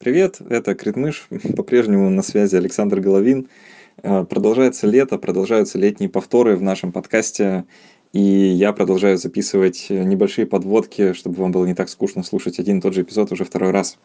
[0.00, 3.48] Привет, это Критмыш, по-прежнему на связи Александр Головин.
[4.00, 7.64] Э, продолжается лето, продолжаются летние повторы в нашем подкасте,
[8.12, 12.80] и я продолжаю записывать небольшие подводки, чтобы вам было не так скучно слушать один и
[12.80, 13.98] тот же эпизод уже второй раз.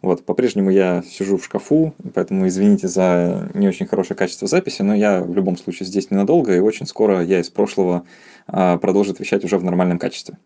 [0.00, 4.94] Вот, по-прежнему я сижу в шкафу, поэтому извините за не очень хорошее качество записи, но
[4.94, 8.04] я в любом случае здесь ненадолго, и очень скоро я из прошлого
[8.46, 10.38] а, продолжит вещать уже в нормальном качестве.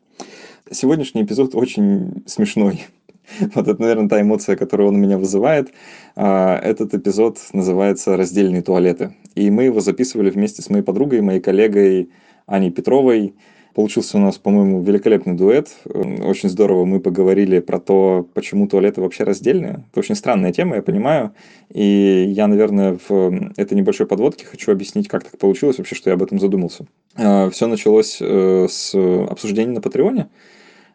[0.72, 2.84] Сегодняшний эпизод очень смешной.
[3.54, 5.72] Вот это, наверное, та эмоция, которую он у меня вызывает.
[6.16, 9.14] А, этот эпизод называется «Раздельные туалеты».
[9.34, 12.10] И мы его записывали вместе с моей подругой, моей коллегой
[12.46, 13.34] Аней Петровой.
[13.74, 15.68] Получился у нас, по-моему, великолепный дуэт.
[15.84, 19.84] Очень здорово мы поговорили про то, почему туалеты вообще раздельные.
[19.90, 21.32] Это очень странная тема, я понимаю.
[21.72, 26.14] И я, наверное, в этой небольшой подводке хочу объяснить, как так получилось вообще, что я
[26.14, 26.86] об этом задумался.
[27.14, 30.28] А, Все началось э, с обсуждения на Патреоне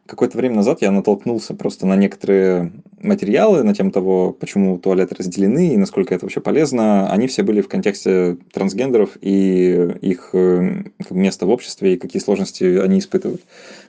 [0.05, 5.73] какое-то время назад я натолкнулся просто на некоторые материалы на тему того, почему туалеты разделены
[5.73, 7.09] и насколько это вообще полезно.
[7.11, 12.63] Они все были в контексте трансгендеров и их э, места в обществе и какие сложности
[12.63, 13.41] они испытывают.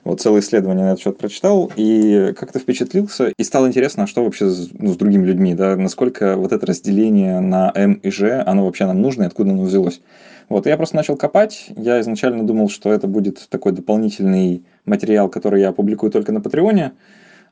[0.03, 3.33] Вот целое исследование на этот счет прочитал и как-то впечатлился.
[3.37, 6.65] И стало интересно, а что вообще с, ну, с другими людьми, да, насколько вот это
[6.65, 10.01] разделение на М и Ж, оно вообще нам нужно и откуда оно взялось.
[10.49, 11.67] Вот, я просто начал копать.
[11.75, 16.93] Я изначально думал, что это будет такой дополнительный материал, который я опубликую только на Патреоне.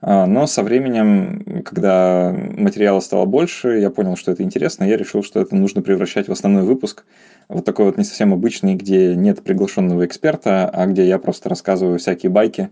[0.05, 5.23] А, но со временем, когда материала стало больше, я понял, что это интересно, я решил,
[5.23, 7.05] что это нужно превращать в основной выпуск.
[7.47, 12.00] Вот такой вот не совсем обычный, где нет приглашенного эксперта, а где я просто рассказываю
[12.00, 12.69] всякие байки,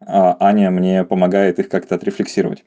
[0.00, 2.64] а Аня мне помогает их как-то отрефлексировать.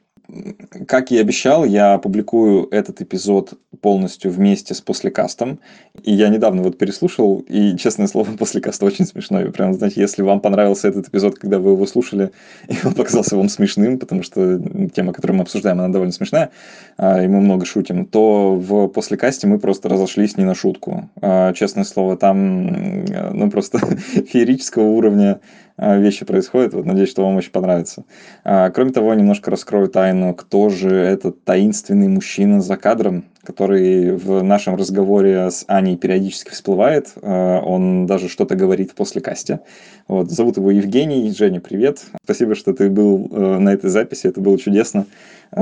[0.86, 5.58] Как и обещал, я публикую этот эпизод полностью вместе с послекастом.
[6.02, 9.52] И я недавно вот переслушал, и, честное слово, послекаст очень смешной.
[9.52, 12.30] Прям, знаете, если вам понравился этот эпизод, когда вы его слушали,
[12.68, 14.58] и он показался вам смешным, потому что
[14.94, 16.50] тема, которую мы обсуждаем, она довольно смешная,
[16.96, 21.10] а, и мы много шутим, то в послекасте мы просто разошлись не на шутку.
[21.20, 23.78] А, честное слово, там, ну, просто
[24.28, 25.40] феерического уровня
[25.76, 26.72] а, вещи происходят.
[26.72, 28.04] Вот, надеюсь, что вам очень понравится.
[28.44, 34.76] Кроме того, немножко раскрою тайну, кто же этот таинственный мужчина за кадром, который в нашем
[34.76, 37.12] разговоре с Аней периодически всплывает.
[37.22, 39.60] А, он даже что-то говорит после касте.
[40.08, 41.30] Вот, зовут его Евгений.
[41.30, 42.02] Женя, привет.
[42.24, 44.26] Спасибо, что ты был э, на этой записи.
[44.26, 45.06] Это было чудесно,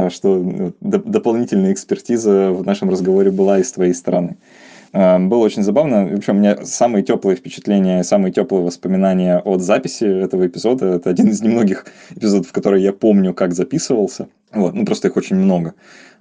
[0.09, 4.37] что ну, дополнительная экспертиза в нашем разговоре была и с твоей стороны.
[4.93, 6.07] Эм, было очень забавно.
[6.07, 10.87] В общем, у меня самые теплые впечатления, самые теплые воспоминания от записи этого эпизода.
[10.87, 14.29] Это один из немногих эпизодов, в которые я помню, как записывался.
[14.53, 15.75] Вот, ну просто их очень много.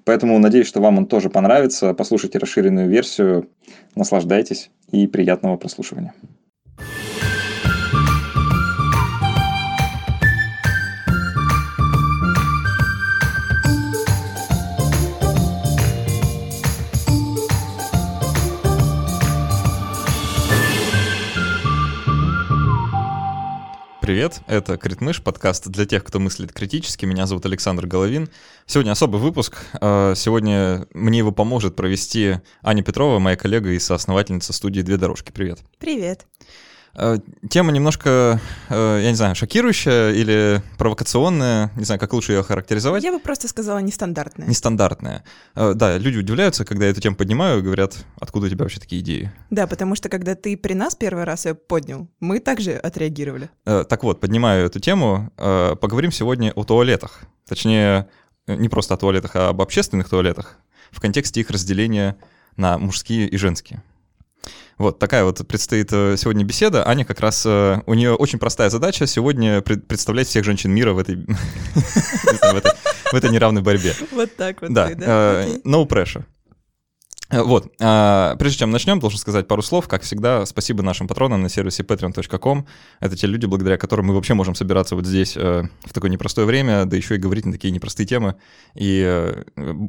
[0.04, 1.92] Поэтому надеюсь, что вам он тоже понравится.
[1.92, 3.48] Послушайте расширенную версию,
[3.94, 6.14] наслаждайтесь и приятного прослушивания.
[24.02, 27.06] Привет, это Критмыш, подкаст для тех, кто мыслит критически.
[27.06, 28.28] Меня зовут Александр Головин.
[28.66, 29.64] Сегодня особый выпуск.
[29.80, 35.30] Э, сегодня мне его поможет провести Аня Петрова, моя коллега и соосновательница студии «Две дорожки».
[35.30, 35.60] Привет.
[35.78, 36.26] Привет.
[36.94, 42.42] Э, тема немножко, э, я не знаю, шокирующая или провокационная, не знаю, как лучше ее
[42.42, 43.02] характеризовать.
[43.02, 44.46] Я бы просто сказала нестандартная.
[44.46, 45.24] Нестандартная.
[45.54, 49.00] Э, да, люди удивляются, когда я эту тему поднимаю, говорят, откуда у тебя вообще такие
[49.00, 49.32] идеи.
[49.50, 53.50] Да, потому что когда ты при нас первый раз ее поднял, мы также отреагировали.
[53.64, 57.22] Так вот, поднимаю эту тему, поговорим сегодня о туалетах.
[57.48, 58.08] Точнее,
[58.46, 60.58] не просто о туалетах, а об общественных туалетах
[60.90, 62.16] в контексте их разделения
[62.56, 63.82] на мужские и женские.
[64.78, 66.86] Вот такая вот предстоит э, сегодня беседа.
[66.86, 70.98] Аня как раз, э, у нее очень простая задача сегодня представлять всех женщин мира в
[70.98, 73.94] этой, в этой неравной борьбе.
[74.10, 74.72] Вот так вот.
[74.72, 76.24] Да, э, no pressure.
[77.32, 79.88] Вот, а, прежде чем начнем, должен сказать пару слов.
[79.88, 82.66] Как всегда, спасибо нашим патронам на сервисе patreon.com.
[83.00, 86.46] Это те люди, благодаря которым мы вообще можем собираться вот здесь э, в такое непростое
[86.46, 88.36] время, да еще и говорить на такие непростые темы.
[88.74, 89.44] И э,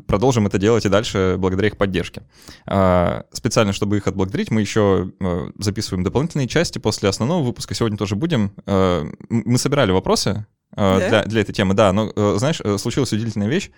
[0.07, 2.23] продолжим это делать и дальше благодаря их поддержке.
[2.65, 7.73] А, специально, чтобы их отблагодарить, мы еще э, записываем дополнительные части после основного выпуска.
[7.73, 8.53] Сегодня тоже будем.
[8.65, 10.45] Мы собирали вопросы
[10.75, 11.09] да?
[11.09, 13.69] для, для этой темы, да, но, знаешь, случилась удивительная вещь.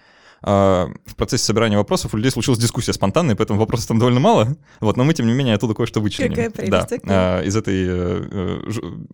[0.47, 4.55] А, в процессе собирания вопросов у людей случилась дискуссия спонтанная, поэтому вопросов там довольно мало.
[4.79, 6.31] Вот, но мы, тем не менее, оттуда кое-что вычленим.
[6.31, 8.71] Какая прелесть, да, а, из этой э, э,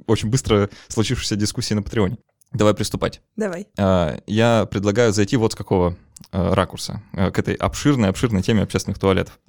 [0.08, 2.18] очень быстро случившейся дискуссии на Патреоне.
[2.52, 3.22] Давай приступать.
[3.38, 3.68] Давай.
[3.78, 5.96] А, я предлагаю зайти вот с какого
[6.32, 9.40] ракурса к этой обширной-обширной теме общественных туалетов.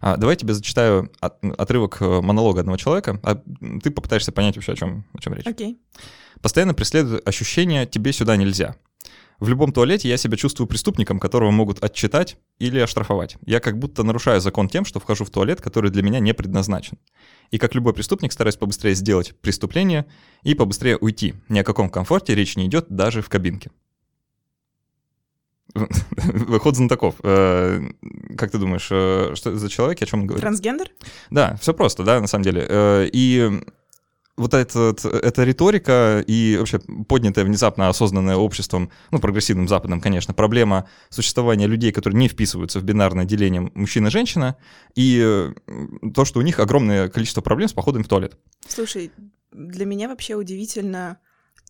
[0.00, 3.40] Давай я тебе зачитаю отрывок монолога одного человека, а
[3.82, 5.46] ты попытаешься понять вообще, о чем, о чем речь.
[5.46, 5.80] Окей.
[6.42, 8.76] Постоянно преследует ощущение «тебе сюда нельзя».
[9.40, 13.36] В любом туалете я себя чувствую преступником, которого могут отчитать или оштрафовать.
[13.46, 16.98] Я как будто нарушаю закон тем, что вхожу в туалет, который для меня не предназначен.
[17.52, 20.06] И как любой преступник стараюсь побыстрее сделать преступление
[20.42, 21.34] и побыстрее уйти.
[21.48, 23.70] Ни о каком комфорте речь не идет даже в кабинке.
[25.74, 27.14] Выход знатоков.
[27.22, 27.80] Э,
[28.36, 30.42] как ты думаешь, э, что за человек, о чем он говорит?
[30.42, 30.90] Трансгендер?
[31.30, 32.66] Да, все просто, да, на самом деле.
[32.68, 33.62] Э, и
[34.38, 40.88] вот этот, эта риторика и вообще поднятая внезапно осознанная обществом, ну, прогрессивным западным, конечно, проблема
[41.10, 44.56] существования людей, которые не вписываются в бинарное деление мужчина
[44.94, 45.50] и
[46.14, 48.38] то, что у них огромное количество проблем с походом в туалет.
[48.66, 49.10] Слушай,
[49.52, 51.18] для меня вообще удивительно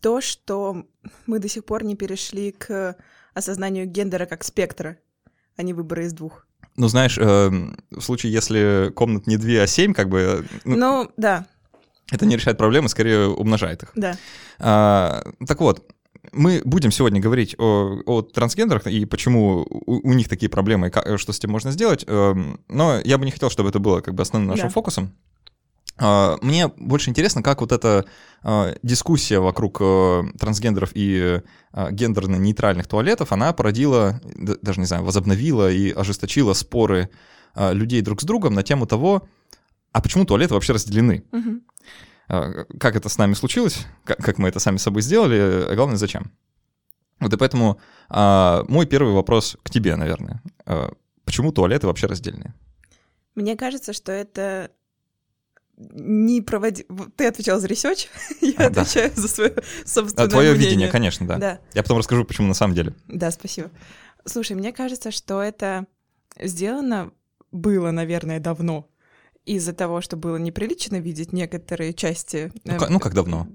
[0.01, 0.85] то, что
[1.25, 2.95] мы до сих пор не перешли к
[3.33, 4.97] осознанию гендера как спектра,
[5.57, 6.45] а не выбора из двух.
[6.75, 7.49] Ну, знаешь, э,
[7.91, 10.45] в случае, если комнат не две, а семь, как бы...
[10.63, 11.45] Ну, ну да.
[12.11, 13.91] Это не решает проблемы, скорее умножает их.
[13.95, 14.17] Да.
[14.59, 15.91] А, так вот,
[16.31, 21.19] мы будем сегодня говорить о, о трансгендерах и почему у, у них такие проблемы, как,
[21.19, 22.03] что с этим можно сделать.
[22.07, 24.73] Эм, но я бы не хотел, чтобы это было как бы основным нашим да.
[24.73, 25.13] фокусом.
[25.99, 28.05] А, мне больше интересно, как вот эта
[28.41, 31.41] а, дискуссия вокруг э, трансгендеров и
[31.71, 34.21] а, гендерно-нейтральных туалетов, она породила,
[34.61, 37.09] даже не знаю, возобновила и ожесточила споры
[37.55, 39.27] людей друг с другом на тему того,
[39.91, 41.23] а почему туалеты вообще разделены?
[41.31, 41.61] Угу.
[42.29, 46.31] Как это с нами случилось, как мы это сами с собой сделали, а главное, зачем?
[47.19, 47.79] Вот и поэтому
[48.09, 50.41] мой первый вопрос к тебе, наверное.
[51.25, 52.53] Почему туалеты вообще раздельные?
[53.35, 54.71] Мне кажется, что это
[55.79, 56.85] не проводи...
[57.15, 58.07] Ты отвечал за research,
[58.41, 59.21] я а, отвечаю да.
[59.21, 59.55] за свое
[59.85, 60.67] собственное а, Твое мнение.
[60.67, 61.37] видение, конечно, да.
[61.37, 61.59] да.
[61.73, 62.93] Я потом расскажу, почему на самом деле.
[63.07, 63.71] Да, спасибо.
[64.25, 65.85] Слушай, мне кажется, что это
[66.37, 67.11] сделано
[67.51, 68.89] было, наверное, давно.
[69.45, 72.51] Из-за того, что было неприлично видеть некоторые части...
[72.63, 73.47] Ну, как, ну как давно?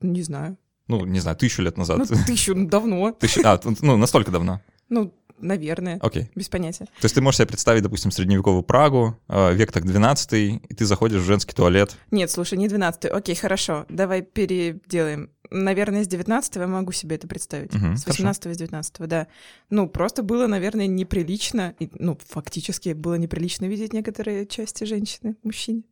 [0.00, 0.58] Не знаю.
[0.88, 1.98] Ну, не знаю, тысячу лет назад.
[1.98, 3.12] Ну, тысячу, ну, давно.
[3.12, 4.60] Тысячу, а, ну, настолько давно.
[4.88, 5.98] Ну, Наверное.
[6.00, 6.22] Окей.
[6.22, 6.28] Okay.
[6.34, 6.84] Без понятия.
[6.84, 10.84] То есть ты можешь себе представить, допустим, средневековую Прагу, э, век так 12 и ты
[10.84, 11.96] заходишь в женский туалет.
[12.10, 13.86] Нет, слушай, не 12 Окей, хорошо.
[13.88, 15.30] Давай переделаем.
[15.50, 17.74] Наверное, с 19 я могу себе это представить.
[17.74, 19.26] Угу, с 18 с 19 да.
[19.68, 25.82] Ну, просто было, наверное, неприлично, и, ну, фактически было неприлично видеть некоторые части женщины, мужчине.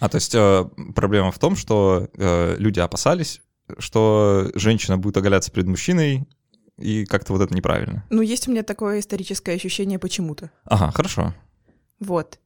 [0.00, 0.64] А, то есть э,
[0.94, 3.42] проблема в том, что э, люди опасались,
[3.78, 6.26] что женщина будет оголяться перед мужчиной,
[6.78, 8.04] и как-то вот это неправильно.
[8.10, 10.50] Ну, есть у меня такое историческое ощущение почему-то.
[10.64, 11.34] Ага, хорошо.
[12.00, 12.38] Вот.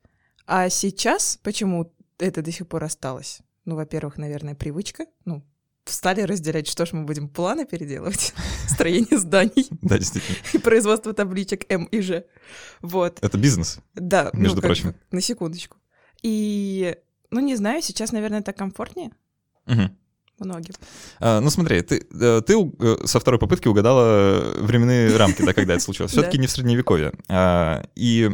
[0.47, 3.41] А сейчас почему это до сих пор осталось?
[3.65, 5.07] Ну, во-первых, наверное, привычка.
[5.25, 5.45] Ну,
[5.85, 8.35] стали разделять, что ж мы будем планы переделывать,
[8.69, 9.69] строение зданий.
[9.83, 10.37] Да, действительно.
[10.53, 12.25] И производство табличек М и Ж.
[12.81, 13.19] Вот.
[13.23, 13.79] Это бизнес.
[13.95, 14.31] Да.
[14.33, 14.95] Ну, Между прочим.
[15.11, 15.77] На секундочку.
[16.23, 16.97] И,
[17.31, 19.11] ну, не знаю, сейчас, наверное, так комфортнее.
[19.67, 19.91] Угу
[20.39, 20.75] многим.
[21.21, 25.75] А, ну смотри, ты, э, ты э, со второй попытки угадала временные рамки, да, когда
[25.75, 26.11] это случилось.
[26.13, 27.13] Все-таки не в средневековье.
[27.29, 28.31] А, и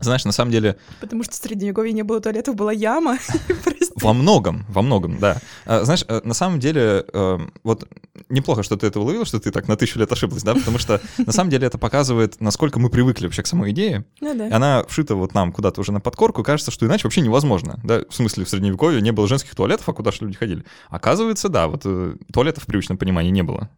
[0.00, 0.76] знаешь, на самом деле...
[1.00, 3.18] Потому что в Средневековье не было туалетов, была яма.
[3.96, 5.40] Во многом, во многом, да.
[5.64, 7.88] А, знаешь, э, на самом деле, эм, вот
[8.28, 11.00] неплохо, что ты это уловил, что ты так на тысячу лет ошиблась, да, потому что
[11.16, 14.04] на самом деле это показывает, насколько мы привыкли вообще к самой идее.
[14.20, 14.54] Ну, да.
[14.54, 18.14] Она вшита вот нам куда-то уже на подкорку, кажется, что иначе вообще невозможно, да, в
[18.14, 20.64] смысле в Средневековье не было женских туалетов, а куда же люди ходили?
[20.90, 23.70] Оказывается, да, вот э, туалетов в привычном понимании не было.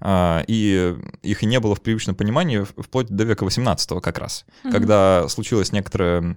[0.00, 4.46] А, и их и не было в привычном понимании вплоть до века 18 как раз,
[4.64, 4.72] угу.
[4.72, 6.36] когда случилась некоторая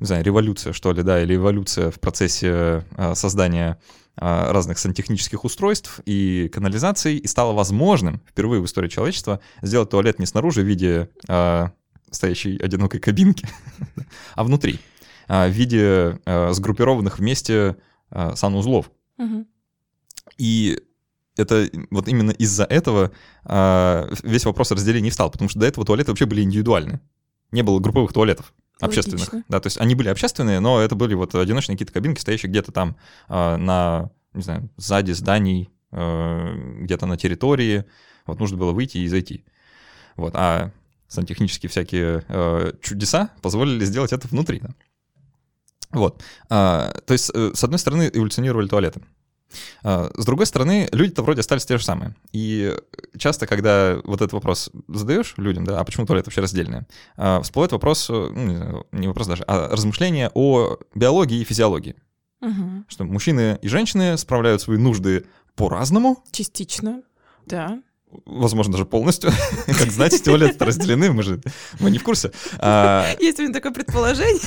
[0.00, 3.78] не знаю, революция, что ли, да, или эволюция в процессе а, создания
[4.16, 10.18] а, разных сантехнических устройств и канализаций, и стало возможным впервые в истории человечества сделать туалет
[10.18, 11.08] не снаружи в виде
[12.10, 13.48] стоящей одинокой кабинки,
[14.34, 14.78] а внутри,
[15.26, 17.76] в виде сгруппированных вместе
[18.34, 18.90] санузлов.
[19.18, 19.46] Угу.
[20.38, 20.80] И
[21.36, 23.12] это вот именно из-за этого
[23.44, 27.00] э, весь вопрос разделения встал, потому что до этого туалеты вообще были индивидуальны.
[27.50, 29.32] Не было групповых туалетов общественных.
[29.32, 29.44] Логично.
[29.48, 32.72] Да, то есть они были общественные, но это были вот одиночные какие-то кабинки, стоящие где-то
[32.72, 32.96] там
[33.28, 37.84] э, на, не знаю, сзади зданий, э, где-то на территории.
[38.26, 39.44] Вот нужно было выйти и зайти.
[40.16, 40.72] Вот, а
[41.08, 44.60] сантехнические всякие э, чудеса позволили сделать это внутри.
[44.60, 44.70] Да?
[45.90, 46.22] Вот.
[46.50, 49.00] А, то есть, э, с одной стороны, эволюционировали туалеты.
[49.82, 52.14] А, с другой стороны, люди-то вроде остались те же самые.
[52.32, 52.74] И
[53.16, 56.82] часто, когда вот этот вопрос задаешь людям, да, а почему туалет вообще раздельный,
[57.16, 61.96] а, всплывает вопрос, э, ну, не вопрос даже, а размышления о биологии и физиологии.
[62.40, 62.84] Угу.
[62.88, 66.22] Что мужчины и женщины справляют свои нужды по-разному.
[66.32, 67.02] Частично,
[67.46, 67.80] да
[68.26, 69.30] возможно, даже полностью.
[69.66, 71.40] Как знаете, туалеты разделены, мы же
[71.80, 72.32] мы не в курсе.
[72.58, 74.40] А, Есть у меня такое предположение.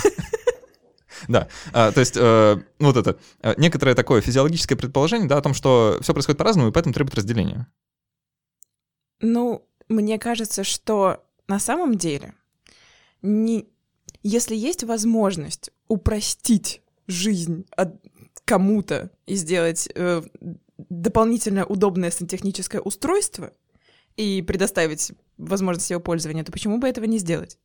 [1.28, 5.54] Да, а, то есть э, вот это, э, некоторое такое физиологическое предположение, да, о том,
[5.54, 7.68] что все происходит по-разному, и поэтому требует разделения.
[9.20, 12.34] Ну, мне кажется, что на самом деле,
[13.22, 13.68] не...
[14.24, 17.66] если есть возможность упростить жизнь
[18.46, 20.22] кому-то и сделать э,
[20.78, 23.52] дополнительно удобное сантехническое устройство
[24.16, 27.58] и предоставить возможность его пользования, то почему бы этого не сделать?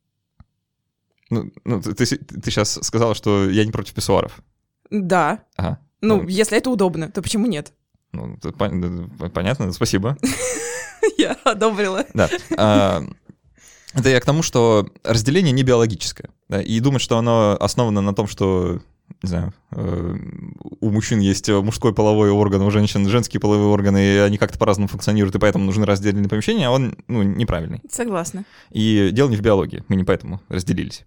[1.33, 4.41] Ну, ну ты, ты, ты сейчас сказала, что я не против писсуаров.
[4.89, 5.39] Да.
[5.55, 5.79] Ага.
[6.01, 7.73] Ну, ну, если это удобно, то почему нет?
[8.11, 8.37] Ну,
[9.33, 10.17] понятно, спасибо.
[11.17, 12.05] Я одобрила.
[12.13, 12.29] Да.
[12.57, 13.03] А,
[13.93, 16.29] это я к тому, что разделение не биологическое.
[16.47, 18.81] Да, и думать, что оно основано на том, что
[19.21, 20.15] не знаю, э,
[20.79, 24.87] у мужчин есть мужской половой орган, у женщин женские половые органы, и они как-то по-разному
[24.87, 27.81] функционируют, и поэтому нужны раздельные помещения, он ну, неправильный.
[27.89, 28.45] Согласна.
[28.71, 31.05] И дело не в биологии, мы не поэтому разделились.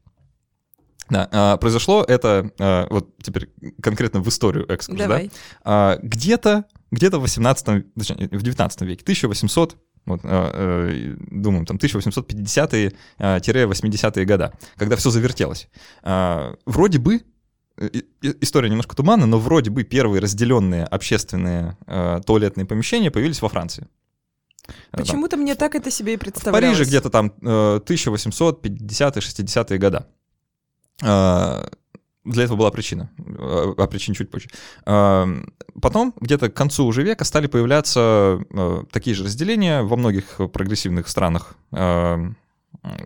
[1.08, 3.48] Да, а, произошло это, а, вот теперь
[3.80, 5.28] конкретно в историю экскурс, Давай.
[5.28, 5.32] да?
[5.64, 14.24] А, где-то, где-то в 18, точнее, в 19 веке, 1800, вот, э, думаем, там 1850-80-е
[14.24, 15.68] года, когда все завертелось.
[16.64, 17.22] Вроде бы
[18.22, 21.76] история немножко туманная, но вроде бы первые разделенные общественные
[22.24, 23.88] туалетные помещения появились во Франции.
[24.92, 26.64] Почему-то мне так это себе и представлялось.
[26.64, 30.06] В Париже где-то там 1850-60-е года.
[31.02, 31.68] А,
[32.24, 33.10] для этого была причина.
[33.18, 34.48] О а, причине чуть позже.
[34.84, 35.28] А,
[35.80, 38.40] потом, где-то к концу уже века, стали появляться
[38.90, 41.56] такие же разделения во многих прогрессивных странах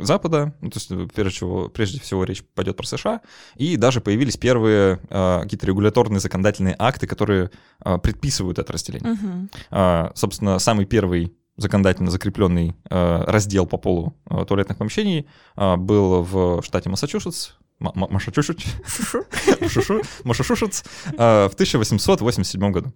[0.00, 3.20] Запада, ну, то есть прежде всего, прежде всего речь пойдет про США,
[3.56, 7.50] и даже появились первые э, какие-то регуляторные законодательные акты, которые
[7.85, 9.14] э, предписывают это разделение.
[9.14, 9.49] Uh-huh.
[9.70, 16.23] Э, собственно, самый первый законодательно закрепленный э, раздел по полу э, туалетных помещений э, был
[16.23, 18.62] в штате Массачусетс Машашушец
[21.16, 22.92] в 1887 году.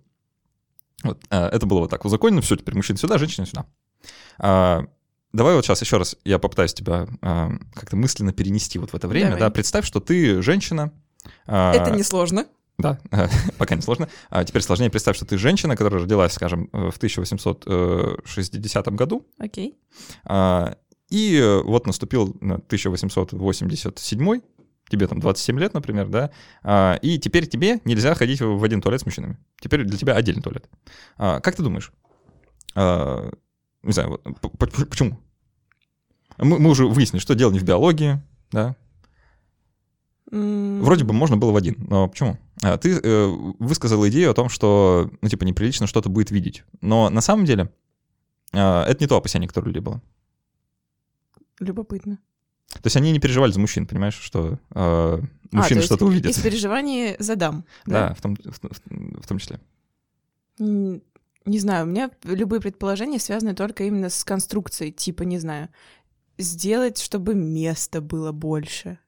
[1.05, 3.67] Вот, а, это было вот так узаконено, все, теперь мужчина сюда, женщина сюда.
[4.39, 4.85] А,
[5.33, 9.07] давай вот сейчас еще раз я попытаюсь тебя а, как-то мысленно перенести вот в это
[9.07, 9.31] время.
[9.31, 9.41] Давай.
[9.41, 10.93] Да, представь, что ты женщина.
[11.47, 12.47] Это несложно.
[12.77, 12.99] Да,
[13.59, 14.09] пока не сложно.
[14.31, 19.25] А теперь сложнее представь, что ты женщина, которая родилась, скажем, в 1860 году.
[19.39, 19.79] Окей.
[21.11, 24.41] И вот наступил 1887
[24.89, 26.31] тебе там 27 лет, например, да,
[26.63, 29.39] а, и теперь тебе нельзя ходить в один туалет с мужчинами.
[29.61, 30.69] Теперь для тебя отдельный туалет.
[31.17, 31.93] А, как ты думаешь?
[32.75, 33.31] А,
[33.83, 34.21] не знаю,
[34.59, 35.19] почему?
[36.39, 38.77] Мы, мы уже выяснили, что дело не в биологии, да.
[40.31, 42.39] Вроде бы можно было в один, но почему?
[42.81, 43.27] Ты э,
[43.61, 46.65] высказал идею о том, что, ну, типа, неприлично что-то будет видеть.
[46.81, 47.71] Но на самом деле
[48.53, 50.03] это не то опасение, которое у людей было.
[51.61, 52.19] Любопытно.
[52.73, 55.21] То есть они не переживали за мужчин, понимаешь, что э,
[55.53, 56.31] мужчины а, что-то увидят.
[56.33, 57.65] Из переживаний за дам.
[57.87, 59.61] Да, да в, том, в, в том числе.
[60.59, 61.01] Не,
[61.45, 65.69] не знаю, у меня любые предположения связаны только именно с конструкцией, типа, не знаю,
[66.39, 68.99] сделать, чтобы места было больше.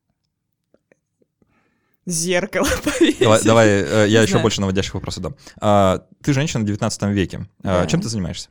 [2.04, 3.18] Зеркало повесить.
[3.18, 4.42] Давай, давай э, я еще знаю.
[4.42, 5.36] больше наводящих вопросов дам.
[5.60, 7.48] А, ты женщина в 19 веке.
[7.62, 7.82] А, да.
[7.82, 8.50] А, чем ты занимаешься?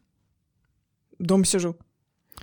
[1.20, 1.78] Дом сижу.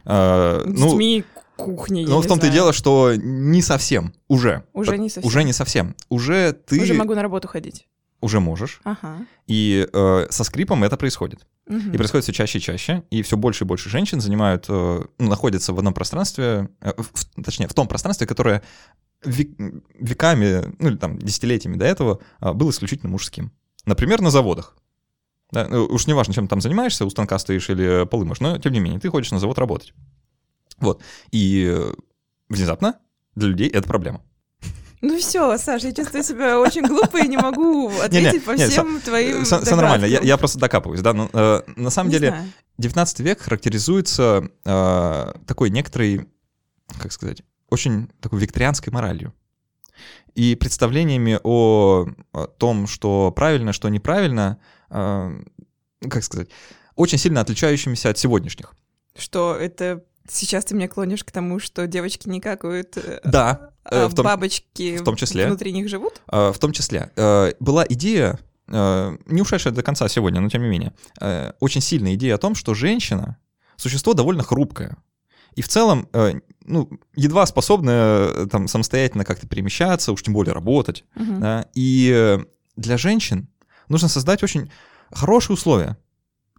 [0.04, 1.24] А, ну, Детьми,
[1.56, 2.06] кухне.
[2.06, 4.12] Ну, в том-то и дело, что не совсем.
[4.28, 4.64] Уже.
[4.72, 5.28] Уже не совсем.
[5.28, 5.96] Уже не совсем.
[6.08, 6.80] Уже ты...
[6.80, 7.86] Уже могу на работу ходить.
[8.20, 8.80] Уже можешь.
[8.84, 9.26] Ага.
[9.48, 11.44] И э, со скрипом это происходит.
[11.66, 11.90] Угу.
[11.92, 13.02] И происходит все чаще и чаще.
[13.10, 17.42] И все больше и больше женщин занимают, э, ну, находятся в одном пространстве, э, в,
[17.42, 18.62] точнее, в том пространстве, которое
[19.24, 19.48] век,
[19.98, 23.50] веками, ну или там десятилетиями до этого э, было исключительно мужским.
[23.86, 24.76] Например, на заводах.
[25.50, 28.40] Да, ну, уж не важно, чем ты там занимаешься, у станка стоишь или полы мышь,
[28.40, 29.92] но тем не менее, ты ходишь на завод работать.
[30.82, 31.00] Вот.
[31.30, 31.94] И э,
[32.48, 32.98] внезапно
[33.34, 34.20] для людей это проблема.
[35.00, 38.50] Ну все, Саша, я чувствую себя очень глупо и не могу ответить не, не, по
[38.52, 41.12] не, всем все, твоим Все, все нормально, я, я просто докапываюсь, да.
[41.12, 42.52] Но, э, на самом не деле, знаю.
[42.78, 46.28] 19 век характеризуется э, такой некоторой,
[47.00, 49.34] как сказать, очень такой викторианской моралью.
[50.34, 54.58] И представлениями о, о том, что правильно, что неправильно,
[54.90, 55.42] э,
[56.08, 56.48] как сказать,
[56.94, 58.72] очень сильно отличающимися от сегодняшних.
[59.16, 64.08] Что это Сейчас ты меня клонишь к тому, что девочки не какают, э, да, а
[64.08, 66.22] в том, бабочки в том числе, внутри них живут?
[66.26, 67.10] В том числе.
[67.16, 68.38] Э, была идея,
[68.68, 70.92] э, не ушедшая до конца сегодня, но тем не менее,
[71.60, 73.38] очень сильная идея о том, что женщина—
[73.76, 74.96] существо довольно хрупкое.
[75.54, 76.08] И в целом,
[76.64, 81.04] ну, едва способная там самостоятельно как-то перемещаться, уж тем более работать.
[81.14, 81.40] Угу.
[81.40, 81.66] Да?
[81.74, 82.38] И
[82.76, 83.48] для женщин
[83.88, 84.70] нужно создать очень
[85.10, 85.98] хорошие условия.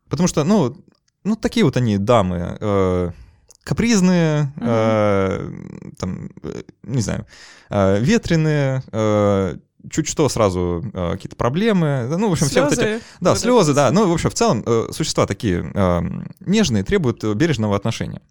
[0.09, 0.77] Потому что, ну,
[1.23, 3.13] ну такие вот они дамы,
[3.63, 5.91] капризные, mm-hmm.
[5.91, 6.29] э, там,
[6.83, 7.25] не знаю,
[7.69, 9.57] э, ветреные, э,
[9.89, 13.03] чуть что сразу э, какие-то проблемы, ну, в общем, слезы, все вот эти...
[13.19, 16.01] Да, вот слезы, это да, ну, в общем, в целом э, существа такие э,
[16.41, 18.21] нежные, требуют бережного отношения.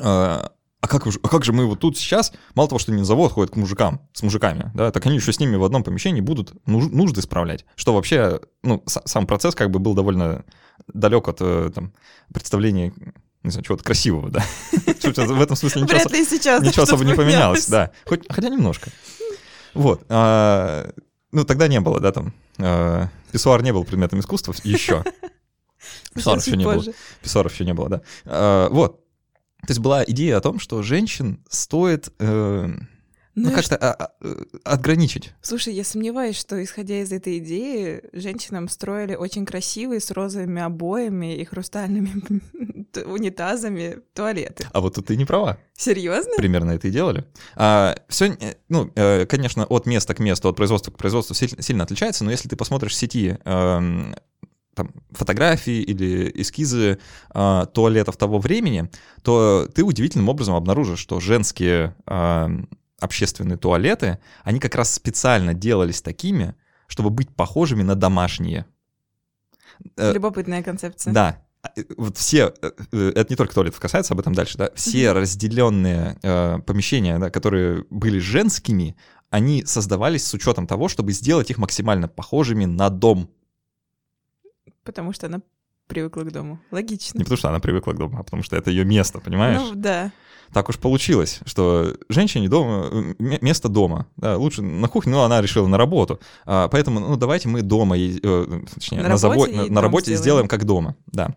[0.00, 0.48] Э,
[0.80, 3.06] а как, же, а как же мы вот тут сейчас, мало того, что они на
[3.06, 6.20] завод ходят к мужикам, с мужиками, да, так они еще с ними в одном помещении
[6.20, 10.44] будут нужды справлять, что вообще, ну, сам процесс как бы был довольно
[10.86, 11.92] далек от э, там,
[12.32, 12.92] представления
[13.42, 14.44] не знаю, чего-то красивого, да.
[14.72, 17.90] В этом смысле ничего, Вряд ли сейчас ничего особо не поменялось, да.
[18.06, 18.90] Хоть, хотя немножко.
[19.74, 20.04] Вот.
[20.08, 20.90] А,
[21.32, 22.34] ну, тогда не было, да, там.
[22.58, 25.04] А, писсуар не был предметом искусства еще.
[26.14, 26.84] Писсуаров еще не было.
[27.22, 28.02] Писсуаров еще не было, да.
[28.24, 29.04] А, вот.
[29.60, 32.12] То есть была идея о том, что женщин стоит...
[32.18, 32.70] Э,
[33.38, 35.32] ну, ну как-то а, а, э, отграничить.
[35.42, 41.36] Слушай, я сомневаюсь, что, исходя из этой идеи, женщинам строили очень красивые с розовыми обоями
[41.36, 42.22] и хрустальными
[43.06, 44.66] унитазами туалеты.
[44.72, 45.58] А вот тут ты не права.
[45.76, 46.32] Серьезно?
[46.36, 47.24] Примерно это и делали.
[47.54, 51.84] А, все, э, ну, э, конечно, от места к месту, от производства к производству сильно
[51.84, 54.14] отличается, но если ты посмотришь в сети эм,
[54.78, 56.98] там, фотографии или эскизы
[57.34, 58.88] э, туалетов того времени,
[59.22, 62.48] то ты удивительным образом обнаружишь, что женские э,
[63.00, 66.54] общественные туалеты, они как раз специально делались такими,
[66.86, 68.66] чтобы быть похожими на домашние.
[69.96, 71.12] Э, Любопытная концепция.
[71.12, 71.42] Да.
[71.76, 76.18] Э, вот все, э, это не только туалетов касается, об этом дальше, да, все разделенные
[76.22, 78.96] э, помещения, да, которые были женскими,
[79.30, 83.30] они создавались с учетом того, чтобы сделать их максимально похожими на дом.
[84.84, 85.42] Потому что она
[85.88, 86.60] привыкла к дому.
[86.70, 87.18] Логично.
[87.18, 89.60] Не потому что она привыкла к дому, а потому что это ее место, понимаешь?
[89.60, 90.12] Ну, да
[90.52, 95.66] так уж получилось, что женщине дома, место дома, да, лучше на кухне, но она решила
[95.66, 98.18] на работу, а, поэтому, ну, давайте мы дома, э,
[98.74, 100.22] точнее, на, на, завод, на, на работе сделаем.
[100.22, 101.34] сделаем как дома, да.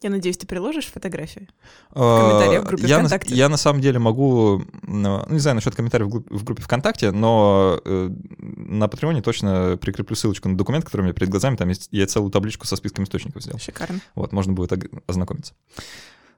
[0.00, 1.48] Я надеюсь, ты приложишь фотографии
[1.90, 3.30] в а, комментариях в группе я ВКонтакте.
[3.30, 7.80] На, я на самом деле могу, ну, не знаю насчет комментариев в группе ВКонтакте, но
[7.84, 11.88] э, на Патреоне точно прикреплю ссылочку на документ, который у меня перед глазами, там есть,
[11.90, 13.58] я целую табличку со списком источников сделал.
[13.58, 14.00] Шикарно.
[14.14, 14.72] Вот, можно будет
[15.08, 15.54] ознакомиться.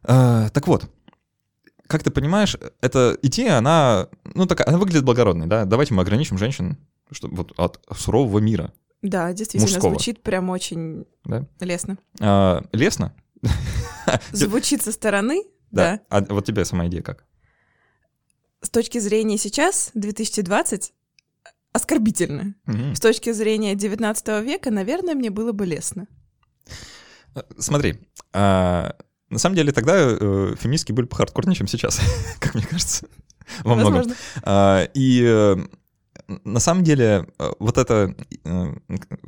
[0.05, 0.91] А, так вот,
[1.87, 5.67] как ты понимаешь, эта идея, она, ну, такая, она выглядит благородной, да?
[5.67, 6.79] Давайте мы ограничим женщин
[7.11, 8.73] что, вот, от сурового мира.
[9.03, 9.91] Да, действительно, мужского.
[9.91, 11.47] звучит прям очень да?
[11.61, 11.99] лестно.
[12.21, 13.15] А, лестно?
[14.33, 16.01] Звучит со стороны, да.
[16.11, 16.19] да.
[16.19, 17.25] А вот тебе сама идея как?
[18.63, 20.93] С точки зрения сейчас, 2020,
[21.73, 22.55] оскорбительно.
[22.95, 26.07] С точки зрения 19 века, наверное, мне было бы лестно.
[27.59, 28.01] Смотри,
[28.33, 28.97] а,
[29.31, 32.01] на самом деле тогда э, феминистки были похардкорнее, чем сейчас,
[32.41, 33.07] как мне кажется,
[33.63, 34.13] во многом.
[34.43, 35.57] А, и э,
[36.45, 38.75] на самом деле э, вот это э,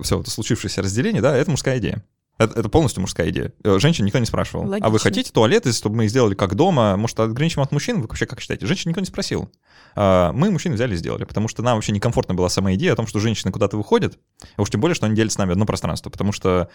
[0.01, 2.05] все вот случившееся разделение, да, это мужская идея.
[2.43, 3.53] Это, это полностью мужская идея.
[3.65, 4.67] Э, женщин никто не спрашивал.
[4.67, 4.87] Логично.
[4.87, 6.97] А вы хотите туалеты, чтобы мы сделали как дома?
[6.97, 8.01] Может, ограничим от мужчин?
[8.01, 8.67] Вы вообще как считаете?
[8.67, 9.51] Женщин никто не спросил.
[9.95, 12.97] А, мы мужчин взяли и сделали, потому что нам вообще некомфортна была сама идея о
[12.97, 14.19] том, что женщины куда-то выходят,
[14.57, 16.69] а уж тем более, что они делят с нами одно пространство, потому что,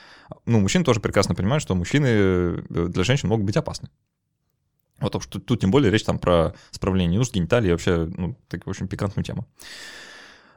[0.45, 3.89] ну, мужчины тоже прекрасно понимают, что мужчины э, для женщин могут быть опасны.
[4.99, 8.71] Вот потому что тут тем более речь там про справление нужд, гениталии, вообще, ну, такую
[8.71, 9.47] очень пикантную тему.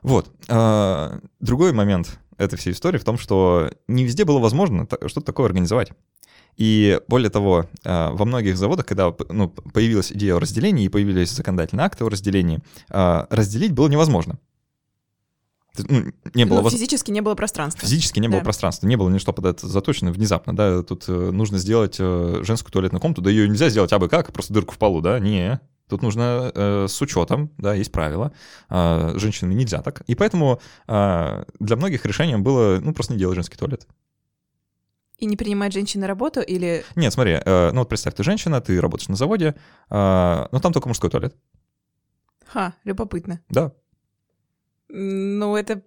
[0.03, 0.33] Вот.
[0.49, 5.47] А, другой момент этой всей истории в том, что не везде было возможно что-то такое
[5.47, 5.93] организовать.
[6.57, 11.31] И более того, а, во многих заводах, когда ну, появилась идея о разделении и появились
[11.31, 14.39] законодательные акты о разделении, а, разделить было невозможно.
[15.79, 16.73] Ну, не было ну, воз...
[16.73, 17.83] Физически не было пространства.
[17.83, 18.35] Физически не да.
[18.35, 22.41] было пространства, не было ничто под это заточено внезапно, да, тут э, нужно сделать э,
[22.43, 25.61] женскую туалетную комнату, да ее нельзя сделать абы как, просто дырку в полу, да, не,
[25.91, 28.33] Тут нужно э, с учетом, да, есть правила.
[28.69, 30.03] Э, женщинами нельзя так.
[30.03, 33.89] И поэтому э, для многих решением было, ну, просто не делать женский туалет.
[35.19, 36.85] И не принимать женщин на работу или...
[36.95, 39.57] Нет, смотри, э, ну вот представь, ты женщина, ты работаешь на заводе,
[39.91, 39.95] э,
[40.51, 41.35] но там только мужской туалет.
[42.47, 43.41] Ха, любопытно.
[43.49, 43.73] Да.
[44.93, 45.83] Ну, это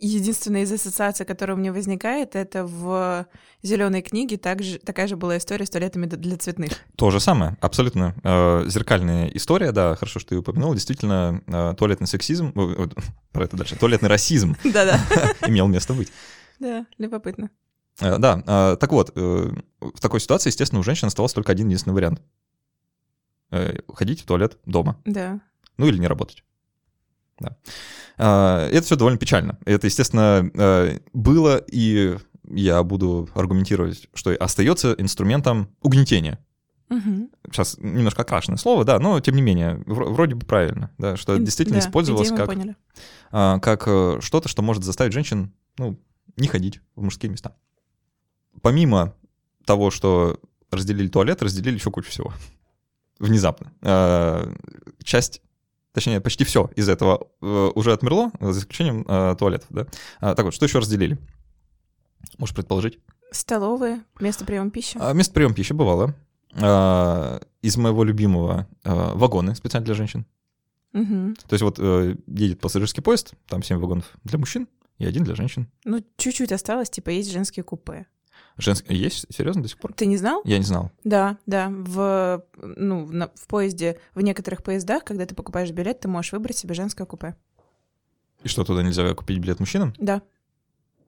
[0.00, 3.26] единственная из ассоциаций, которая у меня возникает, это в
[3.62, 6.72] зеленой книге также, такая же была история с туалетами для цветных.
[6.96, 12.06] То же самое, абсолютно э, зеркальная история, да, хорошо, что ты упомянул, действительно, э, туалетный
[12.06, 12.88] сексизм, э,
[13.32, 14.56] про это дальше, туалетный расизм
[15.46, 16.12] имел место быть.
[16.60, 17.50] Да, любопытно.
[17.98, 22.20] Да, так вот, в такой ситуации, естественно, у женщин оставался только один единственный вариант.
[23.94, 25.00] Ходить в туалет дома.
[25.06, 25.40] Да.
[25.78, 26.44] Ну или не работать.
[27.38, 27.56] Да.
[28.18, 29.58] А, это все довольно печально.
[29.64, 32.16] Это, естественно, э, было, и
[32.48, 36.38] я буду аргументировать, что остается инструментом угнетения.
[36.88, 37.30] Угу.
[37.50, 41.80] Сейчас немножко окрашенное слово, да, но тем не менее, вроде бы правильно, да, что действительно
[41.80, 42.48] да, использовалось как,
[43.32, 45.98] а, как э, что-то, что может заставить женщин ну,
[46.36, 47.56] не ходить в мужские места.
[48.62, 49.14] Помимо
[49.64, 52.32] того, что разделили туалет, разделили еще кучу всего.
[53.18, 53.72] Внезапно.
[53.82, 54.52] А,
[55.02, 55.42] часть
[55.96, 59.86] точнее, почти все из этого э, уже отмерло, за исключением э, туалетов, да.
[60.20, 61.16] А, так вот, что еще разделили?
[62.36, 62.98] Можешь предположить?
[63.30, 64.98] Столовые, место приема пищи.
[65.00, 66.14] А, место приема пищи бывало.
[66.52, 70.26] А, из моего любимого а, вагоны специально для женщин.
[70.92, 71.34] Угу.
[71.48, 75.34] То есть вот э, едет пассажирский поезд, там 7 вагонов для мужчин и один для
[75.34, 75.66] женщин.
[75.86, 78.06] Ну, чуть-чуть осталось, типа, есть женские купе.
[78.58, 79.26] Женские есть?
[79.28, 79.92] Серьезно, до сих пор?
[79.92, 80.40] Ты не знал?
[80.44, 80.90] Я не знал.
[81.04, 81.68] Да, да.
[81.70, 86.56] В, ну, в, в поезде, в некоторых поездах, когда ты покупаешь билет, ты можешь выбрать
[86.56, 87.36] себе женское купе.
[88.42, 89.94] И что, туда нельзя купить билет мужчинам?
[89.98, 90.22] Да.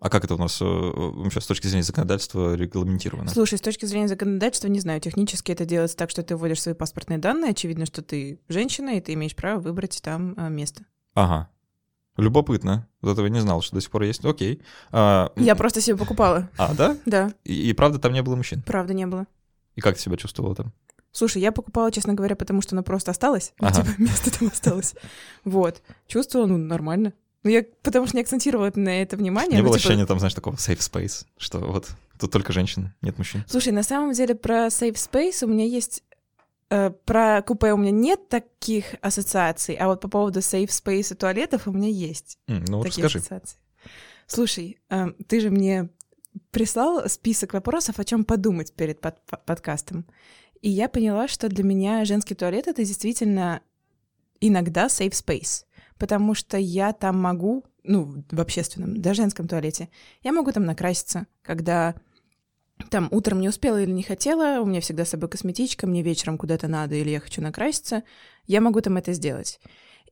[0.00, 3.30] А как это у нас э, вообще с точки зрения законодательства регламентировано?
[3.30, 6.74] Слушай, с точки зрения законодательства, не знаю, технически это делается так, что ты вводишь свои
[6.74, 10.84] паспортные данные, очевидно, что ты женщина, и ты имеешь право выбрать там а, место.
[11.14, 11.48] Ага.
[12.18, 12.87] Любопытно.
[13.00, 14.24] Вот этого не знал, что до сих пор есть.
[14.24, 14.61] Окей.
[14.90, 16.50] А, Я просто себе покупала.
[16.59, 16.96] а, да?
[17.07, 18.62] Да, И, и правда там не было мужчин?
[18.62, 19.26] правда не было.
[19.76, 20.72] И как ты себя чувствовала там?
[21.12, 23.52] Слушай, я покупала, честно говоря, потому что оно просто осталось.
[23.61, 23.83] Ну, Ага.
[23.83, 24.94] типа, место там осталось.
[25.44, 25.81] Вот.
[26.07, 27.12] Чувствовала, ну, нормально.
[27.44, 29.52] Ну, я потому что не акцентировала на это внимание.
[29.52, 32.92] не ну, было типа, ощущения там, знаешь, такого safe space, что вот тут только женщины,
[33.00, 33.44] нет мужчин.
[33.46, 36.02] Слушай, на самом деле про Safe Space у меня есть...
[36.70, 41.16] э, про купе у меня нет таких ассоциаций, а вот по поводу Safe Space и
[41.16, 43.18] туалетов у меня есть М, ну, такие расскажи.
[43.18, 43.59] ассоциации.
[44.26, 45.88] Слушай, э, ты же мне
[46.50, 50.07] прислал список вопросов, о чем подумать перед под- по- подкастом.
[50.61, 53.61] И я поняла, что для меня женский туалет— это действительно
[54.40, 55.64] иногда safe space,
[55.98, 59.88] потому что я там могу, ну, в общественном, да, женском туалете,
[60.22, 61.94] я могу там накраситься, когда
[62.91, 66.38] там утром не успела или не хотела, у меня всегда с собой косметичка, мне вечером
[66.38, 68.03] куда-то надо или я хочу накраситься,
[68.47, 69.61] я могу там это сделать.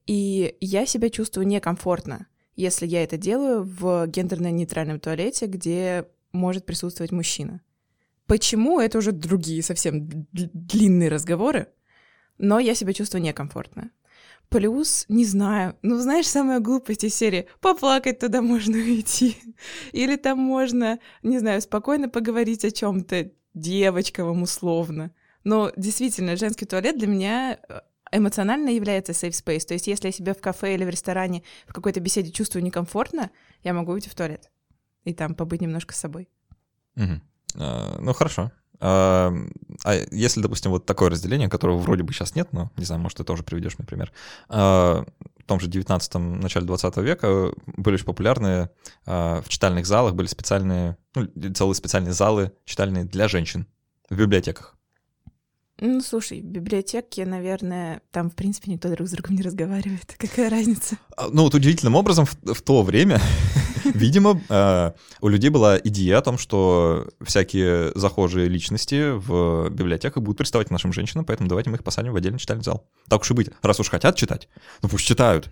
[0.07, 7.13] И я себя чувствую некомфортно, если я это делаю в гендерно-нейтральном туалете, где может присутствовать
[7.13, 7.61] мужчина.
[8.27, 8.81] Почему?
[8.81, 11.69] Это уже другие совсем длинные разговоры,
[12.39, 13.91] но я себя чувствую некомфортно.
[14.49, 19.37] Плюс, не знаю, ну знаешь, самая глупость из серии «поплакать туда можно уйти».
[19.93, 25.13] Или там можно, не знаю, спокойно поговорить о чем то девочковом условно.
[25.45, 27.81] Но действительно, женский туалет для меня э,
[28.13, 29.67] эмоционально является safe space.
[29.67, 33.31] То есть если я себя в кафе или в ресторане в какой-то беседе чувствую некомфортно,
[33.63, 34.51] я могу уйти в туалет
[35.07, 36.29] и там побыть немножко с собой.
[36.97, 37.23] Мгм.
[37.55, 38.53] А, Ну, хорошо.
[38.81, 39.33] А
[40.11, 43.25] если, допустим, вот такое разделение, которого вроде бы сейчас нет, но, не знаю, может, ты
[43.25, 44.13] тоже приведешь мне пример.
[44.49, 45.05] А,
[45.39, 48.71] В том же 19-м, начале 20 века были очень популярные
[49.07, 53.67] а, в читальных залах, были специальные, ну, целые специальные залы читальные для женщин
[54.11, 54.76] в библиотеках.
[55.79, 60.15] Ну, слушай, в библиотеке, наверное, там, в принципе, никто друг с другом не разговаривает.
[60.19, 60.97] Какая разница?
[61.17, 63.21] А, Ну, вот удивительным образом в, в то время,
[63.85, 70.39] видимо, э, у людей была идея о том, что всякие захожие личности в библиотеках будут
[70.39, 72.89] приставать к нашим женщинам, поэтому давайте мы их посадим в отдельный читальный зал.
[73.09, 73.51] Так уж и быть.
[73.61, 74.49] Раз уж хотят читать,
[74.81, 75.51] ну пусть читают.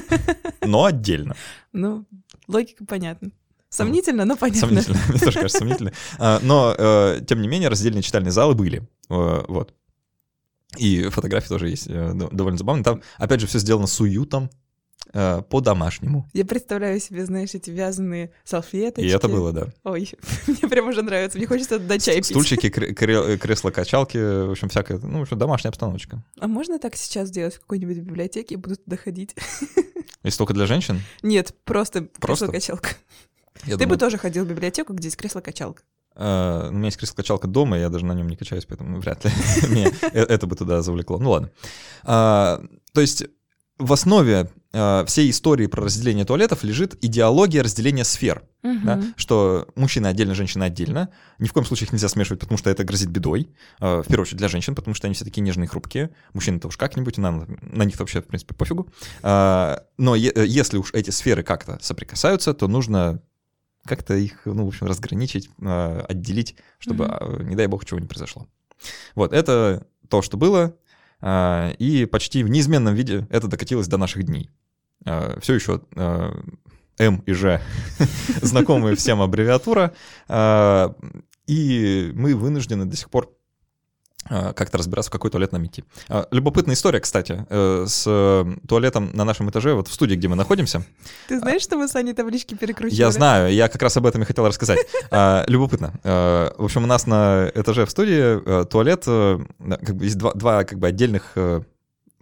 [0.60, 1.36] Но отдельно.
[1.72, 2.04] Ну,
[2.48, 3.30] логика понятна.
[3.72, 4.68] Сомнительно, но понятно.
[4.68, 4.98] Сомнительно.
[5.08, 5.92] Мне тоже кажется сомнительно.
[6.18, 8.86] А, Но, э, тем не менее, раздельные читальные залы были.
[9.08, 9.74] Э, Вот.
[10.76, 12.84] И фотографии тоже есть э, довольно забавные.
[12.84, 14.50] Там, опять же, все сделано с уютом,
[15.12, 16.26] по-домашнему.
[16.32, 19.06] Я представляю себе, знаешь, эти вязаные салфеточки.
[19.06, 19.66] И это было, да.
[19.84, 20.10] Ой,
[20.46, 21.36] мне прям уже нравится.
[21.38, 22.26] Мне хочется туда чай пить.
[22.26, 26.22] Стульчики, кре- кре- кресла-качалки, в общем, всякая, ну, в общем, домашняя обстановочка.
[26.38, 29.34] А можно так сейчас сделать в какой-нибудь библиотеке и буду туда ходить?
[30.22, 32.46] Если только для женщин, Нет, просто, Просто?
[32.46, 32.90] кресло-качалка.
[33.64, 35.82] Я Ты думаю, бы тоже ходил в библиотеку, где есть кресло-качалка.
[36.16, 39.30] э, у меня есть кресло-качалка дома, я даже на нем не качаюсь, поэтому вряд ли
[39.68, 41.18] меня э- это бы туда завлекло.
[41.18, 41.50] Ну ладно.
[42.04, 42.60] А,
[42.92, 43.24] То есть
[43.78, 48.42] в основе э, всей истории про разделение туалетов лежит идеология разделения сфер.
[48.62, 51.08] да, что мужчина отдельно, женщина отдельно.
[51.40, 53.48] Ни в коем случае их нельзя смешивать, потому что это грозит бедой.
[53.80, 56.10] В первую очередь для женщин, потому что они все такие нежные и хрупкие.
[56.32, 57.44] Мужчины-то уж как-нибудь, на
[57.84, 58.88] них вообще, в принципе, пофигу.
[59.22, 63.20] А, Но е- если уж эти сферы как-то соприкасаются, то нужно
[63.84, 68.06] как-то их, ну, в общем, разграничить, э, отделить, чтобы, а, не дай бог, чего не
[68.06, 68.46] произошло.
[69.14, 70.76] Вот, это то, что было,
[71.20, 74.50] а, и почти в неизменном виде это докатилось до наших дней.
[75.40, 75.82] Все еще
[76.98, 77.60] М и Ж
[78.42, 79.92] знакомые всем аббревиатура,
[80.28, 80.94] а,
[81.46, 83.41] и мы вынуждены до сих пор а,
[84.28, 85.84] как-то разбираться, в какой туалет нам идти.
[86.08, 90.28] А, Любопытная история, кстати, э, с э, туалетом на нашем этаже, вот в студии, где
[90.28, 90.84] мы находимся.
[91.28, 92.98] Ты знаешь, что мы с Аней таблички перекручивали?
[93.00, 94.78] Я знаю, я как раз об этом и хотел рассказать.
[95.10, 95.92] А, Любопытно.
[96.04, 100.32] А, В общем, у нас на этаже в студии э, туалет, как бы есть два,
[100.34, 101.32] два как бы отдельных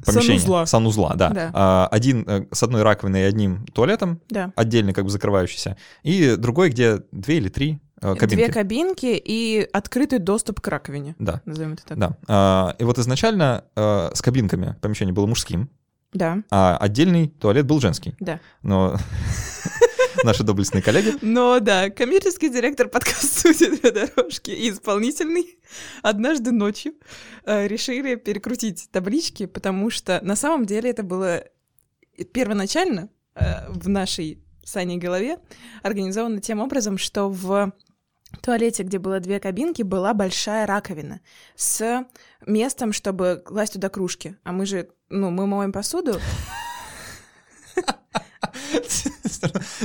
[0.05, 0.39] помещения.
[0.39, 0.67] Санузла.
[0.67, 1.29] Санузла, да.
[1.31, 1.51] Да.
[1.53, 4.53] А, Один с одной раковиной и одним туалетом, Да.
[4.57, 8.35] отдельный как бы закрывающийся, и другой, где две или три кабинки.
[8.35, 11.15] Две кабинки и открытый доступ к раковине.
[11.19, 11.43] Да.
[11.45, 11.99] Назовем это так.
[11.99, 12.17] Да.
[12.29, 15.69] А, И вот изначально э, с кабинками помещение было мужским,
[16.13, 16.43] Да.
[16.51, 18.15] А отдельный туалет был женский.
[18.21, 18.41] Да.
[18.63, 18.97] Но
[20.25, 21.15] наши доблестные коллеги.
[21.23, 25.59] Но да, коммерческий директор подкаст-студии «Две дорожки» и исполнительный
[26.03, 26.95] однажды ночью
[27.45, 31.45] э, решили перекрутить таблички, потому что на самом деле это было
[32.33, 35.39] первоначально э, в нашей Саней голове
[35.83, 37.73] организовано тем образом, что в
[38.43, 41.21] туалете, где было две кабинки, была большая раковина
[41.57, 42.05] с
[42.47, 44.37] местом, чтобы класть туда кружки.
[44.45, 46.21] А мы же, ну, мы моем посуду.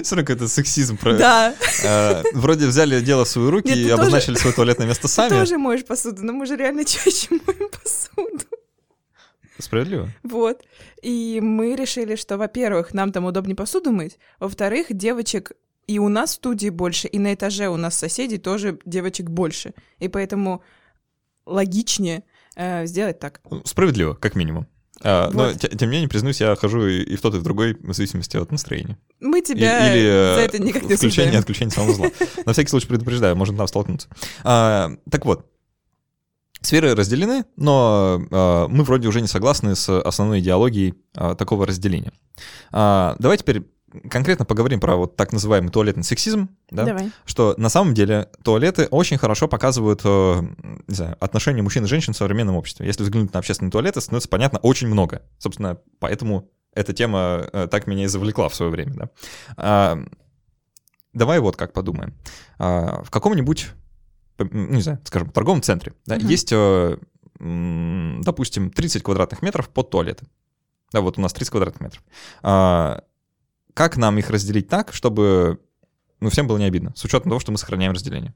[0.04, 0.98] Все равно какой-то сексизм.
[0.98, 1.18] Про...
[1.18, 1.56] Да.
[1.84, 5.04] Э, вроде взяли дело в свои руки Нет, и ты тоже- обозначили свое туалетное место
[5.04, 5.30] Ты сами.
[5.30, 8.46] тоже моешь посуду, но мы же реально чаще моем посуду.
[9.58, 10.10] Справедливо.
[10.24, 10.64] Вот.
[11.02, 15.54] И мы решили, что, во-первых, нам там удобнее посуду мыть, во-вторых, девочек
[15.88, 19.74] и у нас в студии больше, и на этаже у нас соседей тоже девочек больше.
[20.00, 20.62] И поэтому
[21.46, 22.24] логичнее
[22.56, 23.42] э, сделать так.
[23.66, 24.68] Справедливо, как минимум.
[25.04, 25.60] А, Но, Вот.
[25.60, 27.94] те- тем не менее, признаюсь, я хожу и и в тот, и в другой, в
[27.94, 28.98] зависимости от настроения.
[29.20, 32.08] Мы И- тебя Или за э, это никак не включение и отключение самого зла.
[32.46, 34.08] На всякий случай предупреждаю, можно там столкнуться.
[34.44, 35.52] А, Так вот,
[36.62, 42.14] сферы разделены, но а, мы вроде уже не согласны с основной идеологией а, такого разделения.
[42.72, 43.64] А, Давай теперь
[44.10, 46.86] конкретно поговорим про вот так называемый туалетный сексизм, да?
[46.86, 47.12] Давай.
[47.26, 50.42] что на самом деле туалеты очень хорошо показывают э,
[50.88, 52.86] не знаю, отношения мужчин и женщин в современном обществе.
[52.86, 55.22] Если взглянуть на общественные туалеты, становится понятно очень много.
[55.38, 58.94] Собственно, поэтому эта тема э, так меня и завлекла в свое время.
[58.94, 59.10] Да?
[59.58, 60.00] А,
[61.14, 62.14] давай вот как подумаем.
[62.60, 63.72] А, в каком-нибудь,
[64.40, 66.28] не знаю, скажем, торговом центре да, Мгм.
[66.28, 66.98] есть, э,
[67.40, 70.26] допустим, 30 квадратных метров под туалеты.
[70.92, 72.04] Да, вот у нас 30 квадратных метров.
[73.76, 75.60] Как нам их разделить так, чтобы
[76.22, 78.34] ну, всем было не обидно, с учетом того, что мы сохраняем разделение.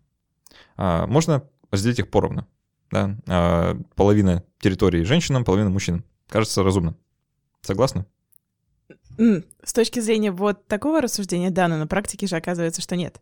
[0.75, 2.45] А, можно разделить их поровну.
[2.91, 3.15] Да?
[3.25, 6.03] А, половина территории женщинам, половина мужчинам.
[6.27, 6.95] Кажется разумно.
[7.61, 8.05] Согласны?
[9.63, 13.21] С точки зрения вот такого рассуждения, да, но на практике же оказывается, что нет.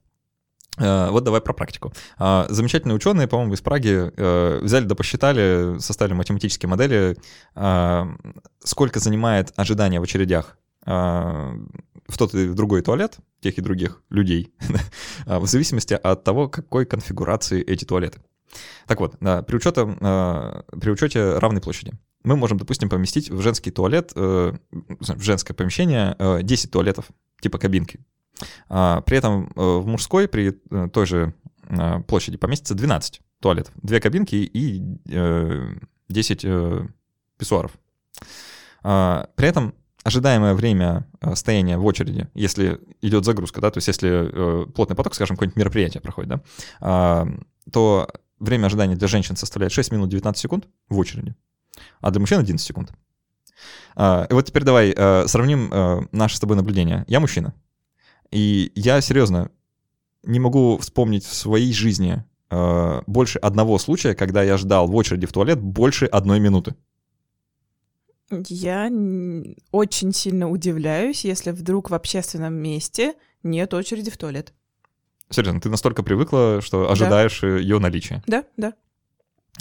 [0.80, 1.93] А, Вот давай про практику.
[2.17, 7.15] А, Замечательные ученые, по-моему, из Праги э, взяли да посчитали, составили математические модели,
[7.53, 8.08] а,
[8.63, 14.54] сколько занимает ожидание в очередях в тот и в другой туалет тех и других людей,
[15.26, 18.21] а, в зависимости от того, какой конфигурации эти туалеты.
[18.88, 24.12] Так вот, при, учете, при учете равной площади мы можем, допустим, поместить в женский туалет,
[24.15, 24.54] э,
[25.00, 27.06] в женское помещение э, 10 туалетов,
[27.39, 28.00] типа кабинки.
[28.69, 31.34] А, При этом э, в мужской при э, той же
[31.69, 35.76] э, площади поместится 12 туалетов, две кабинки и э,
[36.10, 36.88] 10 э,
[37.38, 37.71] писсуаров.
[38.84, 39.73] А, При этом
[40.07, 44.95] ожидаемое время э, стояния в очереди, если идет загрузка, да, то есть если э, плотный
[44.95, 46.41] поток, скажем, какое-нибудь мероприятие проходит, да,
[46.79, 47.27] а,
[47.73, 48.07] то
[48.39, 51.35] время ожидания для женщин составляет 6 минут 19 секунд в очереди,
[51.99, 52.93] а для мужчин 11 секунд.
[53.97, 57.03] А, И вот теперь давай э, сравним наши с тобой наблюдения.
[57.09, 57.53] Я мужчина,
[58.31, 59.51] и я серьезно
[60.23, 65.33] не могу вспомнить в своей жизни больше одного случая, когда я ждал в очереди в
[65.33, 66.75] туалет больше одной минуты.
[68.29, 68.91] Я
[69.71, 73.13] очень сильно удивляюсь, если вдруг в общественном месте
[73.43, 74.53] нет очереди в туалет.
[75.29, 78.23] Серьезно, ты настолько привыкла, что ожидаешь ее наличия.
[78.27, 78.73] Да, да.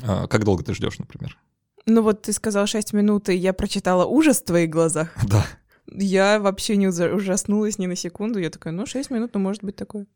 [0.02, 1.38] А, Как долго ты ждешь, например?
[1.87, 5.14] Ну вот ты сказал 6 минут, и я прочитала ужас в твоих глазах.
[5.29, 5.46] Да.
[5.88, 8.40] Я вообще не ужа- ужаснулась ни на секунду.
[8.40, 10.07] Я такая, ну 6 минут, ну может быть такое.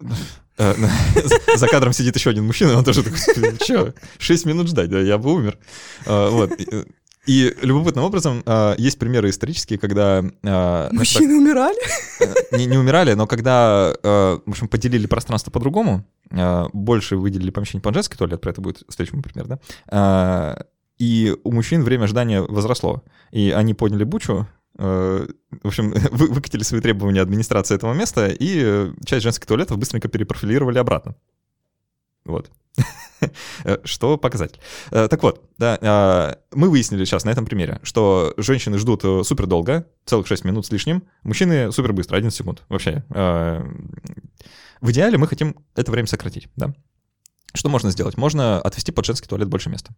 [0.56, 0.72] Э,
[1.56, 3.18] За кадром сидит еще один мужчина, он тоже такой,
[3.60, 5.58] что, 6 минут ждать, да, я бы умер.
[6.06, 6.52] А, Вот.
[7.26, 10.22] И- любопытным образом а, есть примеры исторические, когда...
[10.44, 11.78] а, значит, так, Мужчины умирали?
[12.20, 17.50] э, не, не умирали, но когда, э, в общем, поделили пространство по-другому, э, больше выделили
[17.50, 20.64] помещение под женский туалет, про это будет следующий пример, да, э,
[20.98, 24.46] и у мужчин время ожидания возросло, и они подняли бучу,
[24.78, 25.26] э,
[25.62, 30.08] в общем, вы- выкатили свои требования администрации этого места, и э, часть женских туалетов быстренько
[30.08, 31.14] перепрофилировали обратно.
[32.24, 32.50] Вот.
[33.64, 34.58] Э, Что показатель.
[34.90, 39.22] Э, Так вот, да, э, мы выяснили сейчас на этом примере, что женщины ждут э,
[39.24, 43.02] супер долго, целых 6 минут с лишним, мужчины супер быстро, 11 секунд вообще.
[43.08, 46.74] В идеале мы хотим это время сократить, да.
[47.54, 48.18] Что можно сделать?
[48.18, 49.94] Можно отвести под женский туалет больше места.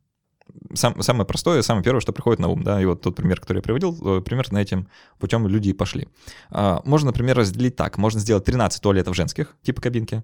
[0.77, 3.59] Сам, самое простое, самое первое, что приходит на ум, да, и вот тот пример, который
[3.59, 6.09] я приводил, э, примерно этим путем люди и пошли.
[6.51, 7.99] А, Можно, например, разделить так.
[7.99, 10.23] Можно сделать 13 туалетов женских, типа кабинки,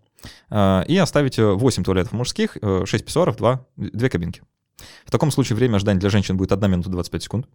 [0.50, 4.42] а, и оставить э, 8 туалетов мужских, э, 6 писсуаров, 2, 2 кабинки.
[5.04, 7.48] В таком случае время ожидания для женщин будет 1 минута 25 секунд.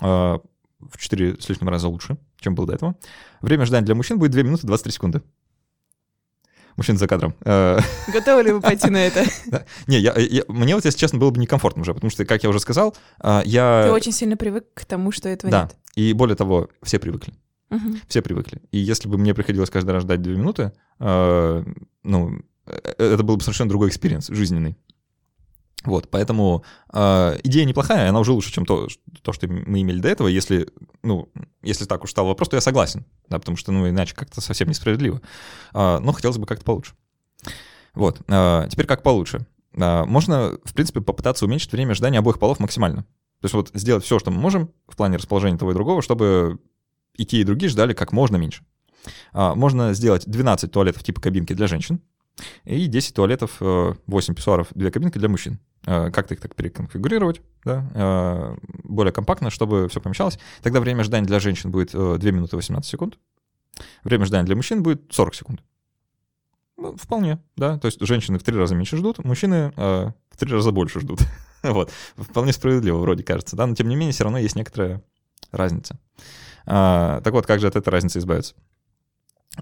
[0.00, 0.40] А,
[0.80, 2.96] В 4 с лишним раза лучше, чем было до этого.
[3.42, 5.22] Время ожидания для мужчин будет 2 минуты 23 секунды.
[6.76, 7.34] Мужчина за кадром.
[7.44, 7.78] Э,
[8.12, 9.24] Готовы ли вы пойти на это?
[9.86, 12.48] Не, я, я, мне вот, если честно, было бы некомфортно уже, потому что, как я
[12.48, 13.84] уже сказал, э, я...
[13.86, 15.62] Ты очень сильно привык к тому, что этого да.
[15.62, 15.76] нет.
[15.94, 17.32] И более того, все привыкли.
[18.08, 18.60] Все привыкли.
[18.72, 21.64] И если бы мне приходилось каждый раз ждать две минуты, э,
[22.02, 24.76] ну, это был бы совершенно другой experience, жизненный.
[25.84, 26.62] Вот, поэтому
[26.92, 28.88] э, идея неплохая, она уже лучше, чем то,
[29.22, 30.28] то, что мы имели до этого.
[30.28, 30.68] Если,
[31.02, 31.30] ну,
[31.62, 34.68] если так уж стал вопрос, то я согласен, да, потому что, ну, иначе как-то совсем
[34.68, 35.22] несправедливо.
[35.72, 36.94] А, но хотелось бы как-то получше.
[37.94, 39.46] Вот, а, теперь как получше.
[39.74, 43.04] А, можно, в принципе, попытаться уменьшить время ожидания обоих полов максимально.
[43.40, 46.58] То есть вот сделать все, что мы можем в плане расположения того и другого, чтобы
[47.14, 48.64] и те, и другие ждали как можно меньше.
[49.32, 52.02] Можно сделать 12 туалетов типа кабинки для женщин
[52.64, 55.58] и 10 туалетов, э, 8 писсуаров, 2 кабинки для мужчин.
[55.86, 60.38] Э, Как-то их так переконфигурировать, да, э, более компактно, чтобы все помещалось.
[60.62, 63.18] Тогда время ожидания для женщин будет э, 2 минуты 18 секунд.
[64.04, 65.62] Время ожидания для мужчин будет 40 секунд.
[66.76, 67.78] Ну, вполне, да.
[67.78, 71.20] То есть женщины в три раза меньше ждут, мужчины э, в три раза больше ждут.
[71.62, 71.92] вот.
[72.16, 75.02] Вполне справедливо вроде кажется, да, но тем не менее все равно есть некоторая
[75.52, 75.98] разница.
[76.66, 78.54] А, так вот, как же от этой разницы избавиться?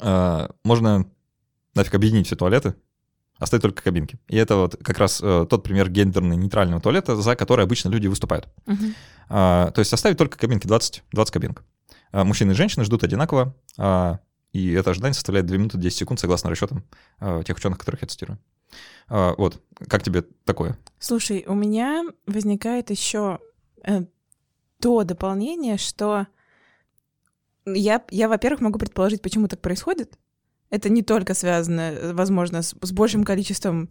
[0.00, 1.06] А, можно
[1.78, 2.74] нафиг объединить все туалеты,
[3.38, 4.18] оставить только кабинки.
[4.28, 8.48] И это вот как раз э, тот пример гендерно-нейтрального туалета, за который обычно люди выступают.
[8.66, 8.94] Мгм.
[9.28, 11.64] А, то есть оставить только кабинки, 20, 20 кабинок.
[12.12, 14.18] А, мужчины и женщины ждут одинаково, а,
[14.52, 16.84] и это ожидание составляет 2 минуты 10 секунд, согласно расчетам
[17.20, 18.38] а, тех ученых, которых я цитирую.
[19.08, 20.78] А, вот, как тебе такое?
[20.98, 23.38] Слушай, у меня возникает еще
[23.84, 24.04] э,
[24.80, 26.26] то дополнение, что
[27.66, 30.18] я, я, во-первых, могу предположить, почему так происходит.
[30.70, 33.88] Это не только связано, э, возможно, с, с большим количеством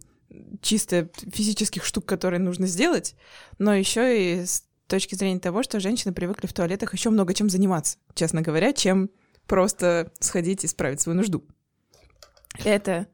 [0.60, 3.14] чисто физических штук, которые нужно сделать,
[3.58, 7.48] но еще и с точки зрения того, что женщины привыкли в туалетах еще много чем
[7.48, 9.10] заниматься, честно говоря, чем
[9.46, 11.44] просто сходить и справить свою нужду.
[12.64, 13.06] Это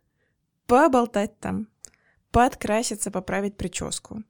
[0.66, 1.68] поболтать там,
[2.30, 4.22] подкраситься, поправить прическу.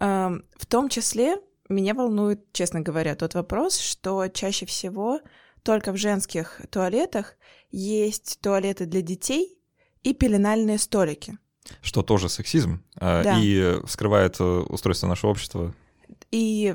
[0.00, 1.36] Эм, В том числе
[1.68, 5.20] меня волнует, честно говоря, тот вопрос, что чаще всего
[5.62, 7.34] только в женских туалетах
[7.70, 9.58] есть туалеты для детей
[10.02, 11.38] и пеленальные столики.
[11.82, 13.38] Что тоже сексизм а, Да.
[13.40, 15.74] и вскрывает э, устройство нашего общества.
[16.30, 16.74] И,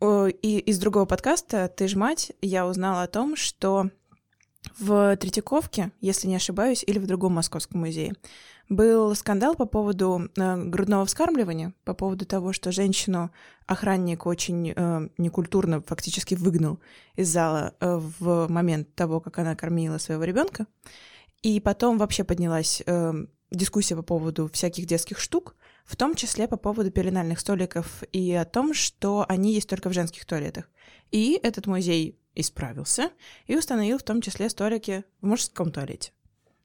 [0.00, 3.90] и из другого подкаста «Ты ж мать» я узнала о том, что
[4.78, 8.14] в Третьяковке, если не ошибаюсь, или в другом московском музее,
[8.68, 13.30] был скандал по поводу э, грудного вскармливания, по поводу того, что женщину
[13.66, 16.80] охранник очень э, некультурно фактически выгнал
[17.16, 20.66] из зала э, в момент того, как она кормила своего ребенка.
[21.42, 23.12] И потом вообще поднялась э,
[23.50, 28.44] дискуссия по поводу всяких детских штук, в том числе по поводу пеленальных столиков и о
[28.44, 30.70] том, что они есть только в женских туалетах.
[31.10, 33.10] И этот музей исправился
[33.46, 36.12] и установил в том числе столики в мужском туалете.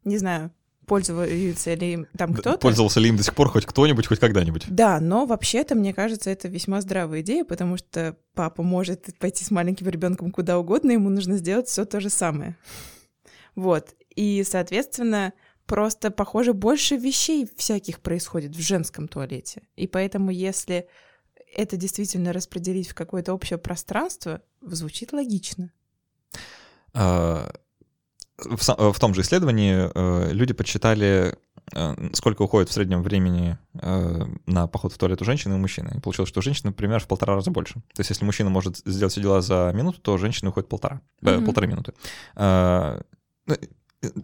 [0.05, 0.51] Не знаю,
[0.89, 2.57] пользуется ли им там кто-то.
[2.57, 4.65] Пользовался ли им до сих пор хоть кто-нибудь, хоть когда-нибудь?
[4.67, 9.51] Да, но вообще-то, мне кажется, это весьма здравая идея, потому что папа может пойти с
[9.51, 12.57] маленьким ребенком куда угодно, ему нужно сделать все то же самое.
[13.55, 13.95] Вот.
[14.15, 15.33] И, соответственно,
[15.67, 19.61] просто, похоже, больше вещей всяких происходит в женском туалете.
[19.75, 20.87] И поэтому, если
[21.55, 25.71] это действительно распределить в какое-то общее пространство, звучит логично.
[26.93, 27.51] А,
[28.45, 31.35] В, са- в том же исследовании э, люди подсчитали,
[31.73, 35.59] э, сколько уходит в среднем времени э, на поход в туалет у женщины и у
[35.59, 35.93] мужчины.
[35.97, 37.75] И получилось, что у женщины, например, в полтора раза больше.
[37.93, 41.35] То есть если мужчина может сделать все дела за минуту, то женщина уходит полтора, э,
[41.37, 41.45] Мгм.
[41.45, 41.93] полторы минуты.
[42.35, 43.01] А,
[43.45, 43.55] ну,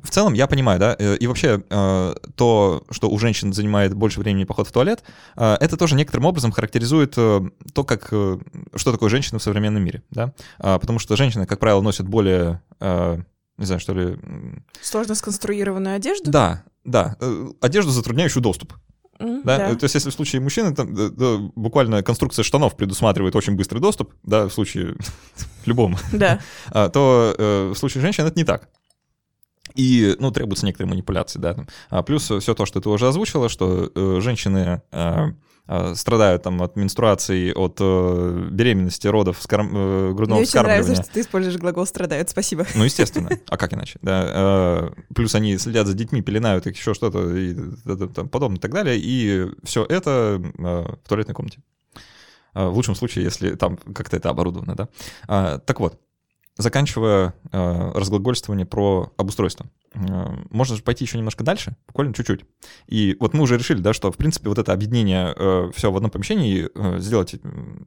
[0.03, 4.21] в целом я понимаю, да, э, и вообще э, то, что у женщин занимает больше
[4.21, 5.03] времени поход в туалет,
[5.35, 7.41] э, это тоже некоторым образом характеризует э,
[7.73, 8.37] то, как, э,
[8.75, 12.61] что такое женщина в современном мире, да, А, потому что женщины, как правило, носят более,
[12.79, 13.19] э,
[13.57, 14.17] не знаю, что ли,
[14.81, 16.31] Сложно сконструированную одежду?
[16.31, 18.73] да, да, э, одежду, затрудняющую доступ,
[19.19, 19.57] М, да?
[19.69, 19.75] да.
[19.75, 23.79] То есть если в случае мужчины, там, э, да, буквально конструкция штанов предусматривает очень быстрый
[23.79, 24.95] доступ, да, в случае
[25.65, 26.39] любом, Да.
[26.67, 28.69] а, то э, в случае женщин это не так.
[29.73, 31.55] И, ну, требуются некоторые манипуляции, да.
[31.89, 35.25] А плюс все то, что ты уже озвучила, что э, женщины э,
[35.95, 41.11] страдают там от менструаций, от э, беременности, родов, скарм- э, грудного Мне очень нравится, что
[41.13, 42.29] ты используешь глагол «страдают».
[42.29, 42.65] Спасибо.
[42.75, 43.29] Ну, естественно.
[43.47, 43.97] А как иначе?
[44.01, 44.91] Да.
[44.95, 47.55] э, Плюс они следят за детьми, пеленают их, еще что-то и
[48.13, 48.97] там подобное и так далее.
[48.99, 51.59] И все это э, в туалетной комнате.
[52.53, 54.87] Э, В лучшем случае, если там как-то это оборудовано, да.
[55.27, 55.99] А, Так вот,
[56.57, 59.99] заканчивая э, разглагольствование про обустройство, э,
[60.49, 62.45] можно же пойти еще немножко дальше, буквально чуть-чуть.
[62.87, 66.11] И вот мы уже решили, да, что, в принципе, вот это объединение все в одном
[66.11, 67.85] помещении э, сделать м,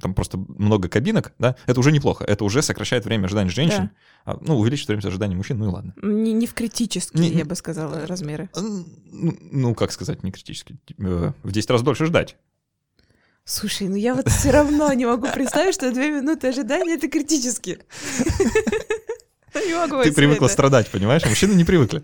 [0.00, 3.90] там просто много кабинок, да, это уже неплохо, это уже сокращает время ожидания женщин,
[4.24, 4.32] Да.
[4.34, 5.92] а, ну, увеличит время ожидания мужчин, ну и ладно.
[6.00, 8.48] Не, не в критические, Не- я бы сказала, размеры.
[9.10, 12.36] Ну, как сказать, не критически, э, в 10 раз дольше ждать.
[13.50, 17.78] Слушай, ну я вот все равно не могу представить, что две минуты ожидания это критически.
[19.52, 22.02] Ты привыкла страдать, понимаешь, мужчины не привыкли.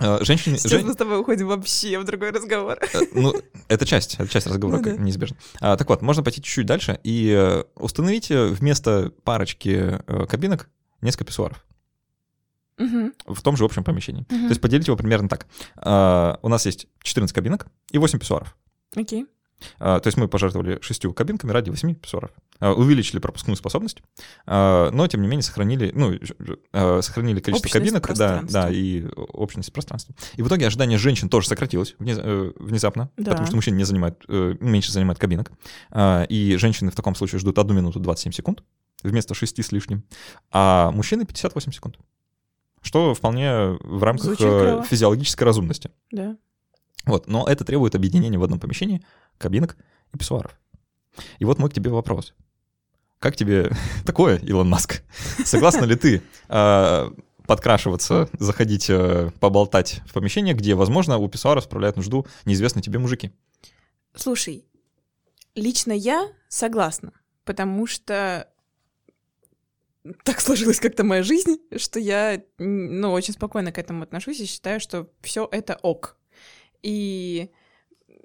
[0.00, 2.78] Э, Женщины, Сейчас жен- мы с тобой уходим вообще в другой разговор.
[2.94, 3.34] Э, Ну,
[3.68, 4.90] это часть, это часть разговора, Ну да.
[4.96, 5.36] неизбежно.
[5.60, 10.70] А, так вот, можно пойти чуть-чуть дальше и э, установить вместо парочки кабинок
[11.02, 11.64] несколько писсуаров
[12.78, 14.24] в том же общем помещении.
[14.24, 15.46] То есть поделить его примерно так.
[15.76, 18.56] А, у нас есть 14 кабинок и 8 писсуаров.
[18.96, 19.26] Окей.
[19.78, 22.30] А, то есть мы пожертвовали шестью кабинками ради 8 писсуаров.
[22.60, 24.02] А, увеличили пропускную способность,
[24.46, 26.12] а, но тем не менее сохранили, ну,
[27.02, 30.14] сохранили количество Общность кабинок, да, да, и общность пространства.
[30.36, 33.30] И в итоге ожидание женщин тоже сократилось э, внезапно, Да.
[33.32, 35.52] потому что мужчины не занимают, э, меньше занимают кабинок.
[36.28, 38.62] И женщины в таком случае ждут 1 минуту 27 секунд
[39.02, 40.02] вместо 6 с лишним,
[40.50, 41.98] а мужчины 58 секунд.
[42.82, 45.90] Что вполне в рамках э, физиологической разумности.
[46.10, 46.36] Да.
[47.04, 49.04] Вот, но это требует объединения в одном помещении
[49.38, 49.76] кабинок
[50.12, 50.58] и писсуаров.
[51.38, 52.34] И вот мой к тебе вопрос.
[53.18, 53.70] Как тебе
[54.06, 55.02] такое, Илон Маск?
[55.44, 57.12] Согласна ли ты а,
[57.46, 63.32] подкрашиваться, заходить, а, поболтать в помещение, где, возможно, у писсуаров справляют нужду неизвестные тебе мужики?
[64.14, 64.64] Слушай,
[65.54, 67.12] лично я согласна,
[67.44, 68.48] потому что
[70.22, 74.80] так сложилась как-то моя жизнь, что я, ну, очень спокойно к этому отношусь и считаю,
[74.80, 76.18] что все это ок.
[76.84, 77.50] И,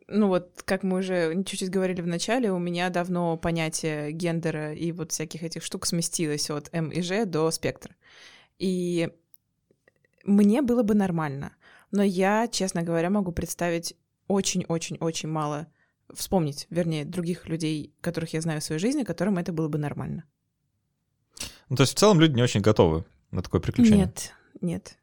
[0.07, 4.91] ну вот, как мы уже чуть-чуть говорили в начале, у меня давно понятие гендера и
[4.91, 7.95] вот всяких этих штук сместилось от М и Ж до спектра.
[8.57, 9.09] И
[10.25, 11.53] мне было бы нормально.
[11.91, 13.95] Но я, честно говоря, могу представить
[14.27, 15.67] очень-очень-очень мало
[16.13, 20.25] вспомнить, вернее, других людей, которых я знаю в своей жизни, которым это было бы нормально.
[21.69, 24.07] Ну, то есть в целом люди не очень готовы на такое приключение.
[24.07, 24.97] Нет, нет.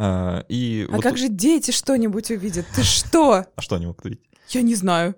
[0.00, 2.66] А, и А вот как же дети что-нибудь увидят?
[2.72, 3.46] Ты что?
[3.56, 4.20] А что они могут видеть?
[4.50, 5.16] Я не знаю.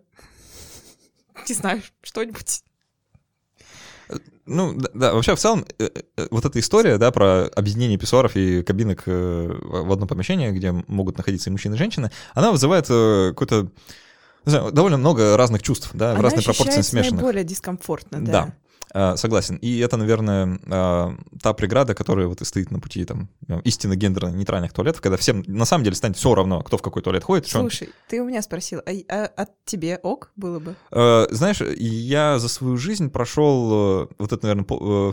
[1.47, 2.63] Не знаю, что-нибудь.
[4.47, 8.37] Ну, да, да, вообще в целом э, э, вот эта история, да, про объединение писсуаров
[8.37, 12.51] и кабинок э, в в одно помещение, где могут находиться и мужчины, и женщины, она
[12.51, 13.71] вызывает какой-то,
[14.45, 17.21] знаю, довольно много разных чувств, да, в Она разной пропорции смешанных.
[17.21, 18.33] наиболее дискомфортно, да.
[18.33, 18.55] Да.
[18.93, 19.57] А, Согласен.
[19.57, 23.95] И это, наверное, а, та преграда, которая вот и стоит на пути там э, истинно
[23.95, 27.47] гендерно-нейтральных туалетов, когда всем на самом деле станет все равно, кто в какой туалет ходит.
[27.47, 30.75] что он- Слушай, ты у меня спросил, а, а от тебе ок было бы?
[30.91, 35.13] Э, Знаешь, я за свою жизнь прошел э, вот это, наверное, э,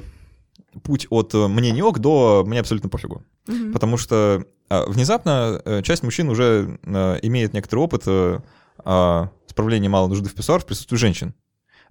[0.84, 3.24] путь от э, мне не ок до мне абсолютно пофигу.
[3.48, 3.74] Мгм.
[3.74, 8.40] Потому что а, внезапно э, часть мужчин уже э, имеет некоторый опыт э,
[8.80, 11.34] а, справления малой нужды в писсуар в присутствии женщин.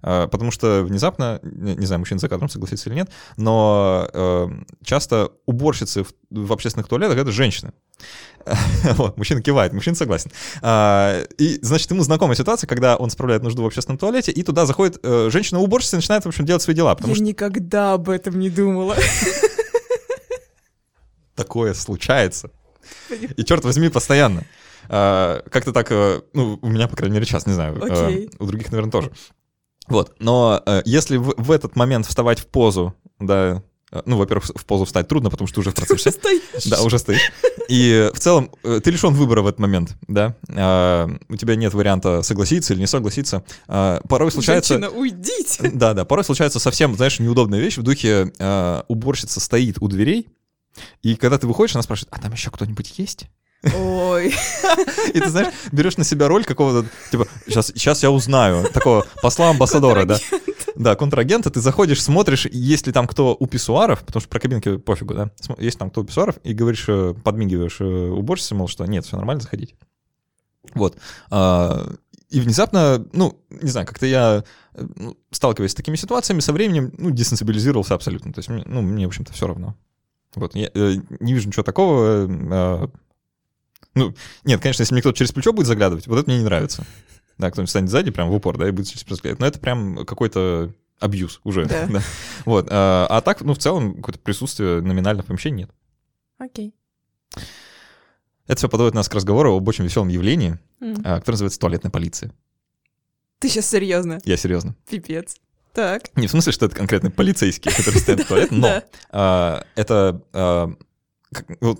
[0.01, 4.47] А, Потому что внезапно, не знаю, мужчина за кадром согласится или нет, но э,
[4.83, 7.71] часто уборщицы в, общественных туалетах— это женщины.
[8.93, 10.31] Вот, мужчина кивает, мужчина согласен.
[10.61, 14.65] А, И, значит, ему знакома ситуация, когда он справляет нужду в общественном туалете, и туда
[14.65, 18.09] заходит э, женщина-уборщица и начинает, в общем, делать свои дела, потому Я что никогда об
[18.09, 18.95] этом не думала.
[21.35, 22.51] такое случается.
[23.37, 24.43] И черт возьми, постоянно.
[24.87, 28.29] Как-то так, э, ну, у меня, по крайней мере, сейчас, не знаю, э, Окей.
[28.39, 29.11] у других, наверное, тоже.
[29.87, 34.45] Вот, но э, если в, в этот момент вставать в позу, да, э, ну, во-первых,
[34.45, 36.11] в позу встать трудно, потому что уже в процессе.
[36.11, 36.65] Стоишь.
[36.65, 37.31] Да, уже стоишь.
[37.69, 40.35] И в целом э, ты лишен выбора в этот момент, да.
[40.49, 43.43] А, У тебя нет варианта согласиться или не согласиться.
[43.67, 44.75] А, Порой случается...
[44.75, 45.71] Женщина, уйдите.
[45.73, 50.27] Да, да, порой случается совсем, знаешь, неудобная вещь в духе э, уборщица стоит у дверей,
[51.01, 53.27] и когда ты выходишь, она спрашивает, а там еще кто-нибудь есть?
[53.75, 54.33] Ой.
[55.13, 59.49] И ты, знаешь, берешь на себя роль какого-то, типа, сейчас, сейчас я узнаю, такого посла
[59.49, 60.19] амбассадора, да?
[60.75, 64.77] Да, контрагента, ты заходишь, смотришь, есть ли там кто у писсуаров, потому что про кабинки
[64.77, 65.31] пофигу, да?
[65.57, 69.15] Есть там кто у писсуаров, и говоришь, э, подмигиваешь э, уборщице, мол, что нет, все
[69.15, 69.73] нормально, заходите.
[70.75, 70.95] Вот.
[71.31, 71.93] А,
[72.29, 74.43] И внезапно, ну, не знаю, как-то я,
[74.75, 78.31] э, ну, сталкиваясь с такими ситуациями, со временем, ну, десенсибилизировался абсолютно.
[78.31, 79.75] То есть, ну, мне, в общем-то, все равно.
[80.35, 82.27] Вот, я э, не вижу ничего такого.
[82.27, 82.89] э, а,
[83.97, 86.85] ну, нет, конечно, если мне кто-то через плечо будет заглядывать, вот это мне не нравится.
[87.37, 89.39] Да, кто-нибудь станет сзади, прям в упор, да, и будет через плечо заглядывать.
[89.41, 91.65] Но это прям какой-то абьюз уже.
[91.65, 91.87] Да.
[91.89, 92.01] да.
[92.45, 92.67] Вот.
[92.69, 95.71] А, а так, ну, в целом, какое-то присутствие номинально в помещении нет.
[96.37, 96.73] Окей.
[98.47, 102.31] Это все подводит нас к разговору об очень веселом явлении, а, которое называется туалетная полиция.
[103.39, 104.19] Ты сейчас серьезно?
[104.25, 104.75] Я серьезно.
[104.89, 105.35] Пипец.
[105.73, 106.15] Так.
[106.15, 108.81] Не в смысле, что это конкретно полицейские, которые стоят в туалет, но
[109.11, 110.73] а, это а,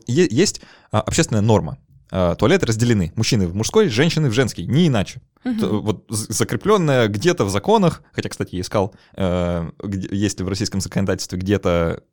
[0.08, 0.62] есть
[0.92, 1.80] общественная норма.
[2.12, 3.12] Э, туалеты разделены.
[3.16, 5.22] Мужчины в мужской, женщины в женский, не иначе.
[5.44, 5.82] Мгм.
[5.82, 10.82] Вот закрепленное где-то в законах, хотя, кстати, я искал, э, где- есть ли в российском
[10.82, 12.04] законодательстве где-то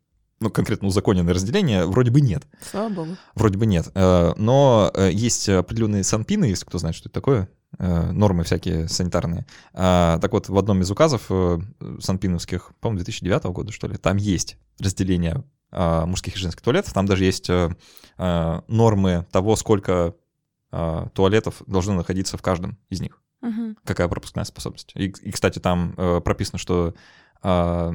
[0.40, 2.42] ну, конкретно узаконенное разделение, вроде бы нет.
[2.70, 3.16] Слава богу.
[3.36, 3.88] Вроде бы нет.
[3.94, 8.88] Э, Но э, есть определенные санпины, если кто знает, что это такое, э, нормы всякие
[8.88, 9.46] санитарные.
[9.72, 11.58] А, Так вот, в одном из указов э,
[12.00, 15.44] санпиновских, по-моему, 2009 года, что ли, там есть разделение а,
[16.06, 16.92] мужских и женских туалетов.
[16.92, 17.74] Там даже есть э,
[18.18, 20.14] э, нормы того, сколько
[20.76, 23.76] а, туалетов должно находиться в каждом из них Мгм.
[23.84, 24.90] какая пропускная способность.
[24.96, 26.94] И, и, кстати, там э, прописано, что
[27.42, 27.92] а,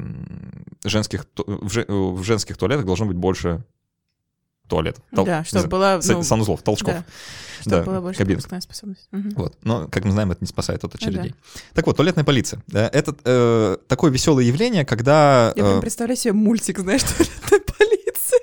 [0.84, 3.66] женских, в женских туалетах должно быть больше
[4.70, 5.02] туалетов.
[5.12, 6.00] Тол- Да, чтобы была...
[6.02, 6.94] ну, санузлов, толчков.
[6.94, 7.04] да,
[7.60, 8.44] чтобы Да, была больше кабинок.
[8.62, 9.08] способность.
[9.10, 9.30] Мгм.
[9.36, 9.58] Вот.
[9.62, 11.34] Но, как мы знаем, это не спасает от Ну очередей.
[11.74, 12.62] Так вот, туалетная полиция.
[12.68, 15.52] Да, Это э, такое веселое явление, когда...
[15.56, 17.02] Я э, прям представляю себе мультик, знаешь,
[17.48, 18.38] туалетной полиции.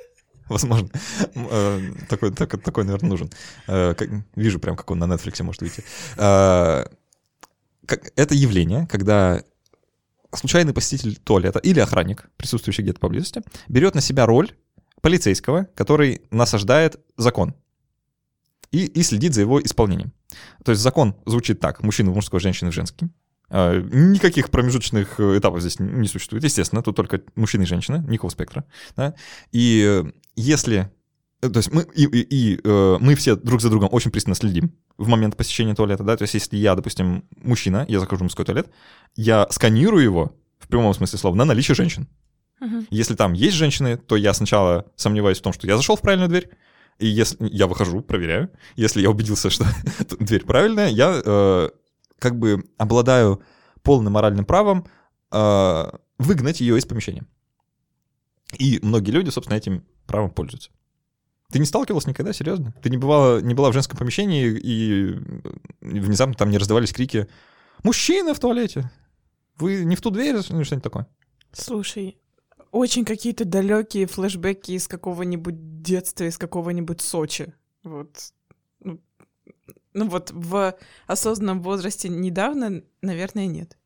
[0.49, 0.89] Возможно.
[1.35, 3.29] Э, Такой, так- такой, наверное, нужен.
[3.67, 3.95] Э,
[4.35, 5.83] Вижу прям, как он на Netflix может выйти.
[6.17, 6.85] Э,
[8.15, 9.41] Это явление, когда
[10.33, 14.51] случайный посетитель туалета или охранник, присутствующий где-то поблизости, берет на себя роль
[15.01, 17.53] полицейского, который насаждает закон
[18.71, 20.11] и, и следит за его исполнением.
[20.63, 23.07] То есть закон звучит так, мужчина в мужской, женщина в женский.
[23.49, 26.43] А, Никаких промежуточных э, этапов здесь не существует.
[26.43, 28.65] Естественно, тут только мужчина и женщина, никакого спектра.
[28.95, 29.13] Да?
[29.53, 30.91] И э, если...
[31.41, 32.61] э, То есть мы, и, и- и,
[32.99, 36.33] мы все друг за другом очень пристально следим в момент посещения туалета, да, то есть
[36.33, 38.69] если я, допустим, мужчина, я захожу в мужской туалет,
[39.15, 42.07] я сканирую его, в прямом смысле слова, на наличие женщин.
[42.59, 42.87] Мгм.
[42.89, 46.29] Если там есть женщины, то я сначала сомневаюсь в том, что я зашел в правильную
[46.29, 46.49] дверь,
[46.99, 48.49] и если я выхожу, проверяю.
[48.75, 49.65] Если я убедился, что
[50.19, 51.69] дверь правильная, я э,
[52.19, 53.43] как бы обладаю
[53.83, 54.87] полным моральным правом
[55.31, 55.85] э,
[56.17, 57.25] выгнать ее из помещения.
[58.57, 60.71] И многие люди, собственно, этим правом пользуются.
[61.51, 62.73] Ты не сталкивалась никогда, серьезно?
[62.81, 65.17] Ты не бывала, не была в женском помещении, и
[65.81, 67.27] внезапно там не раздавались крики
[67.83, 68.91] «Мужчина в туалете!
[69.57, 71.07] Вы не в ту дверь?» или что-нибудь такое.
[71.53, 72.17] Слушай,
[72.71, 77.53] очень какие-то далекие флешбеки из какого-нибудь детства, из какого-нибудь Сочи.
[77.83, 78.33] Вот.
[78.79, 78.99] Ну,
[79.93, 80.75] ну вот в
[81.07, 83.77] осознанном возрасте недавно, наверное, нет.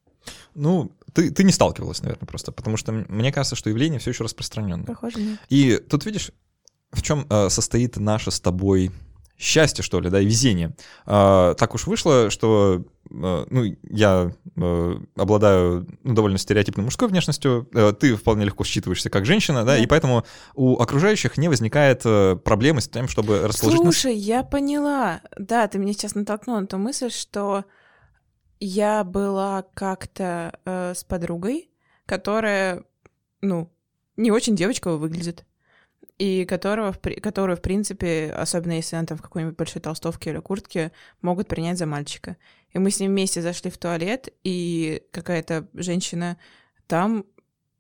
[0.54, 4.24] Ну, ты, ты не сталкивалась, наверное, просто, потому что мне кажется, что явление все еще
[4.24, 4.86] распространенное.
[4.86, 5.40] Похоже, нет.
[5.50, 6.32] И тут видишь,
[6.92, 8.92] в чем э, состоит наше с тобой
[9.42, 10.76] счастье, что ли, да, и везение.
[11.06, 17.68] А, так уж вышло, что э, ну, я э, обладаю ну, довольно стереотипной мужской внешностью,
[17.74, 19.78] э, ты вполне легко считываешься как женщина, да, Да.
[19.78, 23.96] и поэтому у окружающих не возникает э, проблемы с тем, чтобы расположить нас.
[23.96, 25.22] Слушай, я поняла.
[25.38, 27.66] Да, ты меня сейчас натолкнула на ту мысль, что
[28.60, 31.72] я была как-то э, с подругой,
[32.06, 32.84] которая,
[33.42, 33.72] ну,
[34.18, 35.46] не очень девочково выглядит.
[36.22, 40.92] И которого, которую, в принципе, особенно если она там в какой-нибудь большой толстовке или куртке,
[41.24, 42.38] могут принять за мальчика.
[42.70, 46.38] И мы с ним вместе зашли в туалет, и какая-то женщина
[46.86, 47.26] там,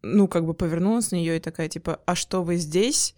[0.01, 3.13] ну, как бы повернулась на нее и такая, типа, а что вы здесь?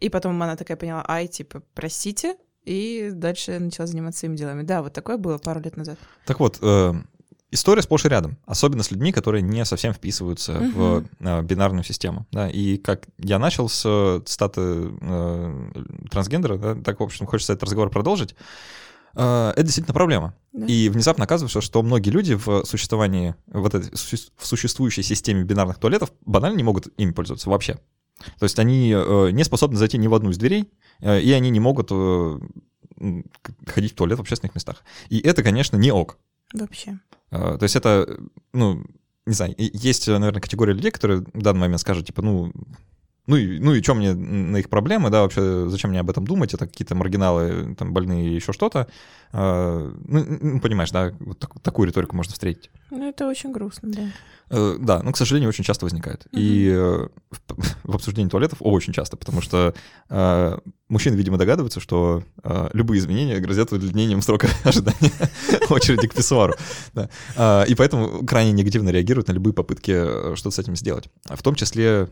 [0.00, 4.64] И потом она такая поняла, ай, типа, простите, и дальше начала заниматься своими делами.
[4.64, 6.00] Да, вот такое было пару лет назад.
[6.26, 6.94] Так вот, э,
[7.54, 11.08] история сплошь и рядом, особенно с людьми, которые не совсем вписываются в Мгм.
[11.20, 12.26] э, бинарную систему.
[12.32, 15.72] Да, и как я начал с э, цитаты э,
[16.10, 18.34] трансгендера, да, так, в общем, хочется этот разговор продолжить.
[19.16, 20.34] Э, это действительно проблема.
[20.52, 20.66] Да.
[20.66, 23.90] И внезапно оказывается, что многие люди в существовании, вот этой,
[24.36, 27.78] в существующей системе бинарных туалетов банально не могут ими пользоваться вообще.
[28.38, 31.50] То есть они э, не способны зайти ни в одну из дверей, э, и они
[31.50, 32.38] не могут э,
[33.66, 34.84] ходить в туалет в общественных местах.
[35.08, 36.18] И это, конечно, не ок.
[36.52, 36.98] Вообще.
[37.30, 38.18] Э, То есть это,
[38.52, 38.84] ну,
[39.26, 42.52] не знаю, есть, наверное, категория людей, которые в данный момент скажут, типа, ну,
[43.26, 46.26] ну и, ну и что мне на их проблемы, да, вообще, зачем мне об этом
[46.26, 48.86] думать, это какие-то маргиналы, там, больные, еще что-то.
[49.32, 52.70] Э, Ну, ну, понимаешь, да, вот так- такую риторику можно встретить.
[52.90, 54.02] Ну, это очень грустно, да.
[54.50, 56.26] Э, Да, но, к сожалению, очень часто возникает.
[56.32, 57.40] И э, в,
[57.84, 59.74] в обсуждении туалетов очень часто, потому что
[60.10, 60.58] э,
[60.88, 65.10] мужчины, видимо, догадываются, что э, любые изменения грозят удлинением срока ожидания
[65.70, 66.54] очереди к писсуару.
[67.36, 71.08] А, И поэтому крайне негативно реагируют на любые попытки что-то с этим сделать.
[71.28, 72.08] А В том числе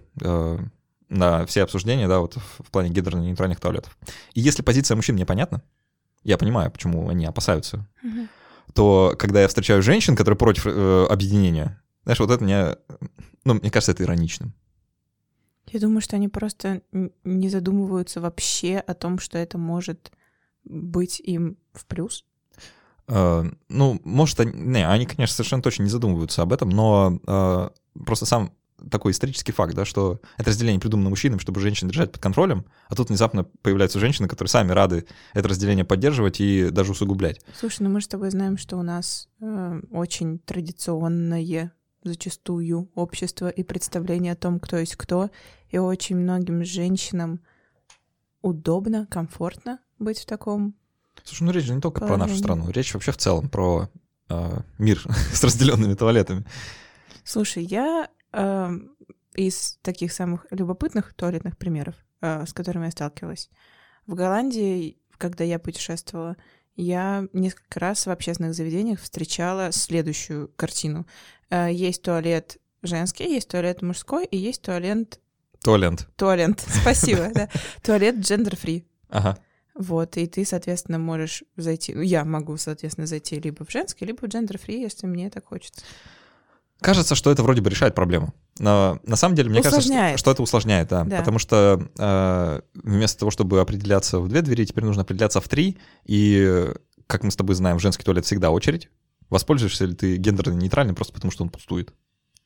[1.09, 3.97] на все обсуждения, да, вот в плане гендерно-нейтральных туалетов.
[4.35, 5.63] И если позиция мужчин непонятна,
[6.25, 8.29] я понимаю, почему они опасаются Мгм.
[8.75, 12.77] то когда я встречаю женщин, которые против э, объединения, знаешь, вот это мне,
[13.45, 14.55] ну, мне кажется, это ироничным.
[15.69, 16.83] Я думаю, что они просто
[17.25, 20.13] не задумываются вообще о том, что это может
[20.65, 22.25] быть им в плюс.
[23.09, 27.71] Э, ну, может, они, не, они, конечно, совершенно точно не задумываются об этом, но э,
[28.05, 28.53] просто сам,
[28.91, 32.95] такой исторический факт, да, что это разделение придумано мужчинами, чтобы женщин держать под контролем, а
[32.95, 37.41] тут внезапно появляются женщины, которые сами рады это разделение поддерживать и даже усугублять.
[37.59, 41.73] Слушай, ну мы с тобой знаем, что у нас э, очень традиционное
[42.05, 45.31] зачастую общество и представление о том, кто есть кто,
[45.71, 47.41] и очень многим женщинам
[48.41, 50.75] удобно, комфортно быть в таком.
[51.25, 52.19] Слушай, ну речь же не только положении.
[52.19, 53.89] про нашу страну, речь вообще в целом про
[54.29, 55.03] э, мир
[55.33, 56.45] с разделенными туалетами.
[57.25, 58.71] Слушай, я э,
[59.35, 63.51] из таких самых любопытных туалетных примеров, э, с которыми я сталкивалась,
[64.07, 66.37] в Голландии, когда я путешествовала,
[66.75, 71.07] я несколько раз в общественных заведениях встречала следующую картину.
[71.51, 75.21] Э, есть туалет женский, есть туалет мужской и есть туалет...
[75.63, 76.09] Туалет.
[76.17, 77.49] Туалет, спасибо, да.
[77.83, 78.85] Туалет gender-free.
[79.09, 79.39] Ага.
[79.75, 81.95] Вот, и ты, соответственно, можешь зайти...
[81.95, 85.83] Ну, я могу, соответственно, зайти либо в женский, либо в gender-free, если мне так хочется.
[86.83, 88.35] Кажется, что это вроде бы решает проблему.
[88.59, 89.85] Но на самом деле, мне усложняет.
[89.87, 91.05] кажется, что, что это усложняет, да.
[91.05, 91.19] да.
[91.19, 95.79] Потому что э, вместо того, чтобы определяться в две двери, теперь нужно определяться в три.
[96.05, 96.69] И,
[97.07, 98.91] как мы с тобой знаем, в женский туалет всегда очередь.
[99.31, 101.95] Воспользуешься ли ты гендерно нейтральным просто потому, что он пустует?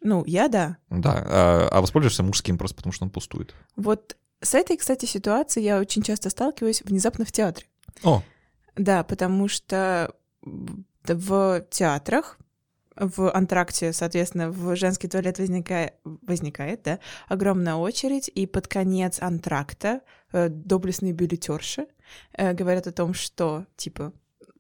[0.03, 0.77] Ну, я да.
[0.89, 3.55] Да, а, а воспользуешься мужским просто потому, что он пустует.
[3.75, 7.67] Вот с этой, кстати, ситуацией я очень часто сталкиваюсь внезапно в театре.
[8.05, 8.23] О.
[8.77, 10.15] Да, потому что
[11.05, 12.39] в театрах
[12.97, 20.01] в антракте, соответственно, в женский туалет возникает, возникает да, огромная очередь, и под конец антракта
[20.33, 21.87] э, доблестные билетерши
[22.33, 24.13] э, говорят о том, что, типа,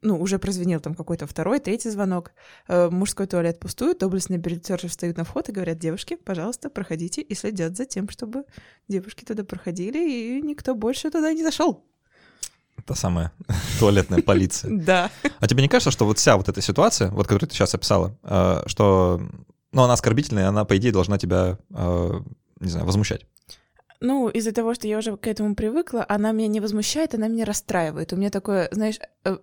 [0.02, 2.32] ну, уже прозвенел там какой-то второй, третий звонок,
[2.68, 7.34] э, мужской туалет пустует, доблестные билетерши встают на вход и говорят, девушки, пожалуйста, проходите, и
[7.34, 8.44] следят за тем, чтобы
[8.88, 11.84] девушки туда проходили, и никто больше туда не зашел
[12.86, 13.32] та самая
[13.78, 14.70] туалетная полиция.
[14.86, 15.10] Да.
[15.40, 18.16] А тебе не кажется, что вот вся вот эта ситуация, вот которую ты сейчас описала,
[18.22, 19.20] э, что,
[19.72, 22.20] ну, она оскорбительная, она, по идее, должна тебя, э,
[22.60, 23.26] не знаю, возмущать?
[24.00, 27.44] Ну, из-за того, что я уже к этому привыкла, она меня не возмущает, она меня
[27.44, 28.12] расстраивает.
[28.12, 29.38] У меня такое, знаешь, э,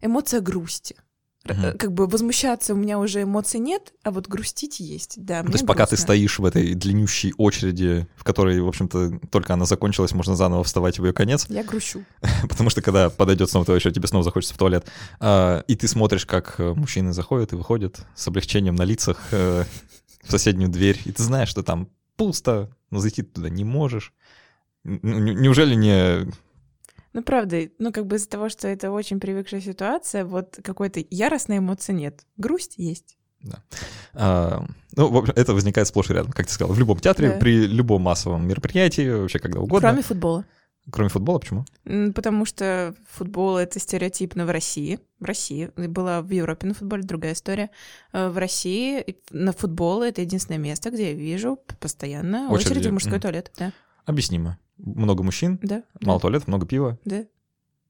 [0.00, 0.96] эмоция грусти.
[1.44, 1.78] Угу.
[1.78, 5.42] Как бы возмущаться у меня уже эмоций нет, а вот грустить есть, да.
[5.42, 9.54] Ну, то есть пока ты стоишь в этой длиннющей очереди, в которой, в общем-то, только
[9.54, 11.46] она закончилась, можно заново вставать в ее конец.
[11.48, 12.04] Я грущу.
[12.48, 14.86] Потому что когда подойдет снова твоя очередь, тебе снова захочется в туалет.
[15.18, 19.64] А, и ты смотришь, как э, мужчины заходят и выходят с облегчением на лицах э,
[20.22, 24.12] в соседнюю дверь, и ты знаешь, что там пусто, но зайти туда не можешь.
[24.84, 26.30] Неужели не
[27.12, 31.58] ну, правда, ну, как бы из-за того, что это очень привыкшая ситуация, вот какой-то яростной
[31.58, 32.24] эмоции нет.
[32.36, 33.18] Грусть есть.
[33.42, 33.62] Да.
[34.14, 34.64] А,
[34.96, 37.38] ну, в общем, это возникает сплошь и рядом, как ты сказал, в любом театре, да.
[37.38, 39.88] при любом массовом мероприятии, вообще когда угодно.
[39.88, 40.44] Кроме футбола.
[40.90, 41.64] Кроме футбола, почему?
[42.12, 44.98] Потому что футбол— это стереотипно в России.
[45.20, 45.70] В России.
[45.76, 47.70] Была в Европе на футболе другая история.
[48.12, 52.92] Э, в России на футбол— это единственное место, где я вижу постоянно очередь, очередь в
[52.92, 53.20] мужской mm.
[53.20, 53.52] туалет.
[53.56, 53.72] Да.
[54.04, 56.22] Объяснимо много мужчин, да, мало да.
[56.22, 56.98] туалетов, много пива.
[57.04, 57.24] Да.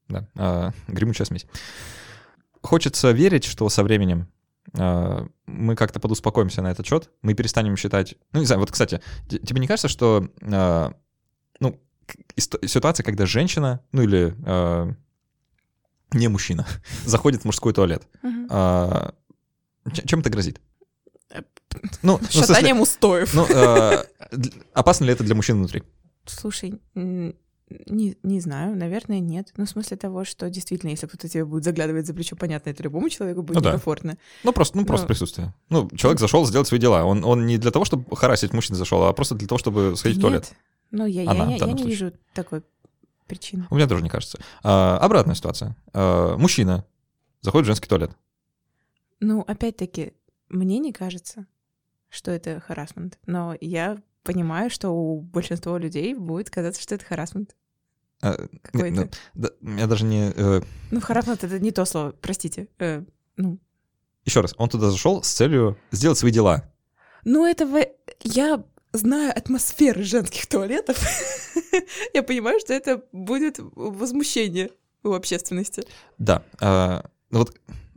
[0.09, 1.47] Да, а, гремучая смесь.
[2.61, 4.29] Хочется верить, что со временем
[4.75, 8.15] а, мы как-то подуспокоимся на этот счет, мы перестанем считать...
[8.33, 10.95] Ну, не знаю, вот, кстати, тебе не кажется, что, а,
[11.61, 11.81] ну,
[12.37, 14.93] ситуация, когда женщина, ну, или а,
[16.13, 16.67] не мужчина,
[17.07, 20.61] заходит в мужской туалет, чем это грозит?
[22.03, 23.33] Ну, Шатанием ну, устоев.
[23.33, 23.47] Ну,
[24.75, 25.83] опасно ли это для мужчин внутри?
[26.27, 29.53] Слушай, не, не знаю, наверное, нет.
[29.57, 32.83] Ну, в смысле того, что действительно, если кто-то тебе будет заглядывать за плечо, понятно, это
[32.83, 34.13] любому человеку будет ну, некомфортно.
[34.13, 34.19] Да.
[34.45, 35.09] Ну, просто, ну, просто Но...
[35.09, 35.55] присутствие.
[35.69, 37.05] Ну, человек зашел сделать свои дела.
[37.05, 40.19] Он, он не для того, чтобы харасить мужчин зашел, а просто для того, чтобы сходить
[40.19, 40.25] нет.
[40.25, 40.53] в туалет.
[40.91, 42.63] Ну, я, Она, я, я, я не вижу такой
[43.27, 43.67] причины.
[43.71, 44.39] У меня тоже не кажется.
[44.63, 45.77] А, обратная ситуация.
[45.93, 46.85] А, мужчина
[47.41, 48.11] заходит в женский туалет.
[49.21, 50.13] Ну, опять-таки,
[50.49, 51.47] мне не кажется,
[52.11, 53.19] что это харасмент.
[53.27, 57.57] Но я понимаю, что у большинства людей будет казаться, что это харасмент.
[58.23, 59.01] А, Какой-то.
[59.03, 59.51] Ну, да,
[59.81, 60.33] я даже не...
[60.35, 60.63] Э...
[60.91, 62.69] Ну, харасмент— это не то слово, простите.
[62.79, 63.03] Э,
[63.37, 63.59] ну.
[64.25, 66.71] Еще раз, он туда зашел с целью сделать свои дела.
[67.25, 67.67] Ну, это...
[67.67, 67.85] В...
[68.23, 70.99] Я знаю атмосферы женских туалетов.
[72.15, 74.71] я понимаю, что это будет возмущение
[75.03, 75.83] у общественности.
[76.19, 76.45] Да.
[76.61, 77.57] Э, вот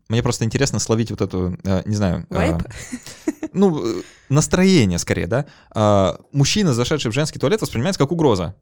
[0.10, 2.28] мне просто интересно словить вот эту, э, не знаю...
[2.30, 2.62] Вайп?
[2.62, 5.46] Э, ну, настроение скорее, да?
[5.74, 8.56] Э, мужчина, зашедший в женский туалет, воспринимается как угроза.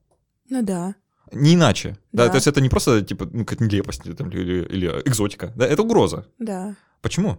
[0.50, 0.96] Ну да.
[1.32, 1.98] Не иначе.
[2.12, 2.26] Да.
[2.26, 5.52] да то есть это не просто, типа, ну, как нелепость там, или, или экзотика.
[5.56, 6.28] Да, это угроза.
[6.40, 6.76] Да.
[7.02, 7.38] Почему?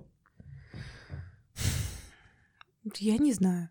[2.98, 3.70] Я не знаю.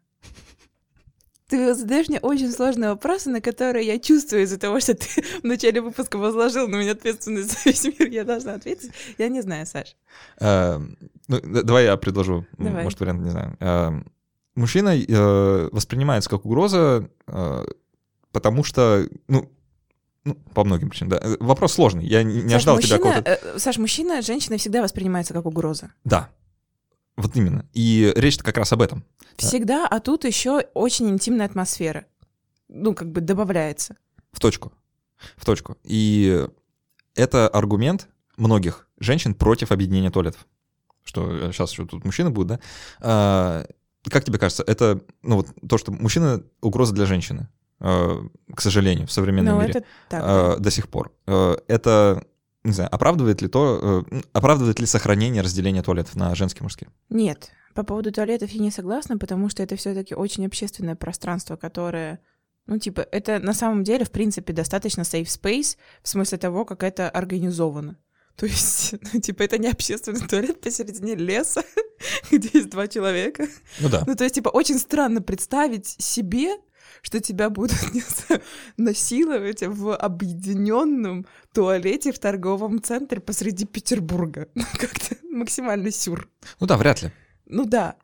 [1.54, 5.43] Ты задаешь мне очень сложные вопросы, на которые я чувствую из-за того, что ты в
[5.43, 8.89] начале выпуска возложил на меня ответственность за весь мир, я должна ответить.
[9.20, 9.95] Я не знаю, Саш.
[10.39, 10.97] Эм,
[11.28, 13.56] ну, давай я предложу, может, вариант, не знаю.
[13.60, 14.12] Эм,
[14.56, 17.66] мужчина э, воспринимается как угроза, э,
[18.32, 19.51] потому что, ну,
[20.24, 21.22] ну, по многим причинам, да.
[21.39, 22.08] Вопрос сложный.
[22.08, 23.32] Я не, не Саш, ожидал мужчина, тебя какого-то...
[23.32, 25.91] Э, Саш, мужчина, женщина всегда воспринимается как угроза.
[26.04, 26.32] Да.
[27.16, 27.68] Вот именно.
[27.74, 29.03] И речь-то как раз об этом.
[29.38, 32.05] Всегда, а тут еще очень интимная атмосфера.
[32.70, 33.97] Ну, как бы добавляется.
[34.32, 34.74] В точку.
[35.38, 35.78] В точку.
[35.84, 36.47] И
[37.16, 38.07] это аргумент
[38.38, 40.47] многих женщин против объединения туалетов.
[41.03, 42.59] Что сейчас э, еще тут мужчины будут, да?
[43.01, 43.66] А,
[44.09, 47.47] как тебе кажется, это ну, вот то, что мужчина угроза для женщины,
[47.80, 51.11] а, к сожалению, в современном ну, мире это так, а, до сих пор.
[51.28, 52.26] А, это
[52.64, 56.89] не знаю, оправдывает ли то, э, оправдывает ли сохранение разделения туалетов на женские и мужские?
[57.09, 62.20] Нет, по поводу туалетов я не согласна, потому что это все-таки очень общественное пространство, которое,
[62.66, 66.84] ну, типа, это на самом деле, в принципе, достаточно safe space в смысле того, как
[66.84, 67.97] это организовано.
[68.36, 71.64] То есть, ну, типа, это не общественный туалет посередине леса,
[72.32, 73.47] где есть два человека.
[73.80, 74.03] Ну да.
[74.07, 76.55] Ну, то есть, типа, очень странно представить себе,
[77.04, 77.72] что тебя будут
[78.28, 78.41] знаю,
[78.78, 84.47] насиловать в объединенном туалете в торговом центре посреди Петербурга.
[84.56, 86.30] Как-то максимально сюр.
[86.60, 87.12] Ну да, вряд ли.
[87.45, 87.95] Ну да.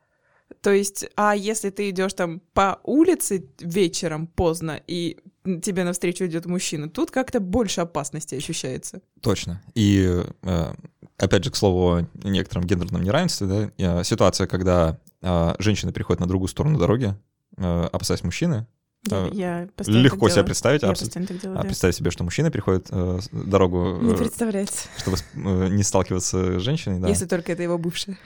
[0.62, 5.18] То есть, а если ты идешь там по улице вечером поздно, и
[5.64, 9.02] тебе навстречу идет мужчина, тут как-то больше опасности ощущается.
[9.22, 9.62] Точно.
[9.76, 10.74] И э,
[11.18, 16.20] опять же, к слову о некотором гендерном неравенстве, да, э, ситуация, когда э, женщина переходит
[16.20, 17.16] на другую сторону дороги,
[17.56, 18.68] опасаясь мужчины,
[19.04, 21.68] да, я легко себе представить, я а, делаю, а да.
[21.68, 27.00] представить себе, что мужчина переходит э, дорогу, не представляется, чтобы э, не сталкиваться с женщиной,
[27.00, 27.08] да.
[27.08, 28.18] Если только это его бывшая.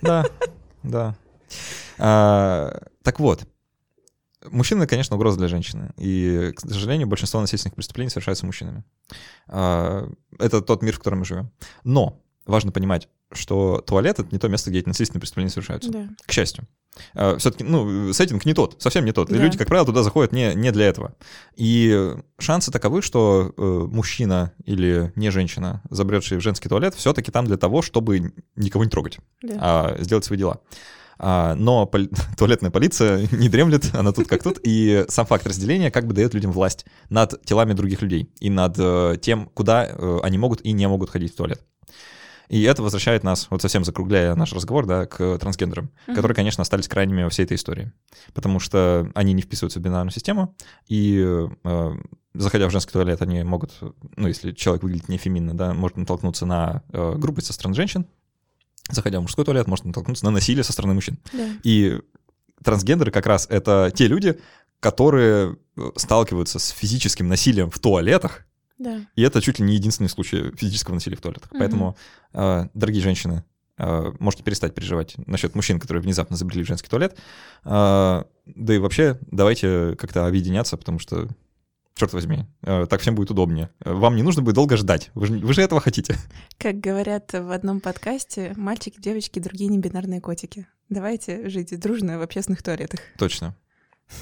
[0.00, 0.24] Да,
[0.82, 1.16] да.
[1.98, 3.46] А, так вот,
[4.50, 5.92] Мужчина, конечно, угроза для женщины.
[5.96, 8.82] И, к сожалению, большинство насильственных преступлений совершаются мужчинами.
[9.46, 10.08] А,
[10.38, 11.50] это тот мир, в котором мы живем.
[11.84, 15.90] Но важно понимать, что туалет— это не то место, где эти насильственные преступления совершаются.
[15.90, 16.08] Да.
[16.26, 16.66] К счастью.
[17.14, 19.28] А, Все-таки, ну, сеттинг не тот, совсем не тот.
[19.28, 19.36] Да.
[19.36, 21.14] И люди, как правило, туда заходят не, не для этого.
[21.56, 27.46] И шансы таковы, что э, мужчина или не женщина, забредший в женский туалет, все-таки там
[27.46, 29.56] для того, чтобы никого не трогать, да.
[29.60, 30.60] а сделать свои дела.
[31.18, 35.90] А, но поли- туалетная полиция не дремлет, она тут как тут, и сам факт разделения
[35.90, 40.18] как бы дает людям власть над телами других людей и над э, тем, куда э,
[40.22, 41.60] они могут и не могут ходить в туалет.
[42.48, 46.14] И это возвращает нас, вот совсем закругляя наш разговор, да, к трансгендерам, mm-hmm.
[46.14, 47.92] которые, конечно, остались крайними во всей этой истории.
[48.34, 50.54] Потому что они не вписываются в бинарную систему,
[50.88, 51.92] и э,
[52.34, 53.72] заходя в женский туалет, они могут,
[54.16, 58.06] ну, если человек выглядит не феминно, да, может натолкнуться на э, группы со стороны женщин,
[58.90, 61.18] заходя в мужской туалет, может натолкнуться на насилие со стороны мужчин.
[61.32, 61.46] Да.
[61.62, 62.00] И
[62.62, 64.40] трансгендеры как раз это те люди,
[64.80, 68.46] которые э, сталкиваются с физическим насилием в туалетах,
[68.82, 69.00] да.
[69.16, 71.50] И это чуть ли не единственный случай физического насилия в туалетах.
[71.50, 71.58] Угу.
[71.58, 71.96] Поэтому,
[72.32, 73.44] э, дорогие женщины,
[73.78, 77.16] э, можете перестать переживать насчет мужчин, которые внезапно забрели в женский туалет.
[77.64, 81.28] Э, да и вообще, давайте как-то объединяться, потому что
[81.94, 83.68] черт возьми, так всем будет удобнее.
[83.84, 85.10] Вам не нужно будет долго ждать.
[85.14, 86.16] Вы же, вы же этого хотите.
[86.58, 90.66] Как говорят в одном подкасте, мальчики, девочки, другие небинарные котики.
[90.88, 93.00] Давайте жить дружно в общественных туалетах.
[93.18, 93.54] Точно.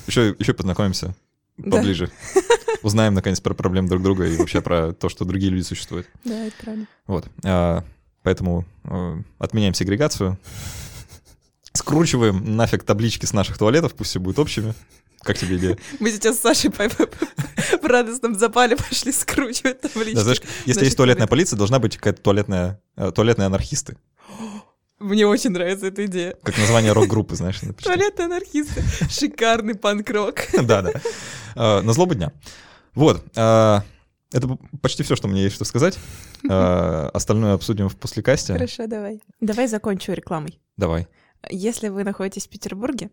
[0.06, 1.14] Еще, еще познакомимся
[1.56, 2.10] поближе.
[2.34, 2.40] Да.
[2.82, 6.06] Узнаем, наконец, про проблемы друг друга и вообще про то, что другие люди существуют.
[6.24, 6.86] Да, это правда.
[7.06, 7.28] Вот.
[7.44, 7.84] А,
[8.22, 10.38] поэтому а, отменяем сегрегацию,
[11.72, 14.74] скручиваем нафиг таблички с наших туалетов, пусть все будет общими.
[15.22, 15.78] Как тебе идея?
[15.98, 20.14] Мы сейчас с Сашей в радостном запале пошли скручивать таблички.
[20.14, 23.98] Да, знаешь, если есть туалетная полиция, должна быть какая-то туалетная, э, туалетные анархисты.
[25.00, 26.36] Мне очень нравится эта идея.
[26.42, 27.58] Как название рок-группы, знаешь.
[27.82, 28.82] Туалетные анархисты.
[29.08, 30.40] Шикарный панк-рок.
[30.62, 30.92] Да-да.
[31.56, 32.32] А, на злобу дня.
[32.94, 33.24] Вот.
[33.34, 33.82] А,
[34.30, 35.98] это почти все, что мне есть что сказать.
[36.48, 38.52] А, остальное обсудим в послекасте.
[38.52, 39.22] Хорошо, давай.
[39.40, 40.60] Давай закончу рекламой.
[40.76, 41.08] Давай.
[41.48, 43.10] Если вы находитесь в Петербурге,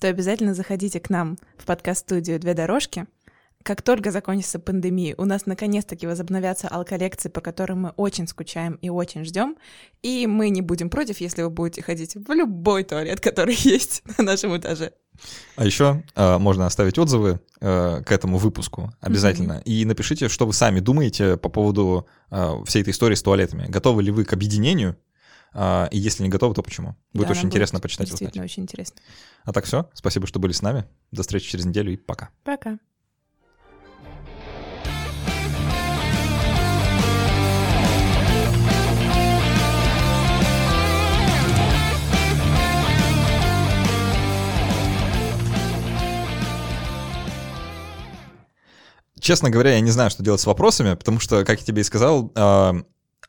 [0.00, 3.06] то обязательно заходите к нам в подкаст-студию «Две дорожки»,
[3.66, 8.90] как только закончится пандемия, у нас наконец-таки возобновятся алколлекции, по которым мы очень скучаем и
[8.90, 9.56] очень ждем.
[10.02, 14.22] И мы не будем против, если вы будете ходить в любой туалет, который есть на
[14.22, 14.92] нашем этаже.
[15.56, 19.54] А еще э, можно оставить отзывы э, к этому выпуску обязательно.
[19.54, 19.64] Mm-hmm.
[19.64, 23.66] И напишите, что вы сами думаете по поводу э, всей этой истории с туалетами.
[23.66, 24.96] Готовы ли вы к объединению?
[25.54, 26.94] Э, и если не готовы, то почему?
[27.12, 28.10] Будет да, очень интересно будет почитать.
[28.10, 29.00] Действительно, очень интересно.
[29.42, 29.90] А так все.
[29.92, 30.84] Спасибо, что были с нами.
[31.10, 32.30] До встречи через неделю и пока.
[32.44, 32.78] Пока.
[49.26, 51.84] Честно говоря, я не знаю, что делать с вопросами, потому что, как я тебе и
[51.84, 52.76] сказал, а,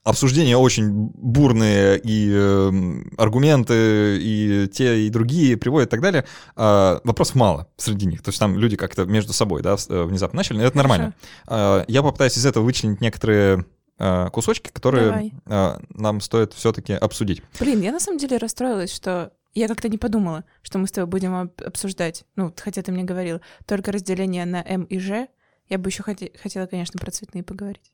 [0.04, 2.72] обсуждения очень бурные, и э,
[3.18, 6.24] аргументы, и те, и другие приводят и так далее,
[6.56, 8.22] э, вопросов мало среди них.
[8.22, 10.88] То есть там люди как-то между собой, да, э, внезапно начали, но это Хорошо.
[10.88, 11.16] нормально.
[11.48, 13.66] Э, я попытаюсь из этого вычленить некоторые
[13.98, 17.42] э, кусочки, которые э, нам стоит все-таки обсудить.
[17.60, 21.10] Блин, я на самом деле расстроилась, что я как-то не подумала, что мы с тобой
[21.10, 25.28] будем обсуждать, ну, хотя ты мне говорил, только разделение на М и Ж.
[25.70, 27.92] Я бы еще хоте- хотела, конечно, про цветные поговорить.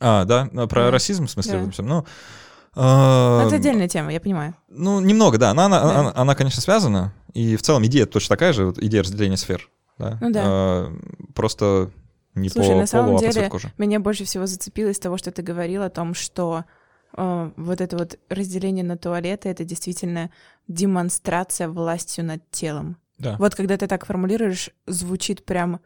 [0.00, 0.48] А, да?
[0.52, 0.90] Ну, про да.
[0.90, 1.70] расизм, в смысле?
[1.76, 1.82] Да.
[1.82, 2.04] Ну,
[2.74, 4.54] э, это отдельная тема, я понимаю.
[4.68, 5.50] Ну, немного, да.
[5.50, 6.00] Она, она, да.
[6.00, 7.14] она, она, конечно, связана.
[7.32, 9.68] И в целом идея точно такая же, вот идея разделения сфер.
[9.98, 10.18] Да?
[10.20, 10.42] Ну да.
[10.44, 10.92] А,
[11.34, 11.90] просто
[12.34, 15.16] не Слушай, по на самом полу, деле, а по меня больше всего зацепило из того,
[15.16, 16.64] что ты говорил о том, что
[17.16, 20.30] э, вот это вот разделение на туалеты— это действительно
[20.66, 22.96] демонстрация властью над телом.
[23.18, 23.36] Да.
[23.38, 25.80] Вот когда ты так формулируешь, звучит прям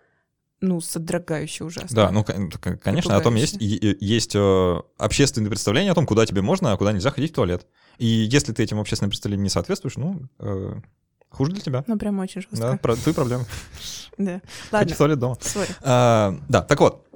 [0.60, 1.94] ну, содрогающе ужасно.
[1.94, 6.72] Да, ну, конечно, о том есть, есть э, общественное представление о том, куда тебе можно,
[6.72, 7.66] а куда нельзя ходить в туалет.
[7.98, 10.74] И если ты этим общественным представлением не соответствуешь, ну, э,
[11.30, 11.84] хуже для тебя.
[11.86, 12.56] Ну, прям очень жестко.
[12.56, 13.44] Да, про, ты проблема.
[14.18, 14.40] Да.
[14.72, 14.94] Ладно.
[14.94, 15.38] В туалет дома.
[15.80, 17.06] А, да, так вот.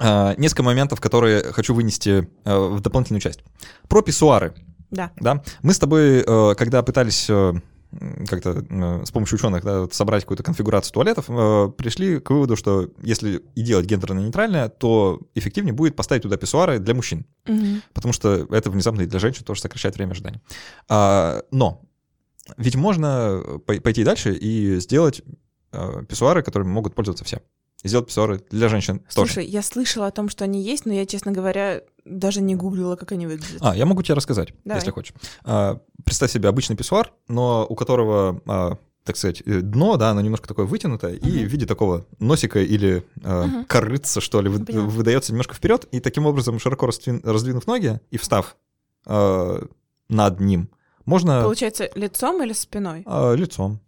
[0.00, 3.44] А, несколько моментов, которые хочу вынести а, в дополнительную часть.
[3.88, 4.52] Про писсуары.
[4.90, 5.12] Да.
[5.20, 5.44] Да.
[5.62, 7.30] Мы с тобой, э, когда пытались
[8.28, 12.88] как-то э, с помощью ученых да, собрать какую-то конфигурацию туалетов, э, пришли к выводу, что
[13.02, 17.26] если и делать гендерно-нейтральное, то эффективнее будет поставить туда писсуары для мужчин.
[17.46, 17.66] Угу.
[17.92, 20.40] Потому что это внезапно и для женщин тоже сокращает время ожидания.
[20.88, 21.82] А, но
[22.56, 25.22] ведь можно пойти дальше и сделать
[25.72, 27.42] э, писсуары, которыми могут пользоваться все
[27.84, 29.48] сделать писсуары для женщин Слушай, тоже.
[29.48, 33.12] я слышала о том, что они есть, но я, честно говоря, даже не гуглила, как
[33.12, 33.58] они выглядят.
[33.60, 34.80] А, я могу тебе рассказать, Давай.
[34.80, 35.14] если хочешь.
[35.44, 40.20] А, представь себе обычный писсуар, но у которого, а, так сказать, э, дно, да, оно
[40.20, 41.28] немножко такое вытянутое, uh-huh.
[41.28, 43.66] и в виде такого носика или uh-huh.
[43.66, 48.18] корыца, что ли, вы, выдается немножко вперед, и таким образом, широко раздвин, раздвинув ноги и
[48.18, 48.56] встав
[49.04, 50.70] над ним,
[51.04, 51.42] можно...
[51.42, 53.04] Получается, лицом или спиной?
[53.34, 53.80] Лицом.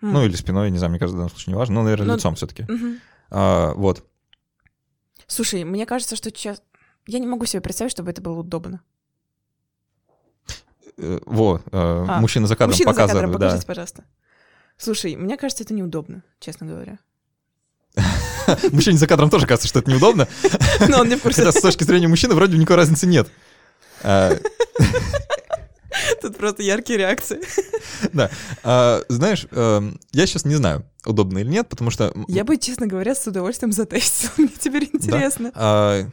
[0.00, 0.10] Mm.
[0.12, 2.14] Ну, или спиной, не знаю, мне кажется, в данном случае не важно, но, наверное, но...
[2.14, 2.62] лицом все-таки.
[2.62, 2.98] Uh-huh.
[3.34, 4.04] А, вот.
[5.26, 6.62] Слушай, мне кажется, что сейчас...
[7.06, 8.82] Я не могу себе представить, чтобы это было удобно.
[10.98, 13.12] Э, во, э, а, мужчина за кадром мужчина показывает.
[13.12, 13.66] За кадром, покажите, да.
[13.66, 14.04] пожалуйста.
[14.76, 16.98] Слушай, мне кажется, это неудобно, честно говоря.
[18.72, 20.28] Мужчине за кадром тоже кажется, что это неудобно.
[20.88, 21.42] Но он не в курсе.
[21.44, 23.28] Хотя с точки зрения мужчины вроде никакой разницы нет.
[25.92, 27.40] А, Тут просто яркие реакции.
[28.12, 28.30] Да.
[28.62, 32.12] А, знаешь, эм, я сейчас не знаю, удобно или нет, потому что...
[32.26, 34.30] Я бы, честно говоря, с удовольствием затестил.
[34.38, 35.46] Мне теперь интересно.
[35.46, 35.52] Да?
[35.54, 36.06] А,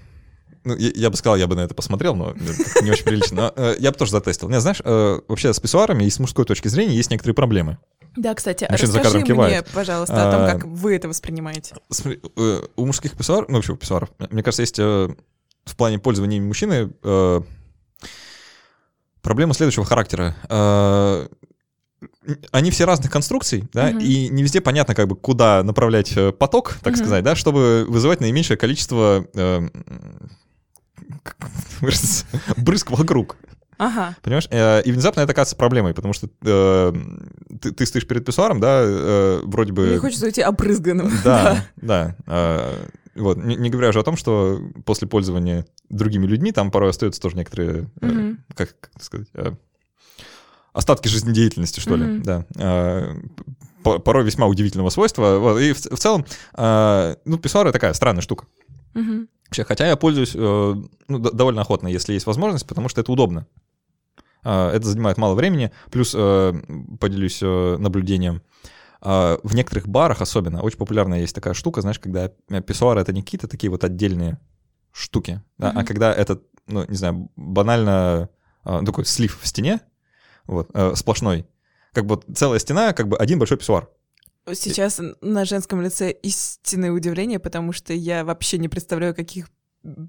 [0.63, 2.36] ну, я, я бы сказал, я бы на это посмотрел, но
[2.82, 3.36] не очень прилично.
[3.36, 4.49] Но э, я бы тоже затестил.
[4.49, 7.77] Не, знаешь, э, вообще с писсуарами и с мужской точки зрения есть некоторые проблемы.
[8.15, 9.67] Да, кстати, Мужчина расскажи мне, кивает.
[9.73, 11.75] пожалуйста, о том, а, как вы это воспринимаете.
[11.89, 16.41] Смотри, э, у мужских писсуаров, ну вообще у писсуаров, мне кажется, есть в плане пользования
[16.41, 16.91] мужчины
[19.30, 20.36] проблема следующего характера.
[20.49, 21.27] Э,
[22.51, 24.01] они все разных конструкций, да, uh-huh.
[24.01, 26.97] и не везде понятно, как бы, куда направлять э, поток, так uh-huh.
[26.97, 29.69] сказать, да, чтобы вызывать наименьшее количество э,
[32.57, 33.38] брызг вокруг.
[33.77, 34.15] Ага.
[34.23, 34.47] Понимаешь?
[34.49, 36.93] Э, и внезапно это оказывается проблемой, потому что э,
[37.61, 39.89] ты, ты стоишь перед писсуаром, да, э, вроде бы...
[39.89, 41.11] Мне хочется уйти обрызганным.
[41.23, 42.15] Да, да.
[42.25, 42.88] Э,
[43.20, 47.22] вот, не, не говоря уже о том, что после пользования другими людьми там порой остаются
[47.22, 48.34] тоже некоторые, mm-hmm.
[48.34, 49.53] э, как, как сказать, э,
[50.74, 52.17] остатки жизнедеятельности, что mm-hmm.
[52.17, 52.45] ли, да.
[52.55, 53.15] Э,
[53.82, 55.38] порой весьма удивительного свойства.
[55.39, 58.45] Вот, и в, в целом, э, ну, писсуары такая странная штука.
[58.93, 59.28] Mm-hmm.
[59.47, 60.76] Вообще, хотя я пользуюсь э,
[61.07, 63.47] ну, довольно охотно, если есть возможность, потому что это удобно.
[64.43, 66.53] Э, это занимает мало времени, плюс э,
[66.99, 68.36] поделюсь э, наблюдением.
[68.36, 68.43] А,
[69.02, 72.30] в некоторых барах особенно очень популярная есть такая штука, знаешь, когда
[72.62, 74.39] писсуары— это не какие-то такие вот отдельные
[74.91, 75.82] штуки, да, mm-hmm.
[75.82, 78.30] а когда это, ну, не знаю, банально
[78.64, 79.80] а, такой слив в стене,
[80.45, 81.47] вот, э, сплошной,
[81.93, 83.89] как бы целая стена, как бы один большой писсуар.
[84.54, 89.47] Сейчас на женском лице истинное удивление, потому что я вообще не представляю, каких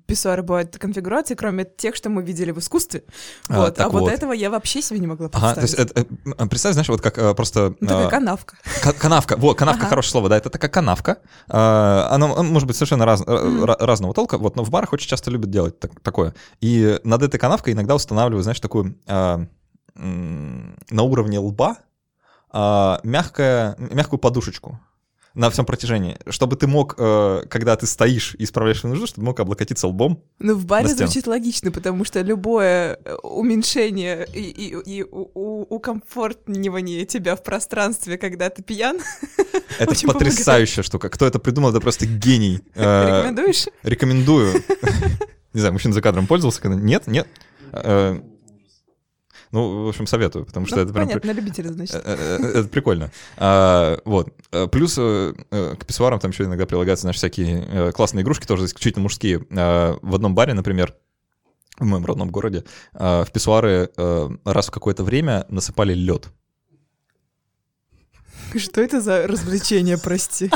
[0.07, 3.05] писсуары бывают конфигурации, кроме тех, что мы видели в искусстве.
[3.49, 3.81] А, вот.
[3.81, 5.59] А вот, вот этого я вообще себе не могла представить.
[5.59, 7.75] Ага, то есть, это, э, представь, знаешь, вот как э, просто...
[7.81, 8.57] Ну, такая канавка.
[8.99, 9.91] Канавка, вот, канавка, ага.
[9.91, 11.19] хорошее слово, да, это такая канавка.
[11.49, 13.77] А, она может быть совершенно раз, mm.
[13.85, 16.35] разного толка, вот, но в барах очень часто любят делать так, такое.
[16.61, 19.47] И над этой канавкой иногда устанавливают, знаешь, такую а,
[19.95, 21.77] на уровне лба
[22.51, 24.81] а, мягкая, мягкую подушечку
[25.35, 29.27] на всем протяжении, чтобы ты мог, э, когда ты стоишь и исправляешь нужду, чтобы ты
[29.27, 30.23] мог облокотиться лбом.
[30.39, 37.05] Ну, в баре звучит логично, потому что любое э, уменьшение и, и, и у, укомфортнивание
[37.07, 38.99] тебя в пространстве, когда ты пьян.
[39.79, 41.09] Это потрясающая штука.
[41.09, 42.61] Кто это придумал, это просто гений.
[42.75, 43.67] Э, Рекомендуешь?
[43.83, 44.63] Рекомендую.
[45.53, 47.29] Не знаю, мужчина за кадром пользовался когда Нет, нет.
[49.53, 51.07] Э, ну, в общем, советую, потому что Ну, это прям...
[51.09, 51.95] при- понятно, на любителя, значит.
[51.97, 53.11] Э, э, Это прикольно.
[53.37, 54.33] А, Вот.
[54.53, 58.47] Э, Плюс э, э, к писсуарам там еще иногда прилагаются наши всякие э, классные игрушки,
[58.47, 59.45] тоже исключительно мужские.
[59.57, 60.95] А, В одном баре, например,
[61.79, 66.29] в моем родном городе, а, в писсуары э, раз в какое-то время насыпали лед.
[68.57, 70.51] Что это за развлечение, прости?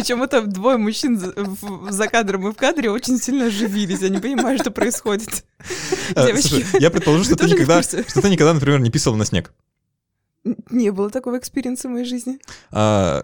[0.00, 4.00] Почему-то двое мужчин за- в- за кадром и в кадре очень сильно оживились.
[4.00, 5.44] Я не понимаю, что происходит.
[6.16, 9.52] А, Девочки, я предположу, что ты никогда, что ты никогда, например, не писал на снег.
[10.70, 12.38] Не было такого experience а в моей жизни.
[12.72, 13.22] А,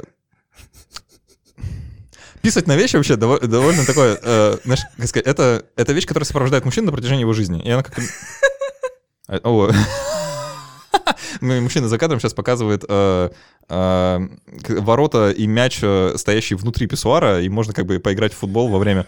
[2.42, 6.26] Писать на вещи вообще дово- довольно такое, э, знаешь, как сказать, это, это вещь, которая
[6.26, 7.60] сопровождает мужчину на протяжении его жизни.
[7.64, 8.02] И она как-то...
[11.40, 13.30] Мой мужчина за кадром сейчас показывает э,
[13.68, 14.28] э,
[14.68, 18.78] ворота и мяч, э, стоящий внутри писсуара, и можно как бы поиграть в футбол во
[18.78, 19.06] время...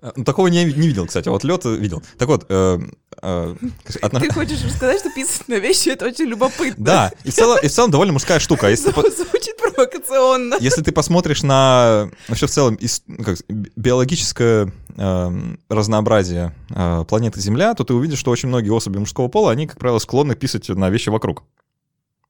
[0.00, 2.02] Э, ну, Такого не, не видел, кстати, а вот лед видел.
[2.18, 2.78] Так вот, э,
[3.22, 3.56] э,
[4.02, 6.84] отно- Ты хочешь сказать, что писать на вещи— это очень любопытно.
[6.84, 8.68] да, и в, целом, и в целом довольно мужская штука.
[8.70, 10.56] Если, по- Звучит провокационно.
[10.60, 17.40] если ты посмотришь на вообще в целом ну, как, би- биологическое эм, разнообразие э, планеты
[17.40, 20.68] Земля, то ты увидишь, что очень многие особи мужского пола, они, как правило, склонны писать
[20.68, 21.42] на вещи вокруг.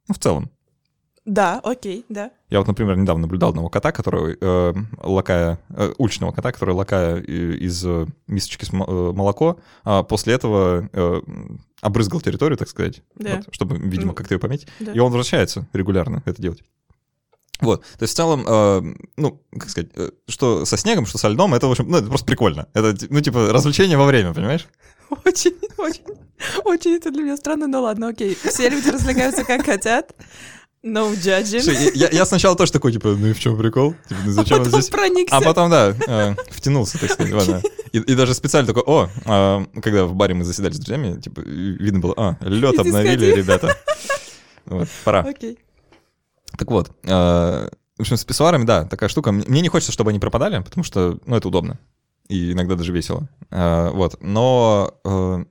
[0.08, 0.50] Ну, в целом.
[1.28, 2.30] Да, окей, да.
[2.48, 7.20] Я вот, например, недавно наблюдал одного кота, который, э, лакая, э, уличного кота, который, лакая
[7.20, 11.20] из э, мисочки с э, молоко, а после этого э,
[11.82, 13.36] обрызгал территорию, так сказать, Да.
[13.44, 14.68] вот, чтобы, видимо, как-то ее пометить.
[14.80, 14.92] да.
[14.92, 16.62] И он возвращается регулярно это делать.
[17.60, 18.82] Вот, то есть в целом, э,
[19.18, 22.06] ну, как сказать, э, что со снегом, что со льдом, это, в общем, ну, это
[22.06, 22.68] просто прикольно.
[22.72, 24.66] Это, ну, типа, развлечение во время, понимаешь?
[25.26, 26.04] Очень, очень,
[26.64, 28.34] очень это для меня странно, но ладно, окей.
[28.34, 30.14] Все люди развлекаются как хотят.
[30.82, 31.60] No judging.
[31.60, 33.94] Слушай, Я, я сначала тоже такой, типа, ну и в чем прикол?
[34.08, 34.90] Типа, ну зачем он Потом здесь?
[34.90, 35.36] проникся.
[35.36, 37.62] А потом, да, э, втянулся, так сказать, ладно.
[37.92, 41.40] И, и даже специально такой, о, а, когда в баре мы заседали с друзьями, типа,
[41.40, 43.32] видно было, а, лед обновили, сходи.
[43.34, 43.76] ребята.
[44.66, 45.20] Вот, пора.
[45.20, 45.58] Окей.
[46.56, 49.32] Так вот, э, в общем, с писсуарами, да, такая штука.
[49.32, 51.78] Мне мне не хочется, чтобы они пропадали, потому что, ну, это удобно.
[52.28, 53.28] И иногда даже весело.
[53.50, 55.44] Э, Вот, но э,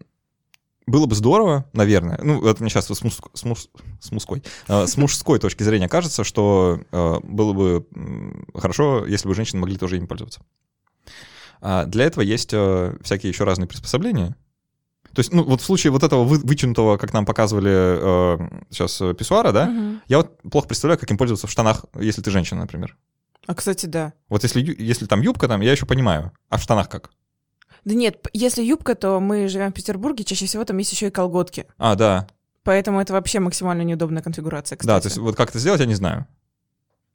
[0.88, 3.70] было бы здорово, наверное, ну, это мне сейчас с, муск- с мус-
[4.00, 7.86] с мужской, э, с мужской точки зрения кажется, что э, было бы
[8.56, 10.42] хорошо, если бы женщины могли тоже им пользоваться.
[11.62, 14.36] А Для этого есть э, всякие еще разные приспособления.
[15.14, 18.38] То есть, ну, вот в случае вот этого вы- вытянутого, как нам показывали э,
[18.70, 20.02] сейчас, писсуара, да, Мгм.
[20.08, 22.96] я вот плохо представляю, как им пользоваться в штанах, если ты женщина, например.
[23.48, 24.14] А, кстати, да.
[24.30, 26.32] Вот если, если там юбка, там, я еще понимаю.
[26.50, 27.10] А в штанах как?
[27.88, 31.10] Да нет, если юбка, то мы живем в Петербурге, чаще всего там есть еще и
[31.10, 31.68] колготки.
[31.78, 32.28] А, да.
[32.64, 34.88] Поэтому это вообще максимально неудобная конфигурация, кстати.
[34.94, 36.28] Да, то есть вот как это сделать, я не знаю.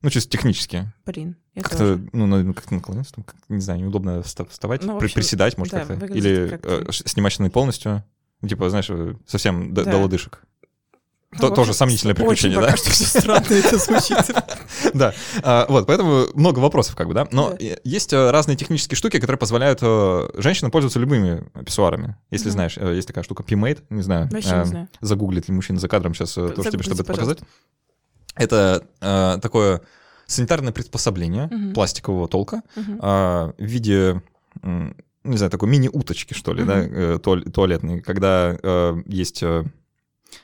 [0.00, 0.90] Ну, чисто технически.
[1.04, 2.08] Блин, я Как-то, тоже.
[2.14, 5.84] ну, как-то наклоняться, там, как- не знаю, неудобно вста- вставать, Ну, общем, приседать, может, да,
[5.84, 6.06] как-то.
[6.06, 8.02] Или как-то- э, снимать штаны полностью.
[8.48, 9.90] Типа, знаешь, э, совсем до, Да.
[9.92, 10.42] до лодыжек.
[11.32, 12.66] Ну, То- в тоже сомнительное приключение, да?
[12.66, 14.18] пока что странно это звучит.
[14.94, 17.26] Да, а, вот, поэтому много вопросов, как бы, да.
[17.30, 22.16] Но есть э, разные технические штуки, которые позволяют э, женщинам пользоваться любыми писсуарами.
[22.30, 24.28] Если знаешь, э, есть такая штука P-Mate, не знаю.
[24.32, 24.88] Э, знаю.
[25.00, 27.38] Загуглит ли мужчина за кадром сейчас тоже тебе, чтобы это показать.
[28.34, 28.84] Это
[29.40, 29.82] такое
[30.26, 32.62] санитарное приспособление пластикового толка
[33.00, 34.22] а, в виде,
[34.62, 38.56] не знаю, такой мини-уточки, что ли, да, туалетной, когда
[39.06, 39.42] есть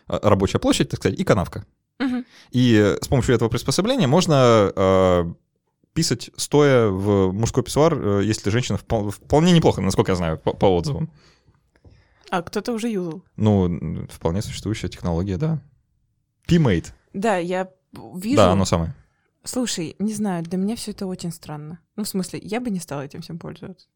[0.06, 1.64] рабочая площадь, так сказать, и канавка.
[1.98, 2.24] Мгм.
[2.50, 5.24] И э, с помощью этого приспособления можно э,
[5.92, 10.52] писать стоя в мужской писсуар, э, если женщина впол- вполне неплохо, насколько я знаю, по,
[10.52, 11.10] по отзывам.
[12.30, 13.24] А, кто-то уже юзал.
[13.36, 15.60] Ну, вполне существующая технология, да.
[16.46, 16.92] P-Mate.
[17.14, 18.36] Да, я вижу.
[18.36, 18.94] Да, оно самое.
[19.44, 21.80] Слушай, не знаю, для меня все это очень странно.
[21.96, 23.88] Ну, в смысле, я бы не стала этим всем пользоваться.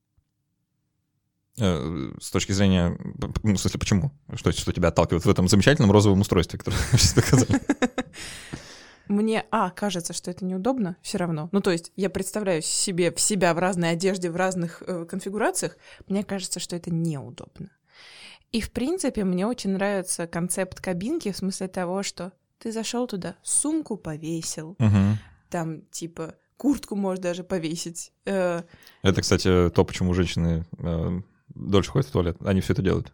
[1.59, 2.97] Э, С точки зрения...
[3.43, 4.13] Ну, в смысле, почему?
[4.35, 7.61] Что, что тебя отталкивает в этом замечательном розовом устройстве, которое вы сейчас показали?
[9.09, 11.49] Мне, а, кажется, что это неудобно все равно.
[11.53, 15.77] Ну, то есть я представляю себе в себя в разной одежде, в разных э, конфигурациях.
[16.09, 17.71] Мне кажется, что это неудобно.
[18.53, 23.37] И, в принципе, мне очень нравится концепт кабинки в смысле того, что ты зашел туда,
[23.43, 25.19] сумку повесил, Мгм.
[25.51, 28.13] там, типа, куртку можешь даже повесить.
[28.25, 28.63] Э,
[29.03, 31.21] Это, кстати, то, почему женщины э,
[31.55, 32.37] дольше ходят в туалет.
[32.41, 33.13] Они все это делают.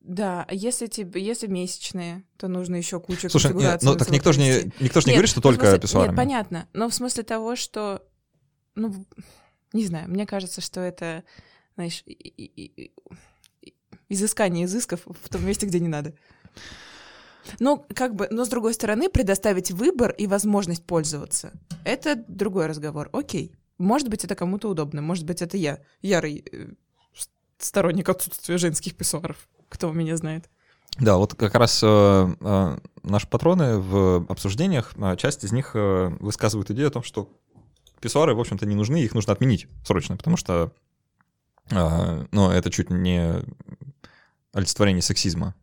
[0.00, 4.32] да, а если тебе, если месячные, то нужно еще кучу Слушай, нет, ну так никто
[4.32, 6.10] же не, никто же не Нет, говорит, что ну, только смысле- писсуарами.
[6.12, 6.68] Нет, понятно.
[6.72, 8.02] Но в смысле того, что...
[8.74, 8.94] Ну,
[9.72, 11.24] не знаю, мне кажется, что это,
[11.74, 13.72] знаешь, и- и- и-
[14.08, 16.14] изыскание изысков в том месте, где не надо.
[17.60, 21.52] Ну, как бы, но с другой стороны, предоставить выбор и возможность пользоваться—
[21.84, 23.08] это другой разговор.
[23.12, 23.54] Окей.
[23.78, 26.68] Может быть, это кому-то удобно, может быть, это я, ярый э,
[27.58, 30.48] сторонник отсутствия женских писсуаров, кто меня знает.
[30.98, 31.86] Да, вот как раз э,
[32.40, 37.30] э, наши патроны в обсуждениях, э, часть из них э, высказывают идею о том, что
[38.00, 40.72] писсуары, в общем-то, не нужны, их нужно отменить срочно, потому что
[41.70, 43.42] э, ну, это чуть не
[44.52, 45.54] олицетворение сексизма.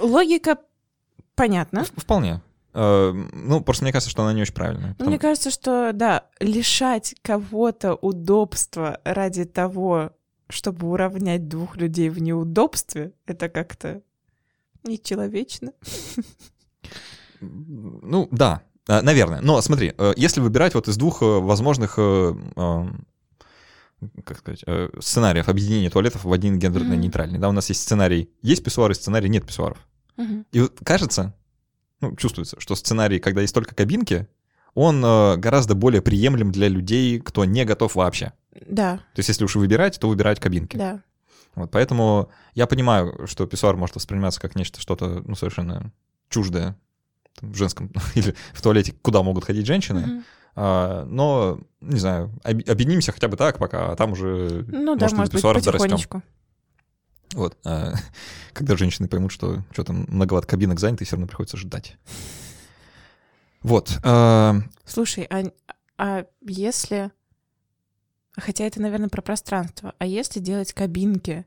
[0.00, 0.58] Логика
[1.36, 1.84] понятна.
[1.96, 2.42] Вполне.
[2.80, 4.92] Э, ну, просто мне кажется, что она не очень правильная.
[4.92, 5.10] Потому...
[5.10, 10.12] Мне кажется, что, да, лишать кого-то удобства ради того,
[10.48, 14.02] чтобы уравнять двух людей в неудобстве, это как-то
[14.84, 15.72] нечеловечно.
[17.40, 19.40] Ну, да, э, наверное.
[19.40, 21.98] Но смотри, э, если выбирать вот из двух возможных
[24.24, 24.64] как сказать,
[25.00, 27.38] сценариев объединения туалетов в один гендерно-нейтральный.
[27.38, 27.40] Mm-hmm.
[27.40, 29.78] Да, у нас есть сценарий есть писсуары, сценарий нет писсуаров.
[30.16, 30.44] Mm-hmm.
[30.52, 31.34] И кажется,
[32.00, 34.28] ну, чувствуется, что сценарий, когда есть только кабинки,
[34.74, 38.32] он э, гораздо более приемлем для людей, кто не готов вообще.
[38.66, 38.98] Да.
[39.14, 40.76] То есть если уж выбирать, то выбирать кабинки.
[40.76, 41.02] Да.
[41.54, 45.92] Вот, поэтому я понимаю, что писсуар может восприниматься как нечто что-то ну, совершенно
[46.28, 46.76] чуждое
[47.40, 49.98] там, в женском или в туалете, куда могут ходить женщины.
[49.98, 50.22] Mm-hmm.
[50.60, 55.10] А, но, не знаю, об, объединимся хотя бы так, пока а там уже ну, может,
[55.10, 56.22] да, может быть, потихонечку.
[57.34, 57.56] Вот.
[57.64, 57.94] А,
[58.52, 61.96] когда женщины поймут, что что там многовато кабинок занято, все равно приходится ждать.
[63.62, 63.98] Вот.
[64.02, 64.56] А...
[64.84, 65.44] Слушай, а,
[65.98, 67.10] а если...
[68.36, 69.94] Хотя это, наверное, про пространство.
[69.98, 71.44] А если делать кабинки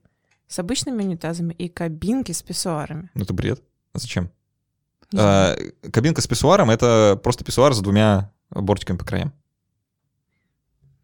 [0.47, 3.09] с обычными унитазами и кабинки с писсуарами?
[3.13, 3.63] Ну, это бред.
[3.93, 4.29] А зачем?
[5.15, 5.55] А,
[5.91, 9.33] кабинка с писсуаром— это просто писсуар с двумя бортиками по краям.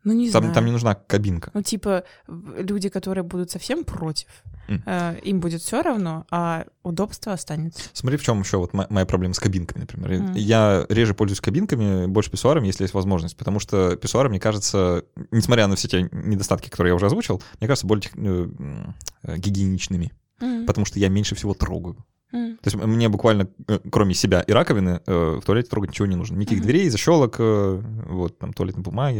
[0.07, 0.55] Ну, не там, знаю.
[0.55, 1.51] Там не нужна кабинка.
[1.53, 4.29] Ну, типа, люди, которые будут совсем против,
[4.69, 4.81] mm.
[4.85, 7.81] э, им будет все равно, а удобство останется.
[7.91, 10.11] Смотри, в чем еще вот моя проблема с кабинками, например.
[10.11, 10.39] Mm.
[10.39, 15.67] Я реже пользуюсь кабинками, больше писсуарами, если есть возможность, потому что писсуары, мне кажется, несмотря
[15.67, 20.65] на все те недостатки, которые я уже озвучил, мне кажется, более э, гигиеничными, mm.
[20.65, 21.97] потому что я меньше всего трогаю.
[22.33, 22.57] Mm.
[22.57, 26.15] То есть мне буквально, э, кроме себя и раковины, э, в туалете трогать ничего не
[26.15, 26.35] нужно.
[26.37, 26.63] Никаких mm-hmm.
[26.63, 29.19] дверей, защелок, э, вот, там, туалетной бумаги,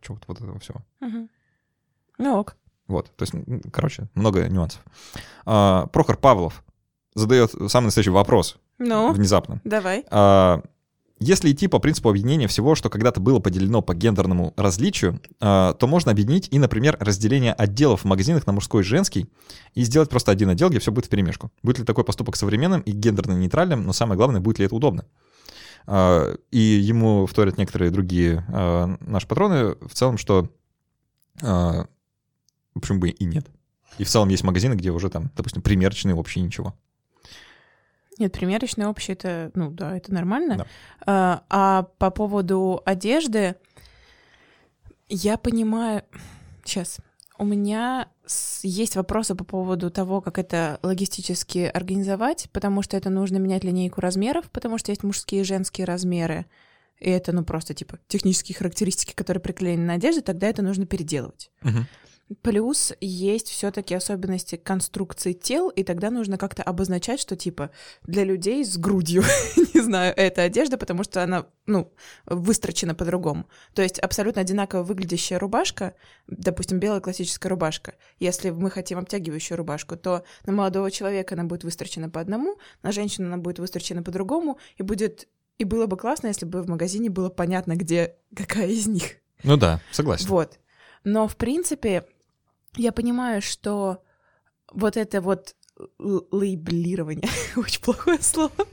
[0.00, 0.80] чего-то вот этого всего.
[1.02, 1.28] Mm-hmm.
[2.18, 2.56] Ну ок.
[2.86, 3.34] Вот, то есть,
[3.70, 4.82] короче, много нюансов.
[5.44, 6.64] А, Прохор Павлов
[7.14, 8.56] задает самый настоящий вопрос.
[8.78, 9.60] Ну, внезапно.
[9.64, 10.04] Давай.
[10.10, 10.62] А,
[11.20, 15.86] если идти по принципу объединения всего, что когда-то было поделено по гендерному различию, а, то
[15.86, 19.26] можно объединить и, например, разделение отделов в магазинах на мужской и женский
[19.74, 21.50] и сделать просто один отдел, где все будет в перемешку.
[21.62, 25.04] Будет ли такой поступок современным и гендерно-нейтральным, но самое главное, будет ли это удобно.
[25.90, 30.50] А, и ему вторят некоторые другие а, наши патроны в целом, что
[31.40, 33.46] почему бы и нет.
[33.98, 36.74] И в целом есть магазины, где уже там, допустим, примерочные вообще ничего.
[38.18, 40.56] Нет, примерочные общие это, ну да, это нормально.
[40.56, 40.66] Да.
[41.06, 43.54] А, а по поводу одежды,
[45.08, 46.02] я понимаю...
[46.64, 46.98] Сейчас.
[47.38, 48.08] У меня
[48.62, 54.00] есть вопросы по поводу того, как это логистически организовать, потому что это нужно менять линейку
[54.00, 56.46] размеров, потому что есть мужские и женские размеры.
[56.98, 61.50] И это, ну, просто, типа, технические характеристики, которые приклеены на одежду, тогда это нужно переделывать.
[61.62, 61.86] Угу.
[62.42, 67.70] Плюс есть все-таки особенности конструкции тел, и тогда нужно как-то обозначать, что типа
[68.02, 69.22] для людей с грудью,
[69.74, 71.90] не знаю, это одежда, потому что она, ну,
[72.26, 73.48] выстрочена по-другому.
[73.74, 75.94] То есть абсолютно одинаково выглядящая рубашка,
[76.26, 77.94] допустим, белая классическая рубашка.
[78.18, 82.92] Если мы хотим обтягивающую рубашку, то на молодого человека она будет выстрочена по одному, на
[82.92, 86.68] женщину она будет выстрочена по другому, и будет и было бы классно, если бы в
[86.68, 89.16] магазине было понятно, где какая из них.
[89.42, 90.26] Ну да, согласен.
[90.28, 90.58] Вот.
[91.04, 92.04] Но, в принципе,
[92.76, 94.02] я понимаю, что
[94.72, 95.54] вот это вот
[95.98, 98.66] лейблирование, очень плохое слово,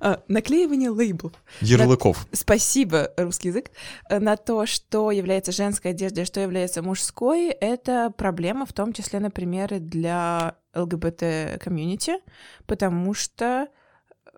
[0.00, 1.32] а, наклеивание лейблов.
[1.60, 2.26] Ярлыков.
[2.30, 2.36] На...
[2.36, 3.70] Спасибо, русский язык.
[4.10, 9.80] На то, что является женской одеждой, что является мужской, это проблема в том числе, например,
[9.80, 12.18] для ЛГБТ-комьюнити,
[12.66, 13.68] потому что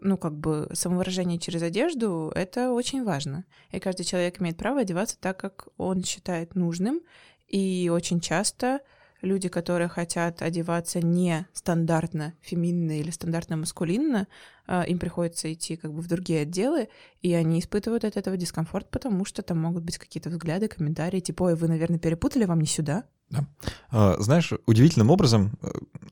[0.00, 3.44] ну, как бы самовыражение через одежду— это очень важно.
[3.72, 7.00] И каждый человек имеет право одеваться так, как он считает нужным,
[7.48, 8.80] и очень часто
[9.22, 14.28] люди, которые хотят одеваться не стандартно феминно или стандартно маскулинно,
[14.66, 16.88] а, им приходится идти как бы в другие отделы,
[17.22, 21.44] и они испытывают от этого дискомфорт, потому что там могут быть какие-то взгляды, комментарии, типа,
[21.44, 23.04] ой, вы, наверное, перепутали, вам не сюда.
[23.30, 23.46] Да.
[23.90, 25.68] А, знаешь, удивительным образом, э,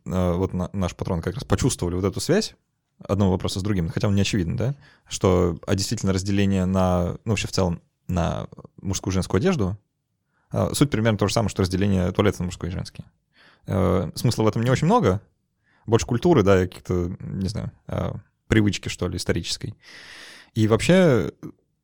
[0.07, 2.57] а, вот наш патрон как раз почувствовали вот эту связь
[2.99, 4.75] одного вопроса с другим, хотя он не очевиден, да,
[5.07, 8.49] что а действительно разделение на, ну вообще в целом, на
[8.81, 9.77] мужскую и женскую одежду
[10.73, 13.05] суть примерно то же самое, что разделение туалета на мужской и женский.
[13.67, 15.21] Э, смысла в этом не очень много.
[15.87, 18.17] Больше культуры, да, каких-то, не знаю, а,
[18.49, 19.75] привычки, что ли, исторической.
[20.55, 21.31] И вообще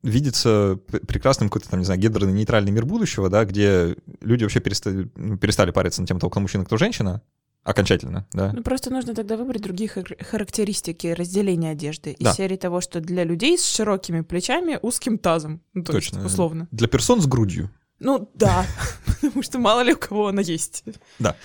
[0.01, 0.77] видится
[1.07, 5.71] прекрасным какой-то там, не знаю, гендерно-нейтральный мир будущего, да, где люди вообще перестали, ну, перестали
[5.71, 7.21] париться на того, кто мужчина, кто женщина,
[7.63, 8.51] окончательно, да.
[8.51, 12.11] Ну, просто нужно тогда выбрать другие характеристики разделения одежды.
[12.11, 12.33] Из да.
[12.33, 15.61] серии того, что для людей с широкими плечами, узким тазом.
[15.73, 16.17] Ну, то Точно.
[16.17, 16.67] Есть, условно.
[16.71, 17.69] Для персон с грудью.
[17.99, 18.65] Ну, да,
[19.21, 20.83] потому что мало ли у кого она есть.
[21.19, 21.35] Да,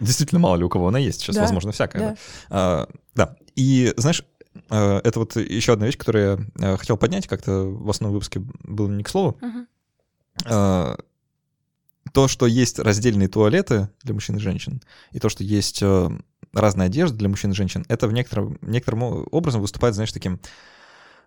[0.00, 1.20] действительно мало ли у кого она есть.
[1.20, 1.42] Сейчас, да.
[1.42, 2.00] возможно, всякое.
[2.00, 2.16] Да.
[2.50, 4.24] А, да, и, знаешь,
[4.70, 8.40] э, это вот еще одна вещь, которую я э, хотел поднять, как-то в основном выпуске
[8.40, 9.38] было не к слову.
[9.40, 10.96] Uh-huh
[12.12, 14.80] то, что есть раздельные туалеты для мужчин и женщин,
[15.12, 15.82] и то, что есть
[16.52, 20.40] разная одежда для мужчин и женщин, это в некотором, некотором образом выступает, знаешь, таким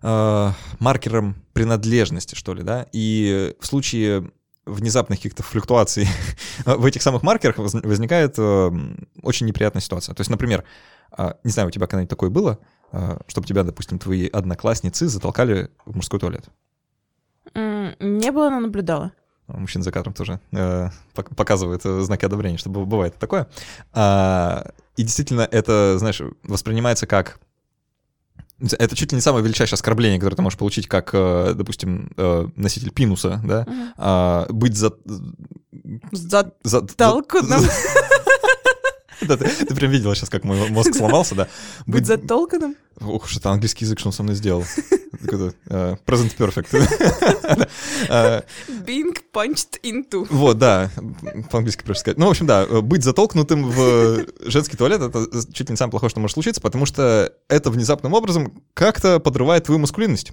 [0.00, 4.32] маркером принадлежности, что ли, да, и в случае
[4.66, 6.08] внезапных каких-то флюктуаций
[6.64, 8.70] в этих самых маркерах возникает э,
[9.22, 10.14] очень неприятная ситуация.
[10.14, 10.64] То есть, например,
[11.16, 12.58] э, не знаю, у тебя когда-нибудь такое было,
[12.92, 16.44] э, чтобы тебя, допустим, твои одноклассницы затолкали в мужской туалет?
[17.54, 19.12] Не было, но наблюдала
[19.58, 23.48] мужчина за кадром тоже э, показывает э, знаки одобрения, чтобы бывает такое.
[23.92, 27.40] А, и действительно это, знаешь, воспринимается как
[28.78, 32.48] это чуть ли не самое величайшее оскорбление, которое ты можешь получить как, э, допустим, э,
[32.56, 33.66] носитель пинуса, да,
[33.96, 34.92] а, быть за...
[36.12, 36.52] За...
[36.62, 36.82] за...
[36.82, 37.62] Толкуном.
[39.22, 41.48] Да, ты, ты прям видела сейчас, как мой мозг сломался, да.
[41.86, 42.76] Быть затолканным?
[43.00, 44.64] Ух, что это английский язык, что он со мной сделал.
[45.22, 46.70] Uh, present perfect.
[48.86, 50.26] Being punched into.
[50.30, 50.90] Вот, да,
[51.50, 52.18] по-английски проще сказать.
[52.18, 56.10] Ну, в общем, да, быть затолкнутым в женский туалет— это чуть ли не самое плохое,
[56.10, 60.32] что может случиться, потому что это внезапным образом как-то подрывает твою маскулинность.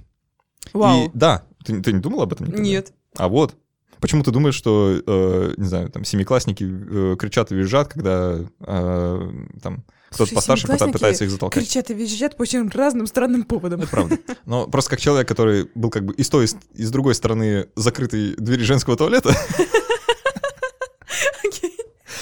[0.72, 1.06] Вау.
[1.06, 2.64] И да, ты, ты не думал об этом никогда?
[2.64, 2.92] Нет.
[3.16, 3.54] А вот,
[4.00, 9.30] Почему ты думаешь, что, э, не знаю, там, семиклассники э, кричат и визжат, когда э,
[9.62, 11.62] там кто-то постарше пытается их затолкать?
[11.62, 13.80] кричат и визжат по очень разным странным поводам.
[13.80, 14.18] Это правда.
[14.46, 17.68] Но просто как человек, который был как бы и с той, и с другой стороны
[17.74, 19.34] закрытой двери женского туалета,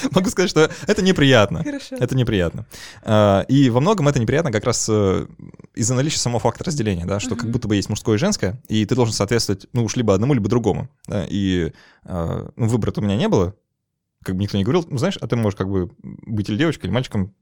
[0.15, 1.63] могу сказать, что это неприятно.
[1.63, 1.95] Хорошо.
[1.95, 2.65] Это неприятно.
[3.03, 5.27] А, и во многом это неприятно как раз э,
[5.75, 7.39] из-за наличия самого факта разделения, да, что uh-huh.
[7.39, 10.33] как будто бы есть мужское и женское, и ты должен соответствовать, ну, уж либо одному,
[10.33, 10.89] либо другому.
[11.07, 11.73] Да, и
[12.03, 13.55] а, ну, выбора у меня не было,
[14.23, 16.87] как бы никто не говорил, ну, знаешь, а ты можешь как бы быть или девочкой,
[16.87, 17.33] или мальчиком,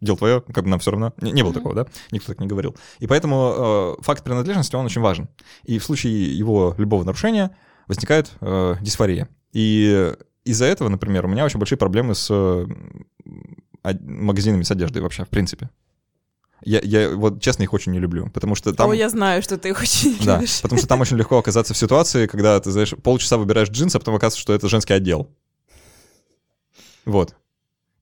[0.00, 1.12] дело твое, как бы нам все равно.
[1.20, 1.86] Не, не было такого, да?
[2.10, 2.76] Никто так не говорил.
[2.98, 5.28] И поэтому э, факт принадлежности, он очень важен.
[5.64, 7.56] И в случае его любого нарушения
[7.86, 9.28] возникает э, дисфория.
[9.52, 10.12] И
[10.50, 12.66] из-за этого, например, у меня очень большие проблемы с
[13.82, 15.70] магазинами с одеждой вообще, в принципе.
[16.64, 18.90] Я, я вот честно их очень не люблю, потому что там...
[18.90, 20.60] О, я знаю, что ты их очень не да, любишь.
[20.60, 23.98] потому что там очень легко оказаться в ситуации, когда ты, знаешь, полчаса выбираешь джинсы, а
[24.00, 25.30] потом оказывается, что это женский отдел.
[27.04, 27.36] Вот.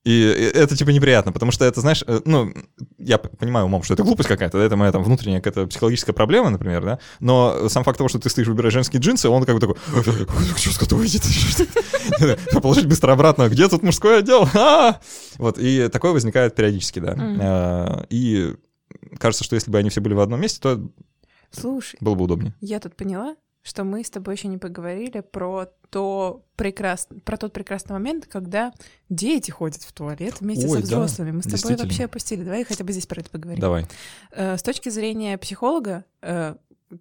[0.06, 0.22] И
[0.54, 2.54] это типа неприятно, потому что это, знаешь, э, ну,
[2.96, 6.84] я понимаю умом, что это глупость какая-то, это моя там внутренняя какая-то психологическая проблема, например,
[6.84, 9.76] да, но сам факт того, что ты стоишь, выбираешь женские джинсы, он как бы такой,
[10.56, 11.24] что с выйдет?
[12.62, 14.48] Положить быстро обратно, где тут мужской отдел?
[14.54, 15.00] А!
[15.38, 17.16] Вот, и такое возникает периодически, да.
[17.18, 18.54] А, и
[19.18, 20.88] кажется, что если бы они все были в одном месте, то
[21.50, 22.54] Слушай, было бы удобнее.
[22.60, 23.34] Я тут поняла,
[23.66, 27.08] что мы с тобой еще не поговорили про то прекрас...
[27.24, 28.72] про тот прекрасный момент, когда
[29.08, 31.30] дети ходят в туалет вместе Ой, со взрослыми.
[31.30, 32.44] Да, Мы с тобой вообще опустили.
[32.44, 33.60] Давай хотя бы здесь про это поговорим.
[33.60, 33.86] Давай.
[34.30, 36.54] Э, с точки зрения психолога, э,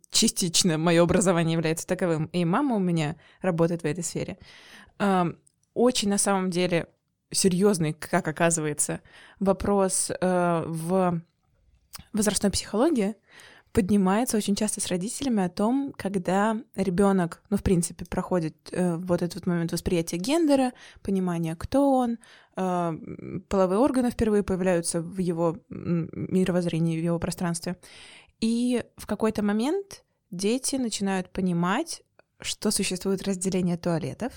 [0.10, 4.40] частично мое образование является таковым, и мама у меня работает в этой сфере.
[4.98, 5.26] Э,
[5.76, 6.88] очень на самом деле
[7.30, 9.02] серьезный, как оказывается,
[9.40, 11.22] вопрос в
[12.14, 13.16] возрастной психологии,
[13.76, 19.22] поднимается очень часто с родителями о том, когда ребенок, ну, в принципе, проходит э, вот
[19.22, 20.72] этот момент восприятия гендера,
[21.04, 22.18] понимания, кто он,
[22.56, 22.94] э,
[23.50, 27.76] половые органы впервые появляются в его мировоззрении, в его пространстве.
[28.40, 32.02] И в какой-то момент дети начинают понимать,
[32.40, 34.32] что существует разделение туалетов.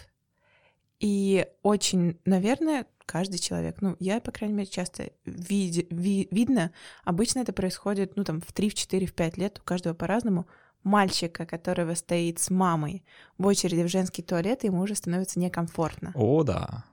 [0.99, 3.81] И очень, наверное, каждый человек.
[3.81, 6.71] Ну, я, по крайней мере, часто види, ви, видно,
[7.05, 10.47] обычно это происходит, ну, там, в 3, в 4, в 5 лет, у каждого по-разному,
[10.85, 13.03] мальчика, которого стоит с мамой
[13.39, 16.13] в очереди в женский туалет, ему уже становится некомфортно.
[16.15, 16.85] О, да.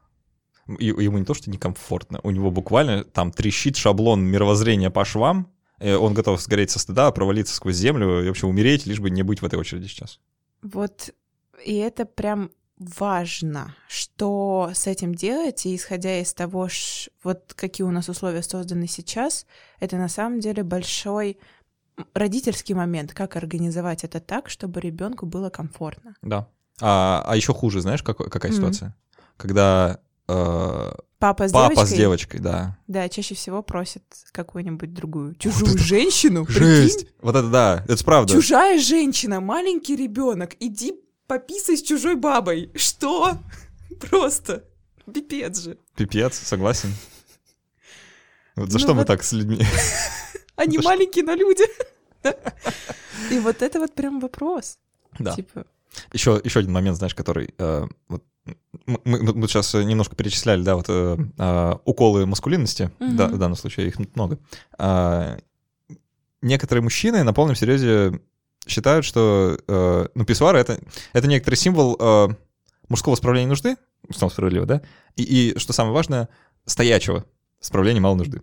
[0.80, 5.52] И, ему не то, что некомфортно, у него буквально там трещит шаблон мировоззрения по швам,
[5.80, 9.42] он готов сгореть со стыда, провалиться сквозь землю и вообще умереть, лишь бы не быть
[9.42, 10.22] в этой очереди сейчас.
[10.62, 11.14] Вот,
[11.64, 17.86] и это прям важно, что с этим делать, и исходя из того, ш, вот какие
[17.86, 19.46] у нас условия созданы сейчас,
[19.80, 21.38] это на самом деле большой
[22.14, 26.16] родительский момент, как организовать это так, чтобы ребенку было комфортно.
[26.22, 26.48] Да.
[26.82, 28.56] А, а еще хуже, знаешь, как, какая mm-hmm.
[28.56, 28.96] ситуация?
[29.38, 31.88] Когда э, Папа с папа девочкой?
[31.88, 32.78] с девочкой, да.
[32.88, 36.46] Да, чаще всего просят какую-нибудь другую чужую женщину.
[36.48, 37.00] Жесть!
[37.00, 37.16] прикинь?
[37.22, 38.34] Вот это да, это правда.
[38.34, 40.94] Чужая женщина, маленький ребенок, иди
[41.28, 42.72] пописай с чужой бабой.
[42.76, 43.38] Что?
[44.10, 44.64] Просто.
[45.14, 45.78] Пипец же.
[45.96, 46.90] Пипец, согласен.
[48.56, 49.62] Вот за Ну что мы вот- так с людьми?
[50.56, 51.64] Они маленькие, но люди.
[53.32, 54.78] И вот это вот прям вопрос.
[55.20, 55.34] Да.
[55.36, 55.66] Типа,
[56.14, 57.54] Еще, еще один момент, знаешь, который...
[57.58, 58.24] э, вот,
[58.88, 63.16] м- мы, мы сейчас немножко перечисляли, да, вот э, э, уколы маскулинности, Мгм.
[63.18, 64.38] да, в данном случае их много.
[64.78, 65.38] А,
[66.42, 68.20] некоторые мужчины на полном серьезе
[68.68, 70.80] считают, что э, ну, писсуар— это,
[71.14, 72.28] это некоторый символ э,
[72.90, 73.76] мужского справления нужды,
[74.10, 74.82] в том справедливо, да,
[75.16, 76.30] и, и, что самое важное,
[76.66, 77.26] стоячего
[77.60, 78.42] справления малой нужды.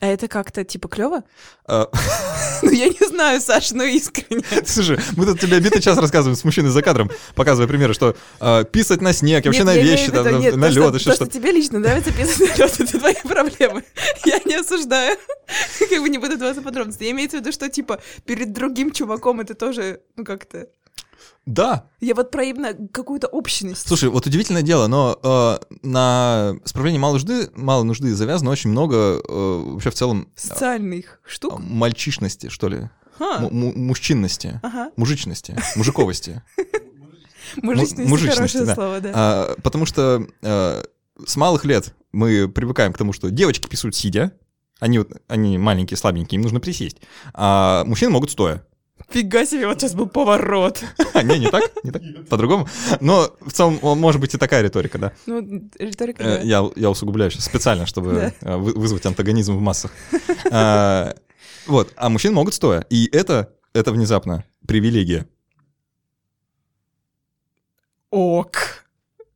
[0.00, 1.22] А это как-то типа клево?
[1.66, 1.86] Э,
[2.62, 4.42] Ну, я не знаю, Саш, ну искренне.
[4.66, 8.64] Слушай, мы тут тебе битый час рассказываем с мужчиной за кадром, показывая примеры, что э,
[8.64, 12.12] писать на снег, вообще на вещи, на- лед, еще то, что что тебе лично нравится
[12.12, 13.84] писать на лед, это твои проблемы.
[14.24, 15.16] Я не осуждаю.
[15.90, 17.04] Как бы не буду даваться подробности.
[17.04, 20.66] Я имею в виду, что, типа, перед другим чуваком это тоже, ну, как-то...
[21.46, 23.86] Да, Я вот про именно какую-то общность.
[23.88, 28.96] Слушай, вот удивительное дело, но э, на справлении малой нужды, малой нужды завязано очень много
[29.26, 31.58] э, вообще в целом э, Социальных штук.
[31.58, 33.48] мальчишности, что ли, Ха.
[33.50, 34.90] Мужчинности, Ага.
[34.96, 36.42] мужичности, мужиковости.
[37.62, 39.10] Мужичность, мужичности, хорошее слово, да.
[39.14, 40.82] А, Потому что э,
[41.24, 44.32] с малых лет мы привыкаем к тому, что девочки писают сидя,
[44.80, 46.98] они, они маленькие, слабенькие, им нужно присесть,
[47.34, 48.64] а мужчины могут стоя.
[49.10, 50.82] Фига себе, вот сейчас был поворот.
[51.14, 52.68] А, не, не так, не так, по-другому.
[53.00, 55.12] Но в целом, может быть, и такая риторика, да.
[55.26, 56.40] Ну, риторика, Э, да.
[56.42, 58.32] Я, я усугубляю сейчас специально, чтобы Да.
[58.52, 59.92] э, вы- вызвать антагонизм в массах.
[60.50, 61.14] А,
[61.66, 62.84] Вот, а мужчины могут стоя.
[62.90, 65.26] И это, это внезапно привилегия.
[68.10, 68.84] Ок.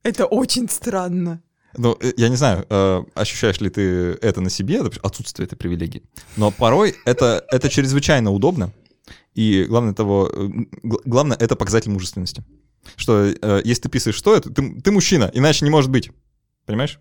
[0.02, 1.40] Это очень странно.
[1.76, 6.02] Ну, э, я не знаю, э, ощущаешь ли ты это на себе, отсутствие этой привилегии.
[6.36, 8.70] Но порой это, это чрезвычайно удобно.
[9.34, 10.48] И главное того, э,
[10.82, 12.44] главное, это показатель мужественности.
[12.96, 16.10] Что э, если ты писаешь что это, ты, ты мужчина, иначе не может быть.
[16.66, 17.00] Понимаешь?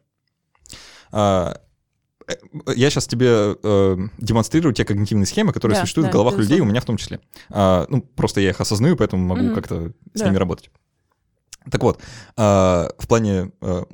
[1.11, 1.59] А,
[2.27, 2.33] э,
[2.75, 6.59] я сейчас тебе э, демонстрирую те когнитивные схемы, которые Да, существуют да, в головах людей,
[6.59, 7.19] у меня в том числе.
[7.49, 9.55] А, ну, просто я их осознаю, поэтому могу Мгм.
[9.55, 10.25] как-то с Да.
[10.25, 10.69] ними работать.
[11.69, 12.01] Так вот,
[12.37, 13.85] а, в плане м-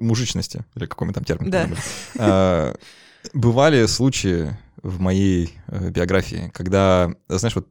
[0.00, 1.68] мужичности, или какой мы там термин Да.
[2.18, 2.76] а,
[3.32, 7.66] бывали случаи в моей э, биографии, когда, знаешь, вот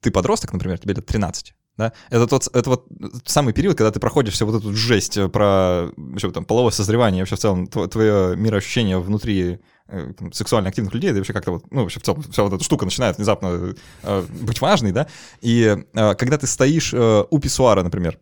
[0.00, 1.94] ты подросток, например, тебе лет 13, да?
[2.10, 2.86] Это тот, это вот
[3.24, 7.22] самый период, когда ты проходишь всю вот эту жесть э, про вообще, там, половое созревание,
[7.22, 11.52] вообще в целом тво- твое мироощущение внутри э, там, сексуально активных людей, да вообще как-то
[11.52, 15.06] вот, ну, вообще в целом вся вот эта штука начинает внезапно э, быть важной, да?
[15.40, 18.18] И э, когда ты стоишь э, у писсуара, например,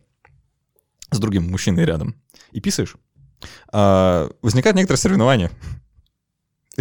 [1.11, 2.15] с другим мужчиной рядом
[2.53, 2.95] и писаешь,
[3.73, 5.49] возникает некоторое соревнование.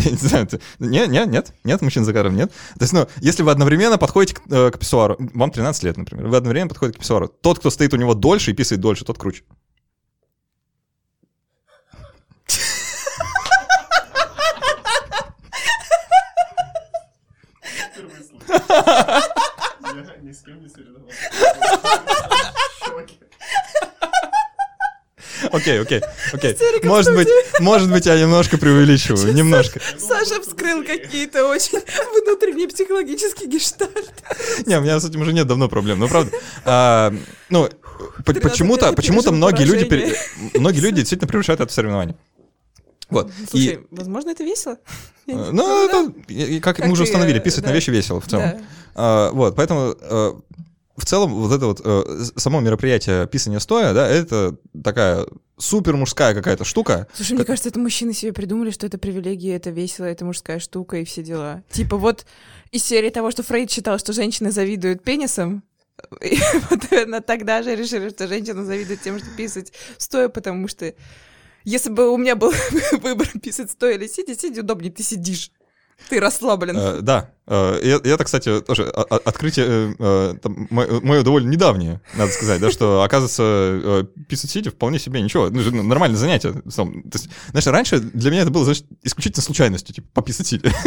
[0.05, 2.51] Я не знаю, ты- нет, нет, нет, нет, мужчин за кадром нет.
[2.79, 6.27] То есть, ну, если вы одновременно подходите к, э, к писсуару, вам 13 лет, например,
[6.29, 9.19] вы одновременно подходите к писсуару, тот, кто стоит у него дольше и писает дольше, тот
[9.19, 9.45] круче.
[18.49, 21.17] Я ни с кем не соревновался.
[25.53, 26.01] Окей, окей,
[26.33, 26.57] окей.
[26.83, 27.29] Может быть,
[27.61, 29.81] может быть, я немножко преувеличиваю, немножко.
[29.99, 31.79] Саша вскрыл какие-то очень
[32.25, 34.03] внутренние психологические гештальты.
[34.67, 36.31] Не, у меня с этим уже нет давно проблем, ну правда.
[36.65, 37.13] А,
[37.49, 37.69] ну,
[38.25, 40.15] по- 13 почему-то, почему-то многие люди,
[40.59, 42.17] многие люди действительно превращают это в соревнование.
[43.09, 43.31] Вот.
[43.31, 44.77] И, Слушай, возможно, это весело?
[45.27, 47.75] Ну, это, и- и как, Как мы уже и, установили, писать на да.
[47.75, 48.51] вещи весело в целом.
[48.51, 48.61] Да.
[48.95, 50.33] А, вот, поэтому э,
[51.01, 55.27] в целом вот это вот э, само мероприятие писания стоя, да, это такая
[55.59, 57.07] супер мужская какая-то штука.
[57.15, 60.99] Слушай, мне кажется, это мужчины себе придумали, что это привилегия, это весело, это мужская штука
[60.99, 61.63] и все дела.
[61.71, 62.27] Типа вот
[62.71, 65.63] из серии того, что Фрейд считал, что женщины завидуют пенисом,
[66.23, 66.39] и
[66.71, 70.95] вот, наверное, тогда же решили, что женщина завидует тем, что писать стоя, потому что
[71.65, 72.53] если бы у меня был
[72.93, 75.51] выбор писать стоя или сидя, сидя удобнее, ты сидишь.
[76.09, 76.77] Ты расслаблен.
[76.77, 81.49] Э, да, э, это, кстати, тоже о- о- открытие э, э, там, мо- мое довольно
[81.49, 86.53] недавнее, надо сказать, да, что, оказывается, э, писать сидя вполне себе ничего, ну, нормальное занятие.
[86.53, 86.63] То
[87.13, 90.73] есть, знаешь, раньше для меня это было, знаешь, исключительно случайностью, типа, пописать сидя.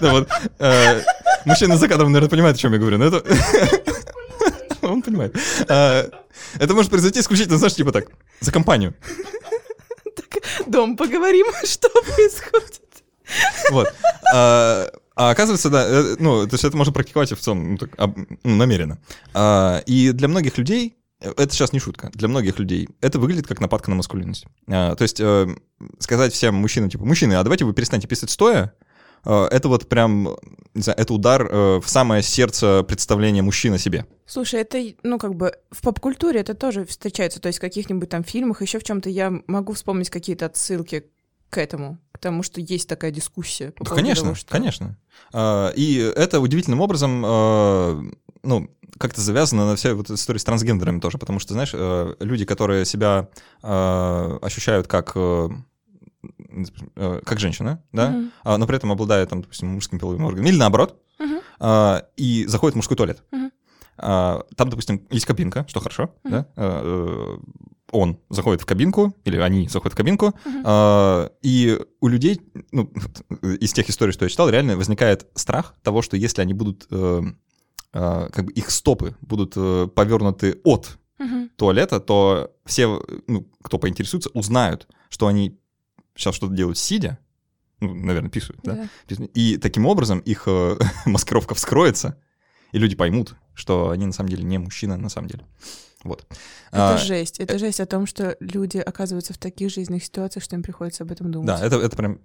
[0.00, 0.28] Да, вот.
[0.58, 1.02] э,
[1.46, 3.22] Мужчина за кадром, наверное, понимает, о чем я говорю, но это...
[4.82, 5.34] Он понимает.
[5.68, 6.06] А,
[6.58, 8.06] Это может произойти исключительно, знаешь, типа так,
[8.40, 8.94] за компанию.
[10.66, 12.80] Дом, поговорим, что происходит.
[13.70, 13.92] Вот.
[14.32, 17.90] А, а оказывается, да, э, ну, то есть это можно практиковать в целом ну, так,
[17.96, 18.98] об- ну, намеренно.
[19.34, 22.10] А, и для многих людей это сейчас не шутка.
[22.12, 24.46] Для многих людей это выглядит как нападка на маскулинность.
[24.68, 25.48] А, то есть э,
[25.98, 28.74] сказать всем мужчинам, типа, мужчины, а давайте вы перестаньте писать стоя,
[29.24, 30.36] э, это вот прям,
[30.74, 34.06] не знаю, это удар э, в самое сердце представления мужчины себе.
[34.26, 38.22] Слушай, это, ну, как бы в поп-культуре это тоже встречается, то есть в каких-нибудь там
[38.22, 41.06] фильмах, еще в чем-то я могу вспомнить какие-то отсылки
[41.50, 43.70] к этому, к тому, что есть такая дискуссия.
[43.72, 44.50] По Да, конечно, того, что...
[44.50, 44.96] конечно.
[45.32, 48.02] А, И это удивительным образом, э,
[48.42, 52.44] ну, как-то завязано на всей вот истории с трансгендерами тоже, потому что, знаешь, э, люди,
[52.44, 53.28] которые себя
[53.62, 55.48] э, ощущают как э,
[56.96, 58.32] э, как женщина, да, Мгм.
[58.44, 61.40] а, но при этом обладают, там, допустим, мужским половым органом, или наоборот, Мгм.
[61.60, 63.22] а, и заходит в мужской туалет.
[63.30, 63.46] Мгм.
[63.46, 63.50] А,
[63.96, 66.32] Там, допустим, есть кабинка, что хорошо, Мгм.
[66.32, 67.38] да, э, э,
[67.92, 72.40] он заходит в кабинку, или они заходят в кабинку, а, и у людей,
[72.72, 72.92] ну,
[73.60, 77.22] из тех историй, что я читал, реально возникает страх того, что если они будут, э,
[77.92, 81.50] э, как бы их стопы будут э, повернуты от Мгм.
[81.56, 85.58] туалета, то все, ну, кто поинтересуется, узнают, что они
[86.16, 87.18] сейчас что-то делают сидя,
[87.80, 88.88] ну, наверное, писают, да?
[89.08, 89.24] Да.
[89.34, 92.20] И таким образом их э, маскировка вскроется,
[92.72, 95.44] и люди поймут, что они на самом деле не мужчина на самом деле.
[96.04, 96.24] Вот.
[96.70, 97.40] Это А, жесть.
[97.40, 101.10] Это жесть о том, что люди оказываются в таких жизненных ситуациях, что им приходится об
[101.10, 101.48] этом думать.
[101.48, 102.20] Да, это, это прям,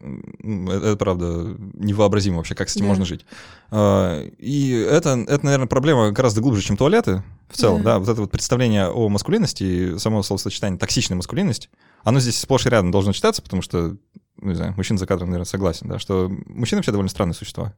[0.68, 2.90] это, это правда невообразимо вообще, как с этим Да.
[2.90, 3.26] можно жить.
[3.72, 7.94] А, И это, это, наверное, проблема гораздо глубже, чем туалеты в целом, Да.
[7.94, 11.70] да, вот это вот представление о маскулинности и само словосочетание «токсичная маскулинность»,
[12.04, 13.98] оно здесь сплошь и рядом должно читаться, потому что,
[14.38, 17.74] ну, не знаю, мужчина за кадром, наверное, согласен, да, что мужчины вообще довольно странные существа.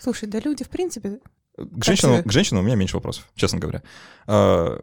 [0.00, 1.18] Слушай, да люди, в принципе,
[1.58, 3.82] К женщинам, к женщинам у меня меньше вопросов, честно говоря.
[4.26, 4.80] А,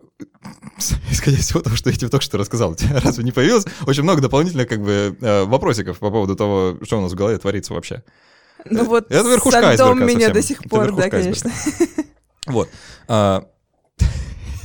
[1.11, 3.65] Исходя из всего того, что я тебе только что рассказал, у тебя разве не появилось
[3.87, 7.37] очень много дополнительных как бы э, вопросиков по поводу того, что у нас в голове
[7.37, 8.03] творится вообще?
[8.67, 10.33] ну вот это верхушка со льдом айсберга меня совсем.
[10.33, 11.09] до сих пор, да, айсберга.
[11.23, 11.51] конечно.
[12.47, 12.69] Вот.
[13.07, 13.43] А,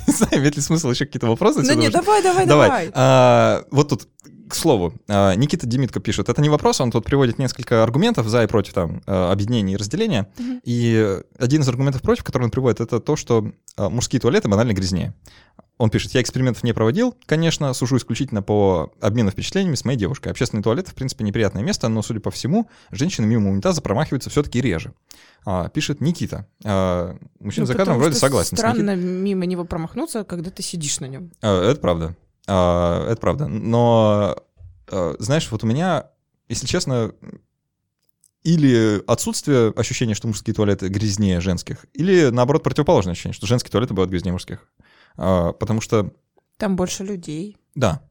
[0.07, 1.59] Не знаю, имеет ли смысл еще какие-то вопросы?
[1.59, 1.93] Ну отсюда не, уже?
[1.93, 2.69] давай, давай, Давай.
[2.69, 2.91] давай.
[2.95, 4.09] А, Вот тут,
[4.51, 8.43] к слову, а, Никита Демитко пишет, это не вопрос, он тут приводит несколько аргументов за
[8.43, 10.29] и против там а, объединения и разделения.
[10.39, 10.61] Мгм.
[10.65, 14.73] И один из аргументов против, который он приводит, это то, что а, мужские туалеты банально
[14.73, 15.15] грязнее.
[15.79, 20.29] Он пишет, я экспериментов не проводил, конечно, сужу исключительно по обмену впечатлениями с моей девушкой.
[20.29, 24.61] Общественные туалеты, в принципе, неприятное место, но, судя по всему, женщины мимо унитаза промахиваются все-таки
[24.61, 24.93] реже.
[25.47, 26.47] А, пишет Никита.
[26.65, 28.59] А, мужчина Ну, за кадром вроде согласен.
[28.59, 31.31] Странно мимо него промахнуться, когда ты сидишь на нем.
[31.41, 32.15] А, Это правда.
[32.53, 33.47] А, Это правда.
[33.47, 34.37] Но,
[34.91, 36.11] а, знаешь, вот у меня,
[36.49, 37.15] если честно,
[38.43, 43.95] или отсутствие ощущения, что мужские туалеты грязнее женских, или, наоборот, противоположное ощущение, что женские туалеты
[43.95, 44.67] бывают грязнее мужских.
[45.17, 46.13] А, Потому что,
[46.57, 48.03] Там больше людей да,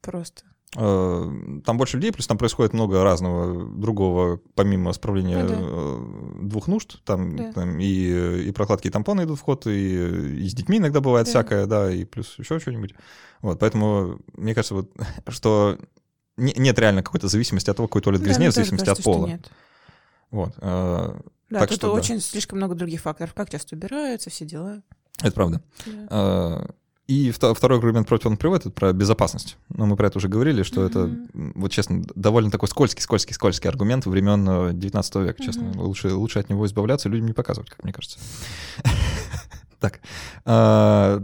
[0.00, 0.42] просто.
[0.74, 5.54] Э, там больше людей, плюс там происходит много разного другого, помимо справления Ну да.
[5.58, 7.52] э, двух нужд, там, Да.
[7.52, 11.26] там и, и прокладки и тампоны идут в ход, и, и с детьми иногда бывает
[11.26, 11.30] Да.
[11.30, 12.94] всякое, да, и плюс еще что-нибудь.
[13.42, 14.90] Вот, поэтому мне кажется, вот,
[15.28, 15.78] что
[16.36, 18.82] не- нет реально какой-то зависимости от того, какой туалет Да, грязнее, мне в тоже зависимости
[18.90, 19.26] от кажется, что пола.
[19.28, 19.50] нет.
[20.30, 21.92] Вот, э, Да, Так тут что да.
[21.92, 23.32] очень слишком много других факторов.
[23.34, 24.82] Как часто убираются, все дела.
[25.22, 25.62] это правда.
[26.10, 26.66] Да.
[27.08, 29.56] Э, И вто- второй аргумент против он приводит, это про безопасность.
[29.68, 31.28] Но мы про это уже говорили, что это, Мгм.
[31.34, 35.64] м, вот честно, довольно такой скользкий, скользкий, скользкий аргумент времен э, 19 века, честно.
[35.64, 35.80] Мгм.
[35.80, 38.18] Лучше, лучше от него избавляться, людям не показывать, как мне кажется.
[39.78, 40.00] Так,
[40.46, 41.20] а,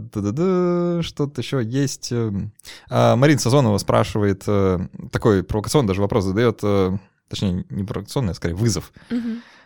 [1.01, 2.11] что-то еще есть.
[2.11, 2.51] эм.
[2.87, 4.79] А, Марина Сазонова спрашивает, э,
[5.11, 6.95] такой провокационный даже вопрос задает, э,
[7.29, 8.93] точнее, не провокационный, а скорее вызов.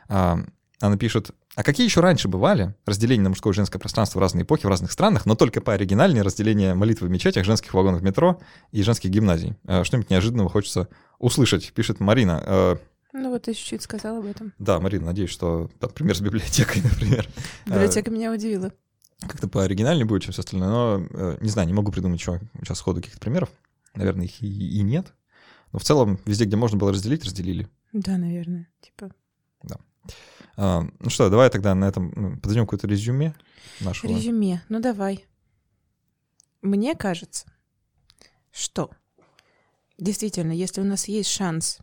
[0.07, 0.39] А,
[0.79, 4.43] Она пишет, а какие еще раньше бывали разделения на мужское и женское пространство в разные
[4.43, 8.39] эпохи, в разных странах, но только по оригинальнее разделение молитвы в мечетях, женских вагонов метро
[8.71, 9.55] и женских гимназий?
[9.65, 10.87] А, Что-нибудь неожиданного хочется
[11.17, 12.43] услышать, пишет Марина.
[12.45, 12.77] А,
[13.13, 14.53] Ну вот ты чуть-чуть сказал об этом.
[14.59, 17.27] Да, Марина, надеюсь, что там пример с библиотекой, например.
[17.65, 18.71] Библиотека меня удивила.
[19.21, 22.77] Как-то пооригинальнее будет, чем все остальное, но э, не знаю, не могу придумать еще сейчас
[22.77, 23.49] сходу каких-то примеров.
[23.95, 25.11] Наверное, их и, и нет.
[25.71, 27.67] Но в целом, везде, где можно было разделить, разделили.
[27.93, 28.67] Да, наверное.
[28.79, 29.09] Типа
[29.63, 29.77] А,
[30.57, 33.35] Ну что, давай тогда на этом подойдем какое-то резюме
[33.79, 34.11] нашего.
[34.11, 34.63] резюме.
[34.69, 35.25] Ну давай.
[36.63, 37.45] Мне кажется,
[38.51, 38.89] что
[39.97, 41.79] действительно, если у нас есть шанс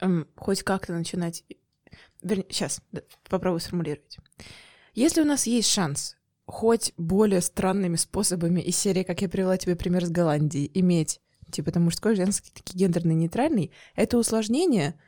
[0.00, 1.44] эм, хоть как-то начинать...
[2.22, 2.82] сейчас,
[3.28, 4.18] попробую сформулировать.
[4.94, 6.16] Если у нас есть шанс
[6.46, 11.20] хоть более странными способами из серии, как я привела тебе пример с Голландии, иметь
[11.50, 15.00] типа там мужской, женский, такие гендерный, нейтральный, это усложнение,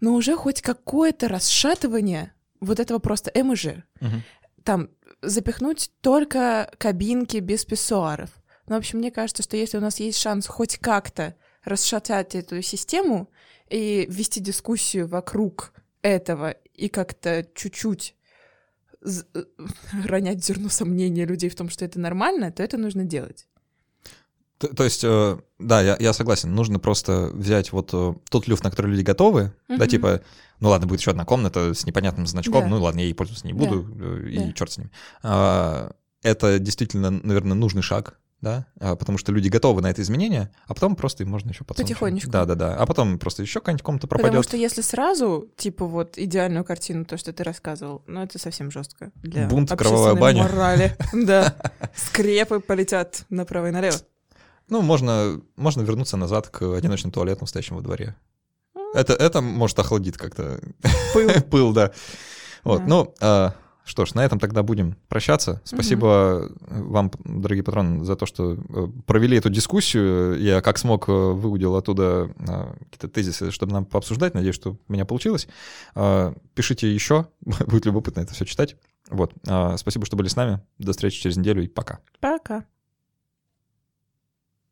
[0.00, 3.82] но уже хоть какое-то расшатывание вот этого просто М и Ж.
[4.00, 4.22] Мгм.
[4.64, 4.90] Там
[5.22, 8.30] запихнуть только кабинки без писсуаров.
[8.66, 11.34] Ну, в общем, мне кажется, что если у нас есть шанс хоть как-то
[11.64, 13.30] расшатать эту систему
[13.68, 15.72] и вести дискуссию вокруг
[16.02, 18.14] этого и как-то чуть-чуть
[19.02, 19.08] э,
[20.04, 23.46] ронять зерно сомнения людей в том, что это нормально, то это нужно делать.
[24.58, 28.64] То, то есть, э, да, я, я согласен, нужно просто взять вот э, тот люфт,
[28.64, 29.86] на который люди готовы, да, Мгм.
[29.88, 30.20] типа,
[30.60, 32.66] ну ладно, будет еще одна комната с непонятным значком, Да.
[32.68, 33.58] ну ладно, я ей пользоваться не Да.
[33.58, 34.52] буду, э, и Да.
[34.52, 34.90] черт с ним.
[35.22, 40.50] А, это действительно, наверное, нужный шаг, да, а, потому что люди готовы на это изменение,
[40.66, 41.90] а потом просто им можно еще подсунуть.
[41.90, 42.30] Потихонечку.
[42.30, 42.74] Да, да, да.
[42.76, 44.44] А потом просто еще какая-нибудь комната Потому пропадет.
[44.48, 49.12] что если сразу, типа, вот идеальную картину, то, что ты рассказывал, ну, это совсем жестко
[49.22, 50.42] для Бунт, кровавая баня.
[50.42, 50.96] морали.
[51.12, 51.54] Да.
[51.94, 53.96] Скрепы полетят направо и налево.
[54.68, 58.16] Ну, можно, можно вернуться назад к одиночным туалетам, стоящим во дворе.
[58.74, 58.82] М.
[58.94, 60.60] Это, это может охладит как-то
[61.14, 61.30] Пыл.
[61.50, 61.92] пыл, да.
[62.64, 62.86] Вот, Да.
[62.86, 63.54] ну, а,
[63.84, 65.62] что ж, на этом тогда будем прощаться.
[65.64, 70.38] Спасибо вам, дорогие патроны, за то, что э, провели эту дискуссию.
[70.38, 74.34] Я как смог э, выудил оттуда а, какие-то тезисы, чтобы нам пообсуждать.
[74.34, 75.48] Надеюсь, что у меня получилось.
[75.94, 78.76] А, Пишите еще, будет любопытно это все читать.
[79.08, 80.60] Вот, а, спасибо, что были с нами.
[80.76, 82.00] До встречи через неделю и пока.
[82.20, 82.64] Пока.